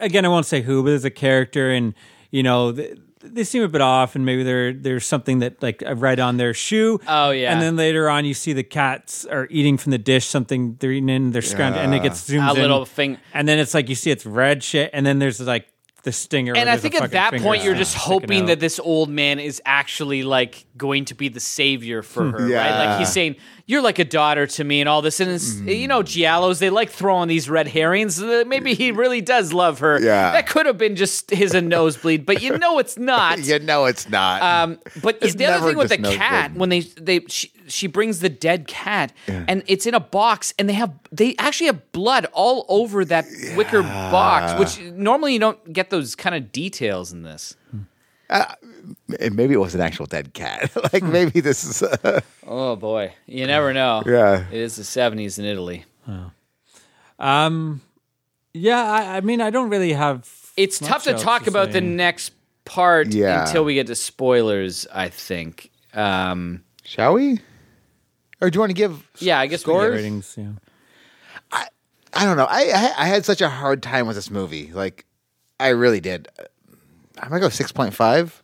[0.00, 1.94] again, I won't say who, but there's a character and,
[2.30, 2.94] you know, they,
[3.24, 6.36] they seem a bit off and maybe there there's something that, like, I read on
[6.36, 7.00] their shoe.
[7.08, 7.52] Oh, yeah.
[7.52, 10.92] And then later on, you see the cats are eating from the dish something they're
[10.92, 12.60] eating in, they're scrounging, and it gets zoomed A in.
[12.60, 13.18] little thing.
[13.32, 15.66] And then it's like you see it's red shit, and then there's like
[16.04, 16.54] the stinger.
[16.56, 18.46] And I think at that point you're just hoping out.
[18.48, 22.30] that this old man is actually like going to be the savior for hmm.
[22.32, 22.86] her, right?
[22.86, 23.36] Like he's saying,
[23.66, 25.20] "You're like a daughter to me," and all this.
[25.20, 28.22] And it's, you know, giallos they like throwing these red herrings.
[28.22, 29.98] Uh, Maybe he really does love her.
[30.00, 30.32] Yeah.
[30.32, 33.38] that could have been just his a nosebleed, but you know it's not.
[33.44, 34.42] you know it's not.
[34.42, 38.20] Um, but It's the other thing with the cat, when they they she, she brings
[38.20, 42.26] the dead cat, and it's in a box, and they have they actually have blood
[42.32, 43.24] all over that
[43.56, 47.56] wicker box, which normally you don't get those kind of details in this.
[48.30, 50.70] And maybe it was an actual dead cat.
[50.92, 51.12] like Hmm.
[51.12, 51.82] maybe this is.
[51.82, 54.02] Uh, Oh boy, you never know.
[54.06, 54.44] Yeah.
[54.50, 55.84] it is the seventies in Italy.
[57.18, 57.80] Um,
[58.52, 60.28] yeah, I, I mean, I don't really have.
[60.56, 62.32] It's much tough to else talk about the next
[62.64, 63.46] part Yeah.
[63.46, 64.86] until we get to spoilers.
[64.92, 65.70] I think.
[65.92, 67.40] Um, shall we?
[68.40, 69.02] Or do you want to give?
[69.18, 69.90] yeah, I guess Scores?
[69.90, 70.34] get- ratings.
[70.36, 70.52] Yeah.
[72.16, 72.46] I don't know.
[72.48, 74.70] I, I I had such a hard time with this movie.
[74.72, 75.04] Like,
[75.58, 76.28] I really did.
[77.18, 78.42] I'm gonna go six point five.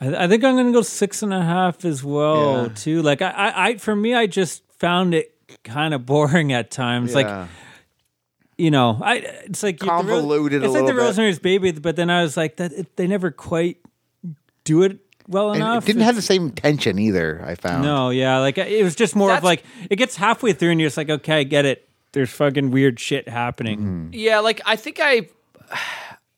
[0.00, 2.68] I, I think I'm going to go six and a half as well Yeah.
[2.74, 3.00] too.
[3.02, 5.34] Like I, I, I, for me, I just found it
[5.64, 7.14] kind of boring at times.
[7.14, 7.48] Like
[8.58, 11.06] you know, I it's like the Ro- Convoluted a It's like the little bit.
[11.06, 12.72] Rosemary's Baby, but then I was like that.
[12.72, 13.78] It, they never quite
[14.64, 14.98] do it
[15.28, 15.84] well and enough.
[15.84, 17.42] it didn't have the same tension either.
[17.44, 17.82] I found.
[17.82, 20.86] No, yeah, like it was just more of like it gets halfway through and you're
[20.88, 21.88] just like, okay, I get it.
[22.12, 23.78] There's fucking weird shit happening.
[23.78, 24.08] Mm-hmm.
[24.12, 25.28] Yeah, like I think I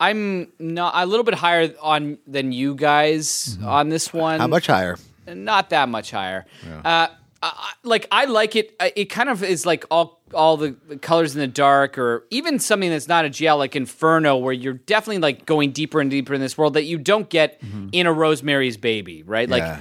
[0.01, 4.35] I'm not a little bit higher on than you guys on this one.
[4.35, 4.41] Mm-hmm.
[4.43, 4.97] How much higher?
[5.27, 6.47] Not that much higher.
[6.85, 7.09] Uh,
[7.43, 8.75] I, like I like it.
[8.81, 10.73] uh, It kind of is like all all the
[11.03, 14.75] colors in the dark, or even something that's not a GL like Inferno, where you're
[14.75, 17.61] definitely like going deeper and deeper in this world that you don't get
[17.93, 19.49] in a Rosemary's Baby, right?
[19.49, 19.81] Like Yeah.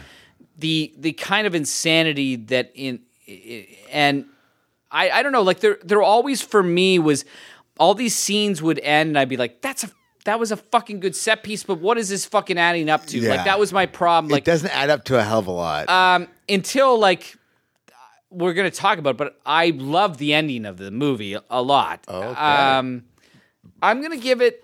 [0.58, 3.00] the the kind of insanity that in
[3.92, 4.26] and
[4.92, 7.26] I I don't know, like there there always for me was
[7.80, 9.90] all these scenes would end and I'd be like, that's a
[10.28, 13.18] that was a fucking good set piece, but what is this fucking adding up to?
[13.20, 13.30] Yeah.
[13.32, 14.30] Like that was my problem.
[14.32, 15.90] Like it doesn't add up to a hell of a lot.
[15.90, 17.36] um, until like
[18.30, 22.04] we're gonna talk about, it, but I love the ending of the movie a lot.
[22.08, 22.28] Okay.
[22.40, 23.06] Um,
[23.82, 24.64] I'm gonna give it.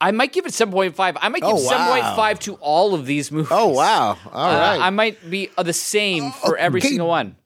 [0.00, 1.16] I might give it seven point five.
[1.20, 2.16] I might give Oh, wow.
[2.16, 3.48] five to all of these movies.
[3.50, 4.18] oh wow!
[4.32, 6.88] All Uh, right, I might be the same for every okay.
[6.88, 7.36] single one.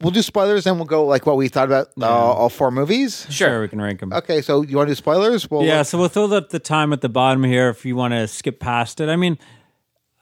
[0.00, 3.26] We'll do spoilers, and we'll go like what we thought about uh, all four movies.
[3.30, 4.12] Sure, we can rank them.
[4.12, 5.50] Okay, so you want to do spoilers?
[5.50, 8.12] Well, Yeah, so we'll throw up the time at the bottom here if you want
[8.14, 9.08] to skip past it.
[9.08, 9.38] I mean,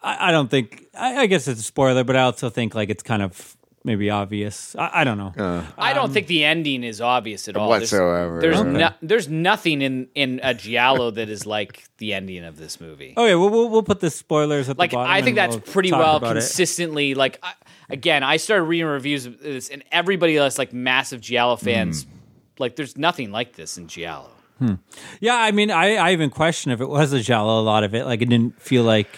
[0.03, 0.85] I, I don't think.
[0.95, 4.11] I, I guess it's a spoiler, but I also think like it's kind of maybe
[4.11, 4.75] obvious.
[4.77, 5.65] I, I don't know.
[5.79, 7.71] I don't think the ending is obvious at all.
[7.71, 8.41] There's- Whatsoever.
[8.41, 8.71] There's Okay.
[8.73, 13.15] no, there's nothing in in a giallo that is like the ending of this movie.
[13.17, 15.11] Okay, well, we'll we'll put the spoilers at like the bottom.
[15.11, 16.41] Like, I think and that's we'll pretty talk well about it.
[16.41, 17.15] consistently.
[17.15, 17.53] Like I,
[17.91, 22.07] again, I started reading reviews of this, and everybody that's like massive Giallo fans,
[22.59, 24.31] like there's nothing like this in Giallo.
[25.21, 27.61] Yeah, I mean, I, I even question if it was a giallo.
[27.61, 29.09] A lot of it, like it didn't feel like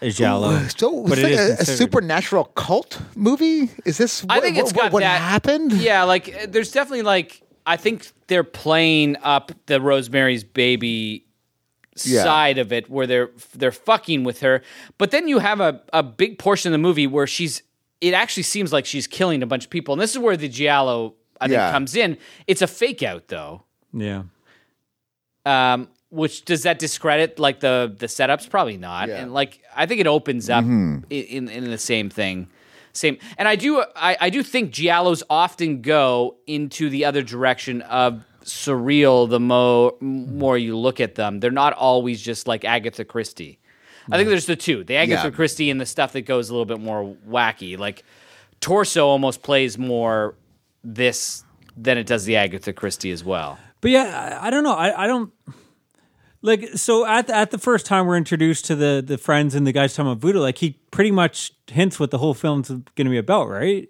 [0.00, 0.58] a giallo.
[0.68, 3.68] So but it's it like is a, a supernatural cult movie.
[3.84, 4.24] Is this?
[4.30, 5.72] I think it's what, got what that happened.
[5.72, 11.26] Yeah, like uh, there's definitely like I think they're playing up the Rosemary's Baby
[12.04, 12.22] Yeah.
[12.22, 14.62] side of it where they're they're fucking with her,
[14.96, 17.62] but then you have a a big portion of the movie where she's
[18.00, 20.48] it actually seems like she's killing a bunch of people, and this is where the
[20.48, 21.70] giallo I think Yeah.
[21.72, 22.18] comes in.
[22.46, 23.62] It's a fake out though.
[23.92, 24.22] Yeah.
[25.46, 28.48] Um, which does that discredit like the the setups?
[28.48, 29.08] Probably not.
[29.08, 29.16] Yeah.
[29.22, 32.48] And like I think it opens up i- in, in the same thing.
[32.92, 37.82] Same, and I do I, I do think giallos often go into the other direction
[37.82, 39.28] of surreal.
[39.28, 43.58] The mo more you look at them, they're not always just like Agatha Christie.
[44.10, 45.34] I think there's the two: the Agatha Yeah.
[45.34, 47.78] Christie and the stuff that goes a little bit more wacky.
[47.78, 48.04] Like
[48.60, 50.34] Torso almost plays more
[50.82, 51.44] this
[51.76, 53.58] than it does the Agatha Christie as well.
[53.80, 54.74] But yeah, I, I don't know.
[54.74, 55.32] I, I don't
[56.42, 59.66] like so at the, at the first time we're introduced to the the friends and
[59.66, 62.84] the guys talking about voodoo, like he pretty much hints what the whole film's going
[62.96, 63.88] to be about, right?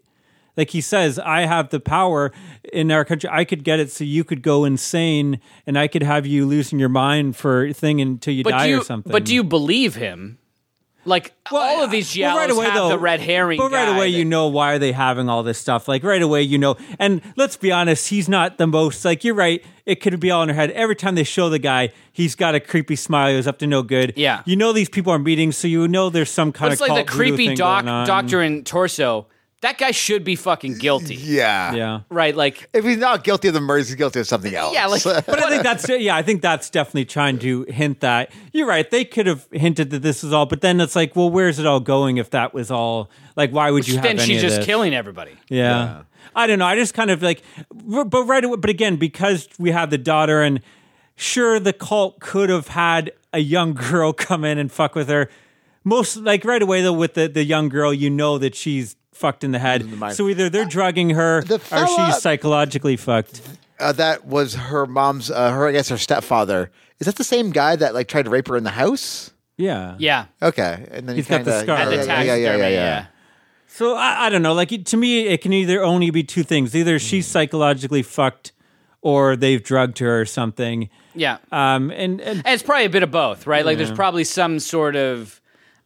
[0.58, 2.32] Like he says, I have the power
[2.72, 3.30] in our country.
[3.32, 6.78] I could get it so you could go insane, and I could have you losing
[6.80, 9.12] your mind for a thing until you But die you, or something.
[9.12, 10.38] but do you believe him?
[11.04, 13.56] Like well, all of these Well, giallos have the red herring.
[13.56, 15.86] But right away, that- you know why are they having all this stuff.
[15.88, 16.76] Like right away, you know.
[16.98, 19.64] And let's be honest, he's not the most like you're right.
[19.86, 20.72] It could be all in her head.
[20.72, 23.34] Every time they show the guy, he's got a creepy smile.
[23.34, 24.12] He's up to no good.
[24.16, 24.42] Yeah.
[24.44, 26.88] you know these people are meeting, so you know there's some kind But it's of
[26.88, 29.28] like the creepy doc doctor in Torso.
[29.60, 31.74] That guy should be fucking guilty, Yeah.
[31.74, 32.00] Yeah.
[32.10, 32.34] right?
[32.36, 34.72] Like If he's not guilty of the murders, he's guilty of something else.
[34.72, 38.30] Yeah, like- But I think that's yeah, I think that's definitely trying to hint that
[38.52, 38.88] you're right.
[38.88, 41.66] They could have hinted that this is all, but then it's like, well, where's it
[41.66, 43.10] all going if that was all?
[43.34, 44.66] Like, why would you have then any she's of just this?
[44.66, 45.32] killing everybody.
[45.48, 46.02] Yeah.
[46.36, 46.66] I don't know.
[46.66, 50.40] I just kind of like, but right away, but again, because we had the daughter,
[50.42, 50.60] and
[51.16, 55.28] sure, the cult could have had a young girl come in and fuck with her.
[55.84, 59.44] Most like right away though, with the the young girl, you know that she's fucked
[59.44, 59.84] in the head.
[59.92, 60.14] mind.
[60.16, 63.40] so either they're drugging her The or she's psychologically fucked.
[63.80, 66.70] uh, that was her mom's, uh, her I guess her stepfather.
[67.00, 69.32] Is that the same guy that like tried to rape her in the house?
[69.56, 69.96] Yeah.
[69.98, 71.76] Yeah, Okay, and then He's he got the kinda, scar.
[71.78, 73.06] at the Yeah, tax yeah, yeah, yeah, yeah.
[73.66, 74.54] So I, I don't know.
[74.54, 78.52] Like to me, it can either only be two things: either she's psychologically fucked,
[79.02, 80.88] or they've drugged her or something.
[81.14, 81.38] yeah.
[81.52, 83.64] Um, and, and And it's probably a bit of both, right?
[83.64, 85.40] Like there's probably some sort of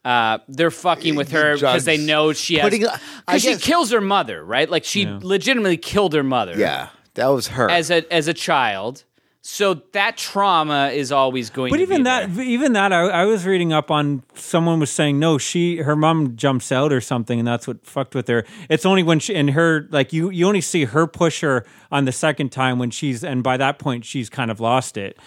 [0.04, 3.62] uh, they're fucking with her because they know she has Putting- I because she guess-
[3.64, 4.68] kills her mother, right?
[4.68, 6.54] Like she legitimately killed her mother.
[6.56, 7.70] Yeah, that was her.
[7.70, 9.04] As a as a child.
[9.44, 12.44] So that trauma is always going But to even be that, there.
[12.44, 14.22] even that, I, I was reading up on.
[14.34, 18.14] Someone was saying no, she, her mom jumps out or something, and that's what fucked
[18.14, 18.44] with her.
[18.70, 22.04] It's only when she and her, like you, you only see her push her on
[22.04, 25.18] the second time when she's, and by that point she's kind of lost it.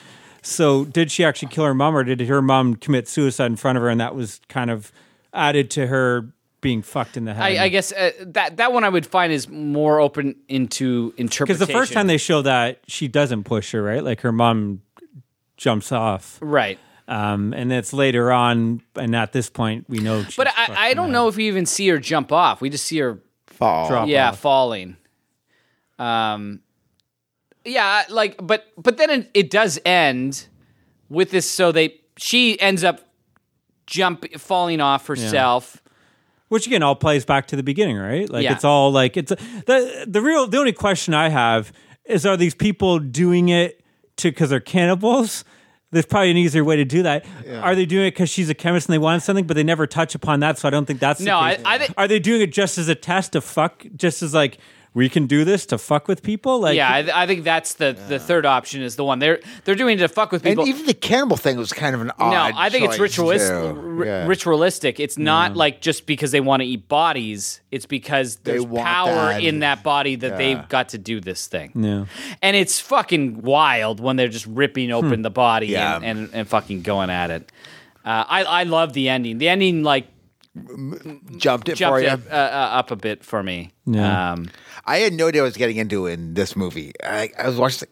[0.46, 3.78] So did she actually kill her mom, or did her mom commit suicide in front
[3.78, 4.92] of her, and that was kind of
[5.34, 6.28] added to her
[6.62, 7.44] being fucked in the head?
[7.44, 11.46] I, I guess uh, that that one I would find is more open into interpretation.
[11.46, 14.04] because the first time they show that she doesn't push her, right?
[14.04, 14.82] Like her mom
[15.58, 16.38] jumps off.
[16.42, 16.80] right.
[17.08, 20.24] Um, and it's later on, and at this point, we know.
[20.24, 22.62] she's But I, I don't the know if we even see her jump off.
[22.62, 23.88] We just see her Fall.
[23.88, 24.40] Drop yeah off.
[24.40, 24.98] falling
[25.98, 26.60] um
[27.66, 30.48] yeah like but but then it, it does end
[31.10, 33.02] with this so they she ends up
[33.88, 35.82] jump falling off herself
[36.50, 38.30] Which again all plays back to the beginning, right?
[38.30, 38.54] Like Yeah.
[38.54, 41.72] it's all like it's the the real the only question I have
[42.06, 43.84] is are these people doing it
[44.18, 45.44] to because they're cannibals?
[45.92, 47.26] There's probably an easier way to do that.
[47.62, 49.88] Are they doing it because she's a chemist and they want something, but they never
[49.88, 50.58] touch upon that?
[50.60, 51.64] So I don't think that's the No, I- case.
[51.66, 53.86] I think- are they doing it just as a test to fuck?
[53.96, 54.58] Just as like
[54.96, 56.62] we can do this to fuck with people?
[56.62, 59.76] Like yeah I, I think that's the the third option is the one they're they're
[59.76, 60.64] doing it to fuck with people.
[60.64, 62.32] And even the cannibal thing was kind of an odd.
[62.32, 63.76] no i think it's choice, ritualistic.
[64.08, 64.26] Yeah.
[64.26, 69.34] ritualistic it's not like just because they want to eat bodies it's because there's power
[69.34, 69.44] that.
[69.44, 70.38] in that body that Yeah.
[70.38, 72.06] they've got to do this thing yeah.
[72.42, 75.98] and it's fucking wild when they're just ripping open the body Yeah.
[75.98, 77.52] and, and, and fucking going at it.
[78.06, 79.40] Uh, I I love the ending.
[79.40, 80.08] The ending like
[81.38, 82.10] jumped it for jumped you.
[82.10, 83.74] it, uh, uh, up a bit for me.
[83.86, 84.34] Yeah.
[84.34, 84.48] Um,
[84.88, 86.94] I had no idea what I was getting into in this movie.
[87.04, 87.88] I, I was watching.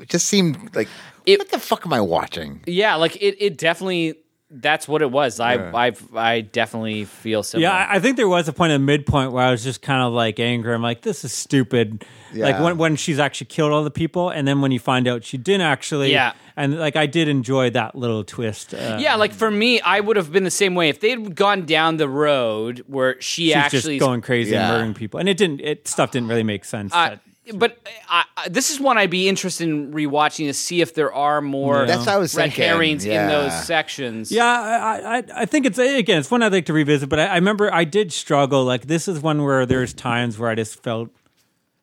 [0.00, 0.88] It just seemed like
[1.26, 2.62] It- what the fuck am I watching?
[2.66, 4.16] yeah, like it, it definitely
[4.50, 5.40] that's what it was.
[5.40, 7.68] I I I definitely feel similar.
[7.68, 10.02] Yeah, I I think there was a point at midpoint where I was just kind
[10.02, 10.74] of like angry.
[10.74, 12.04] I'm like, this is stupid.
[12.32, 15.24] Like when when she's actually killed all the people, and then when you find out
[15.24, 16.12] she didn't actually.
[16.12, 16.32] Yeah.
[16.56, 18.74] And like I did enjoy that little twist.
[18.74, 21.64] Uh, yeah, like for me, I would have been the same way if they'd gone
[21.66, 24.62] down the road where she she's actually just going crazy Yeah.
[24.66, 25.60] and murdering people, and it didn't.
[25.60, 26.92] It stuff didn't really make sense.
[26.94, 27.20] Uh, That-
[27.54, 30.94] but uh, I, I, this is one I'd be interested in rewatching to see if
[30.94, 34.32] there are more That's what I was red thinking, herrings in those sections.
[34.32, 37.08] Yeah, I, I, I think it's again, it's one I'd like to revisit.
[37.08, 38.64] But I, I remember I did struggle.
[38.64, 41.10] Like this is one where there's times where I just felt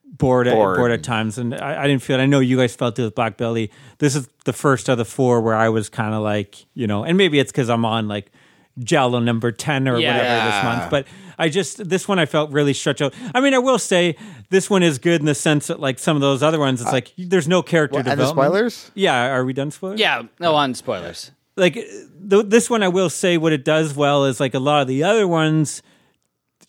[0.05, 0.77] bored at, Bored.
[0.77, 2.19] bored at times, and I, I didn't feel.
[2.19, 2.23] it.
[2.23, 3.71] I know you guys felt it with Black Belly.
[3.99, 7.03] This is the first of the four where I was kind of like, you know,
[7.03, 8.31] and maybe it's because I'm on like
[8.79, 10.17] giallo number ten or Yeah.
[10.17, 11.07] whatever this month, but.
[11.37, 13.13] I just this one I felt really stretched out.
[13.33, 14.15] I mean, I will say
[14.49, 16.89] this one is good in the sense that like some of those other ones, it's
[16.89, 18.47] uh, like there's no character What, and the development.
[18.47, 18.91] spoilers?
[18.95, 19.99] Yeah, are we done spoilers?
[19.99, 21.31] Yeah, no on spoilers.
[21.57, 24.81] like th- this one, I will say what it does well is like a lot
[24.81, 25.81] of the other ones.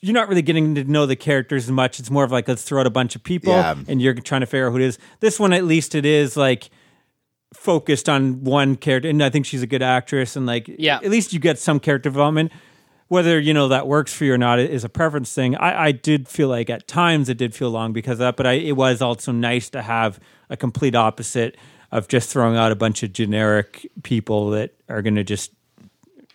[0.00, 2.00] You're not really getting to know the characters as much.
[2.00, 3.76] It's more of like let's throw out a bunch of people, Yeah.
[3.86, 4.98] and you're trying to figure out who it is.
[5.20, 6.70] This one, at least, it is like
[7.54, 10.96] focused on one character, and I think she's a good actress, and like Yeah.
[10.96, 12.50] at least you get some character development.
[13.12, 15.54] Whether you know that works for you or not is a preference thing.
[15.54, 18.46] I, I did feel like at times it did feel long because of that, but
[18.46, 20.18] I, it was also nice to have
[20.48, 21.58] a complete opposite
[21.90, 25.52] of just throwing out a bunch of generic people that are going to just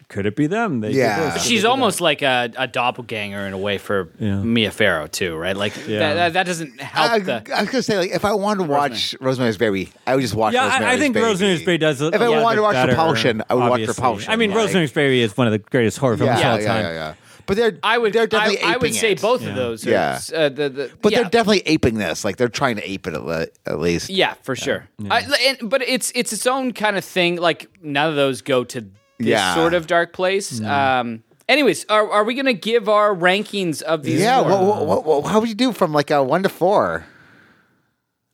[0.09, 0.79] could it be them?
[0.79, 1.19] They did Yeah.
[1.19, 4.41] this, could it She's be almost like a, a doppelganger in a way for Yeah.
[4.41, 5.55] Mia Farrow too, right?
[5.55, 5.99] Like Yeah.
[5.99, 7.43] that, that, that doesn't help I, the.
[7.55, 10.33] I was gonna say, like, if I wanted to watch Rosemary's Baby, I would just
[10.35, 10.53] watch.
[10.53, 11.25] Yeah, I, Rosemary's I think Baby.
[11.25, 12.01] Rosemary's Baby does.
[12.01, 13.93] If I yeah, wanted to watch better, Repulsion, I would watch obviously.
[14.01, 16.53] Repulsion, I mean, like- Rosemary's Baby is one of the greatest horror films Yeah, of
[16.53, 16.83] all yeah, time.
[16.85, 17.13] yeah, yeah.
[17.45, 18.11] But they're I would.
[18.11, 19.21] they're definitely I, I would say it.
[19.21, 19.49] both Yeah.
[19.51, 19.87] of those.
[19.87, 20.19] Are, Yeah.
[20.35, 21.21] uh, the, the, But yeah.
[21.21, 22.25] they're definitely aping this.
[22.25, 24.09] Like they're trying to ape it at, le- at least.
[24.09, 24.89] Yeah, for sure.
[25.09, 27.37] I, and, but it's it's its own kind of thing.
[27.37, 28.89] Like none of those go to this
[29.19, 29.55] Yeah.
[29.55, 30.61] sort of dark place.
[30.61, 31.23] Um.
[31.49, 34.19] Anyways, are are we gonna give our rankings of these?
[34.19, 34.41] Yeah.
[34.43, 34.65] four?
[34.67, 37.05] What, what, what, how would you do from like a one to four?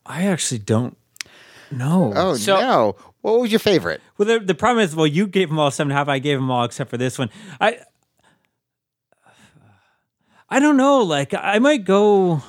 [0.06, 0.98] I actually don't
[1.72, 2.12] know.
[2.16, 2.96] Oh So- no!
[3.22, 4.02] What was your favorite?
[4.18, 6.10] Well, the, the problem is, well, you gave them all seven and a half.
[6.10, 7.30] I gave them all except for this one.
[7.62, 7.78] I,
[10.50, 11.00] I don't know.
[11.04, 12.44] Like, I might go.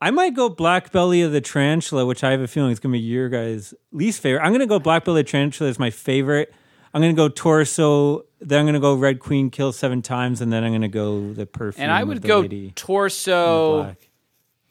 [0.00, 2.92] I might go Black Belly of the Tarantula, which I have a feeling is going
[2.92, 4.42] to be your guys' least favorite.
[4.42, 6.52] I'm going to go Black Belly of the Tarantula as my favorite.
[6.92, 8.24] I'm going to go Torso.
[8.40, 10.88] Then I'm going to go Red Queen Kill seven times, and then I'm going to
[10.88, 11.82] go the perfume.
[11.84, 13.96] And I would go torso,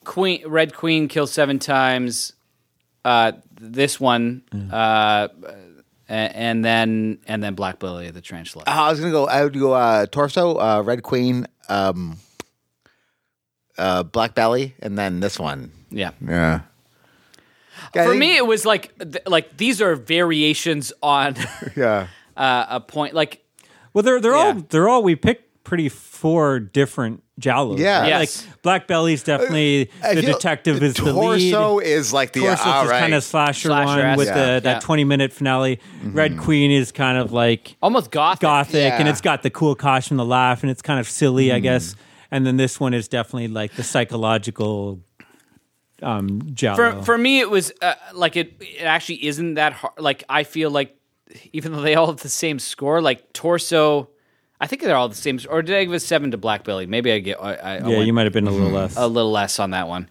[0.03, 2.33] queen, red queen, kill seven times.
[3.03, 5.27] Uh, this one, uh,
[6.07, 8.65] and then and then Black Belly of the Tarantula.
[8.67, 9.27] Uh, I was gonna go.
[9.27, 12.17] I would go uh, torso, uh, Red Queen, um,
[13.77, 15.71] uh, Black Belly, and then this one.
[15.91, 16.11] yeah.
[16.25, 16.61] Yeah.
[17.93, 21.35] For me, it was like th- like these are variations on
[21.75, 22.07] yeah.
[22.35, 23.13] uh, a point.
[23.13, 23.43] Like
[23.93, 24.37] Well, they're they're Yeah.
[24.37, 27.77] all they're all we picked pretty four different giallos.
[27.79, 28.01] Yeah.
[28.01, 28.07] right?
[28.07, 28.45] Yes.
[28.47, 31.85] like Black Belly's definitely I the detective is the torso lead.
[31.87, 32.99] is like the Torso's all is right.
[32.99, 34.07] kind of slasher, Slasher-esque.
[34.07, 34.33] one with Yeah.
[34.55, 34.79] the that Yeah.
[34.79, 35.79] twenty minute finale.
[36.03, 38.41] Red Queen is kind of like almost gothic.
[38.41, 41.55] gothic, and it's got the cool costume, the laugh, and it's kind of silly, Mm.
[41.55, 41.95] I guess.
[42.31, 44.99] And then this one is definitely like the psychological
[46.01, 46.99] um giallo.
[46.99, 48.55] For for me, it was uh, like it.
[48.59, 49.93] It actually isn't that hard.
[49.97, 50.95] Like I feel like
[51.53, 54.09] even though they all have the same score, like torso.
[54.59, 55.37] I think they're all the same.
[55.49, 56.85] Or did I give a seven to Black Belly?
[56.85, 57.37] Maybe I get.
[57.41, 58.95] I, I I yeah, went you might have been a little less.
[58.95, 60.07] a little less on that one,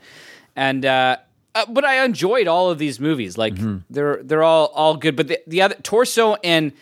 [0.55, 1.16] and uh,
[1.55, 3.39] uh, but I enjoyed all of these movies.
[3.39, 3.78] Like Mm-hmm.
[3.89, 5.16] they're they're all all good.
[5.16, 6.73] But the, the other torso and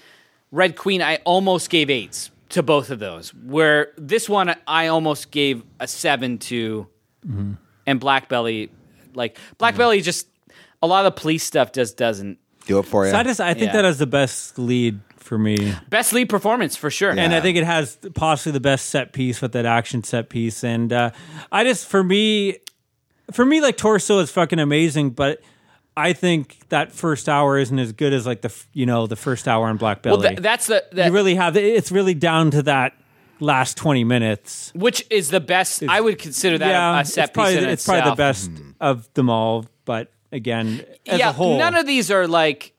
[0.50, 3.34] Red Queen, I almost gave eights to both of those.
[3.34, 6.86] Where this one, I almost gave a seven to,
[7.26, 7.52] Mm-hmm.
[7.86, 8.70] and Black Belly,
[9.14, 10.26] like Black Belly, just
[10.82, 12.38] a lot of the police stuff just doesn't.
[12.66, 13.12] Do it for you.
[13.12, 13.72] So I just I think Yeah.
[13.74, 15.72] that has the best lead for me.
[15.88, 17.10] Best lead performance for sure.
[17.10, 20.64] and I think it has possibly the best set piece with that action set piece.
[20.64, 21.10] And uh,
[21.52, 22.58] I just, for me,
[23.30, 25.40] for me, like Torso is fucking amazing, but
[25.97, 29.47] I think that first hour isn't as good as like the you know the first
[29.47, 30.28] hour on Black well, Belly.
[30.31, 32.94] th- that's the that, you really have it's really down to that
[33.40, 34.73] last twenty minutes.
[34.74, 35.82] which is the best.
[35.82, 38.12] I would consider that yeah, a, a set it's probably piece in it's probably the
[38.12, 38.16] itself.
[38.16, 38.51] best
[38.81, 39.66] of them all.
[39.85, 42.73] But again, as yeah, a whole, none of these are like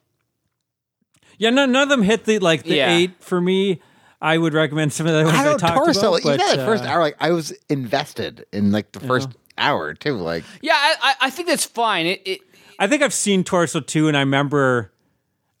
[1.38, 2.96] yeah, none, none of them hit the like the Yeah.
[2.96, 3.80] eight for me.
[4.22, 6.14] I would recommend some of the ones I I, don't talked torso.
[6.14, 6.20] about.
[6.20, 9.28] even but, that first uh, hour, like I was invested in like the first
[9.58, 10.14] hour too.
[10.16, 12.06] Like Yeah, I, I- I think that's fine.
[12.06, 12.40] It, it
[12.78, 14.92] I think I've seen Torso too, and I remember.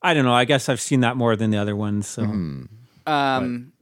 [0.02, 0.34] I don't know.
[0.34, 2.06] I guess I've seen that more than the other ones.
[2.06, 2.22] So
[3.06, 3.72] um,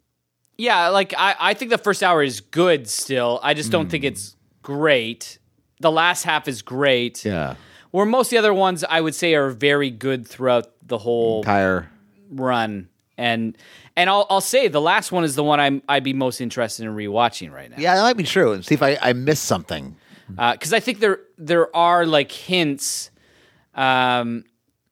[0.56, 3.40] yeah, like I, I think the first hour is good still.
[3.42, 5.38] I just don't think it's great.
[5.80, 7.24] The last half is great.
[7.24, 7.56] yeah,
[7.90, 11.40] Where most of the other ones I would say are very good throughout the whole
[11.40, 11.90] entire.
[12.30, 12.88] run.
[13.18, 13.56] And
[13.96, 16.84] and I'll I'll say the last one is the one I'm I'd be most interested
[16.86, 17.76] in rewatching right now.
[17.78, 18.52] Yeah, that might be true.
[18.52, 19.96] And see if I, I missed something.
[20.28, 23.10] because Uh, I think there there are like hints
[23.74, 24.44] um,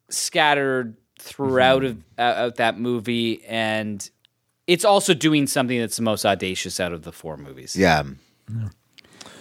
[0.09, 4.09] scattered throughout of uh, out that movie, and
[4.67, 7.77] it's also doing something that's the most audacious out of the four movies.
[7.77, 8.05] Yeah.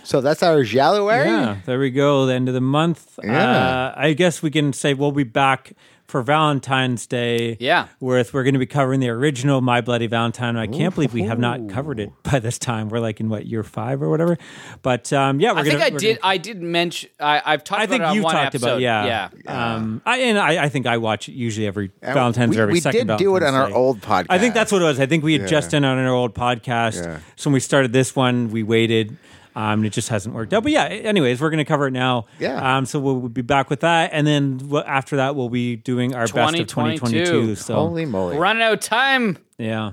[0.03, 1.27] So that's our January.
[1.27, 2.25] yeah, there we go.
[2.25, 3.19] The end of the month.
[3.23, 3.47] Yeah.
[3.47, 5.73] Uh, I guess we can say we'll be back
[6.09, 7.55] for Valentine's Day.
[7.59, 7.87] Yeah.
[7.99, 10.57] With we're gonna, be covering the original My Bloody Valentine.
[10.57, 10.95] I can't Ooh.
[10.95, 12.89] believe we have not covered it by this time.
[12.89, 14.37] We're like in what year five or whatever.
[14.81, 17.09] But yeah, gonna- I think I did I did mention.
[17.19, 17.81] I, I've talked.
[17.81, 18.67] I think it on you one talked episode.
[18.67, 19.75] about yeah, yeah.
[19.75, 22.63] Um, I and I, I think I watch it usually every And Valentine's we- or
[22.63, 23.07] every we second.
[23.07, 23.75] did do it on Valentine's our Day.
[23.75, 24.25] old podcast.
[24.29, 24.99] I think that's what it was.
[24.99, 25.47] I think we had Yeah.
[25.47, 27.03] just done it on our old podcast.
[27.03, 27.19] Yeah.
[27.35, 29.15] So when we started this one, we waited.
[29.59, 30.63] Um, and it just hasn't worked out.
[30.63, 32.27] But yeah, anyways, we're going to cover it now.
[32.39, 32.77] Yeah.
[32.77, 35.75] Um, so we'll, we'll be back with that, and then w- after that, we'll be
[35.75, 37.25] doing our best of 2022.
[37.25, 37.55] 2022.
[37.55, 38.35] So Holy moly!
[38.37, 39.37] We're running out of time.
[39.57, 39.91] yeah.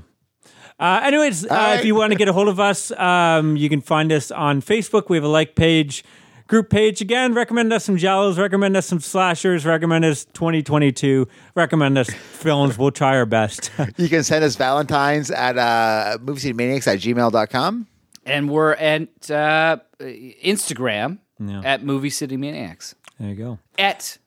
[0.78, 1.78] Uh, anyways, uh, right.
[1.80, 4.60] if you want to get a hold of us, um, you can find us on
[4.62, 5.08] Facebook.
[5.08, 6.04] We have a like page.
[6.48, 7.00] group page.
[7.00, 11.26] Again, recommend us some giallos, recommend us some slashers, recommend us 2022,
[11.56, 12.78] recommend us films.
[12.78, 13.70] We'll try our best.
[13.96, 17.86] You can send us Valentines at uh, moviecinemaniacs at gmail.com.
[18.26, 21.62] And we're at uh, Instagram Yeah.
[21.64, 22.94] at Movie City Maniacs.
[23.18, 23.58] there you go.
[23.78, 24.18] At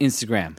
[0.00, 0.56] Instagram.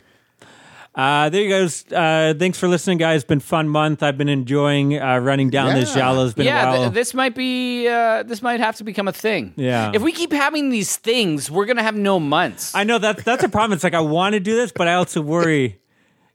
[0.96, 1.96] Uh, there you go.
[1.98, 3.24] Uh, thanks for listening, guys.
[3.24, 4.04] Been fun month.
[4.04, 6.02] I've been enjoying uh, running down this Yeah.
[6.04, 6.36] giallo's.
[6.36, 6.82] Been a yeah, while.
[6.84, 7.88] th- this might be.
[7.88, 9.54] Uh, this might have to become a thing.
[9.56, 9.90] Yeah.
[9.96, 12.76] If we keep having these things, we're gonna have no months.
[12.76, 13.74] I know that that's a problem.
[13.74, 15.80] It's like I want to do this, but I also worry.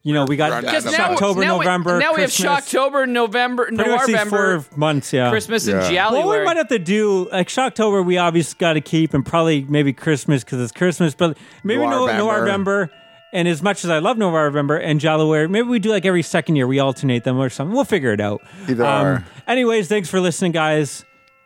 [0.08, 2.30] You know, we got Run out Because now, October, now November, we, now we have
[2.30, 2.72] Christmas.
[2.72, 5.12] Shocktober, November, Pretty much these November, four months.
[5.12, 6.10] Yeah, Christmas, and Yeah.
[6.10, 8.02] Well, we might have to do like Shocktober.
[8.02, 11.14] We obviously got to keep, and probably maybe Christmas because it's Christmas.
[11.14, 12.90] But maybe no November.
[13.34, 16.56] And as much as I love November and Jalaware, maybe we do like every second
[16.56, 17.74] year we alternate them or something.
[17.74, 18.40] We'll figure it out.
[18.66, 19.24] Um, Either or.
[19.46, 21.04] anyways, thanks for listening, guys.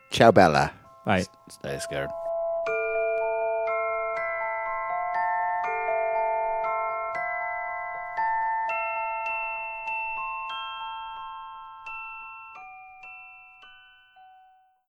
[0.09, 0.71] Ciao, Bella.
[1.05, 1.25] Bye.
[1.49, 2.09] Stay scared.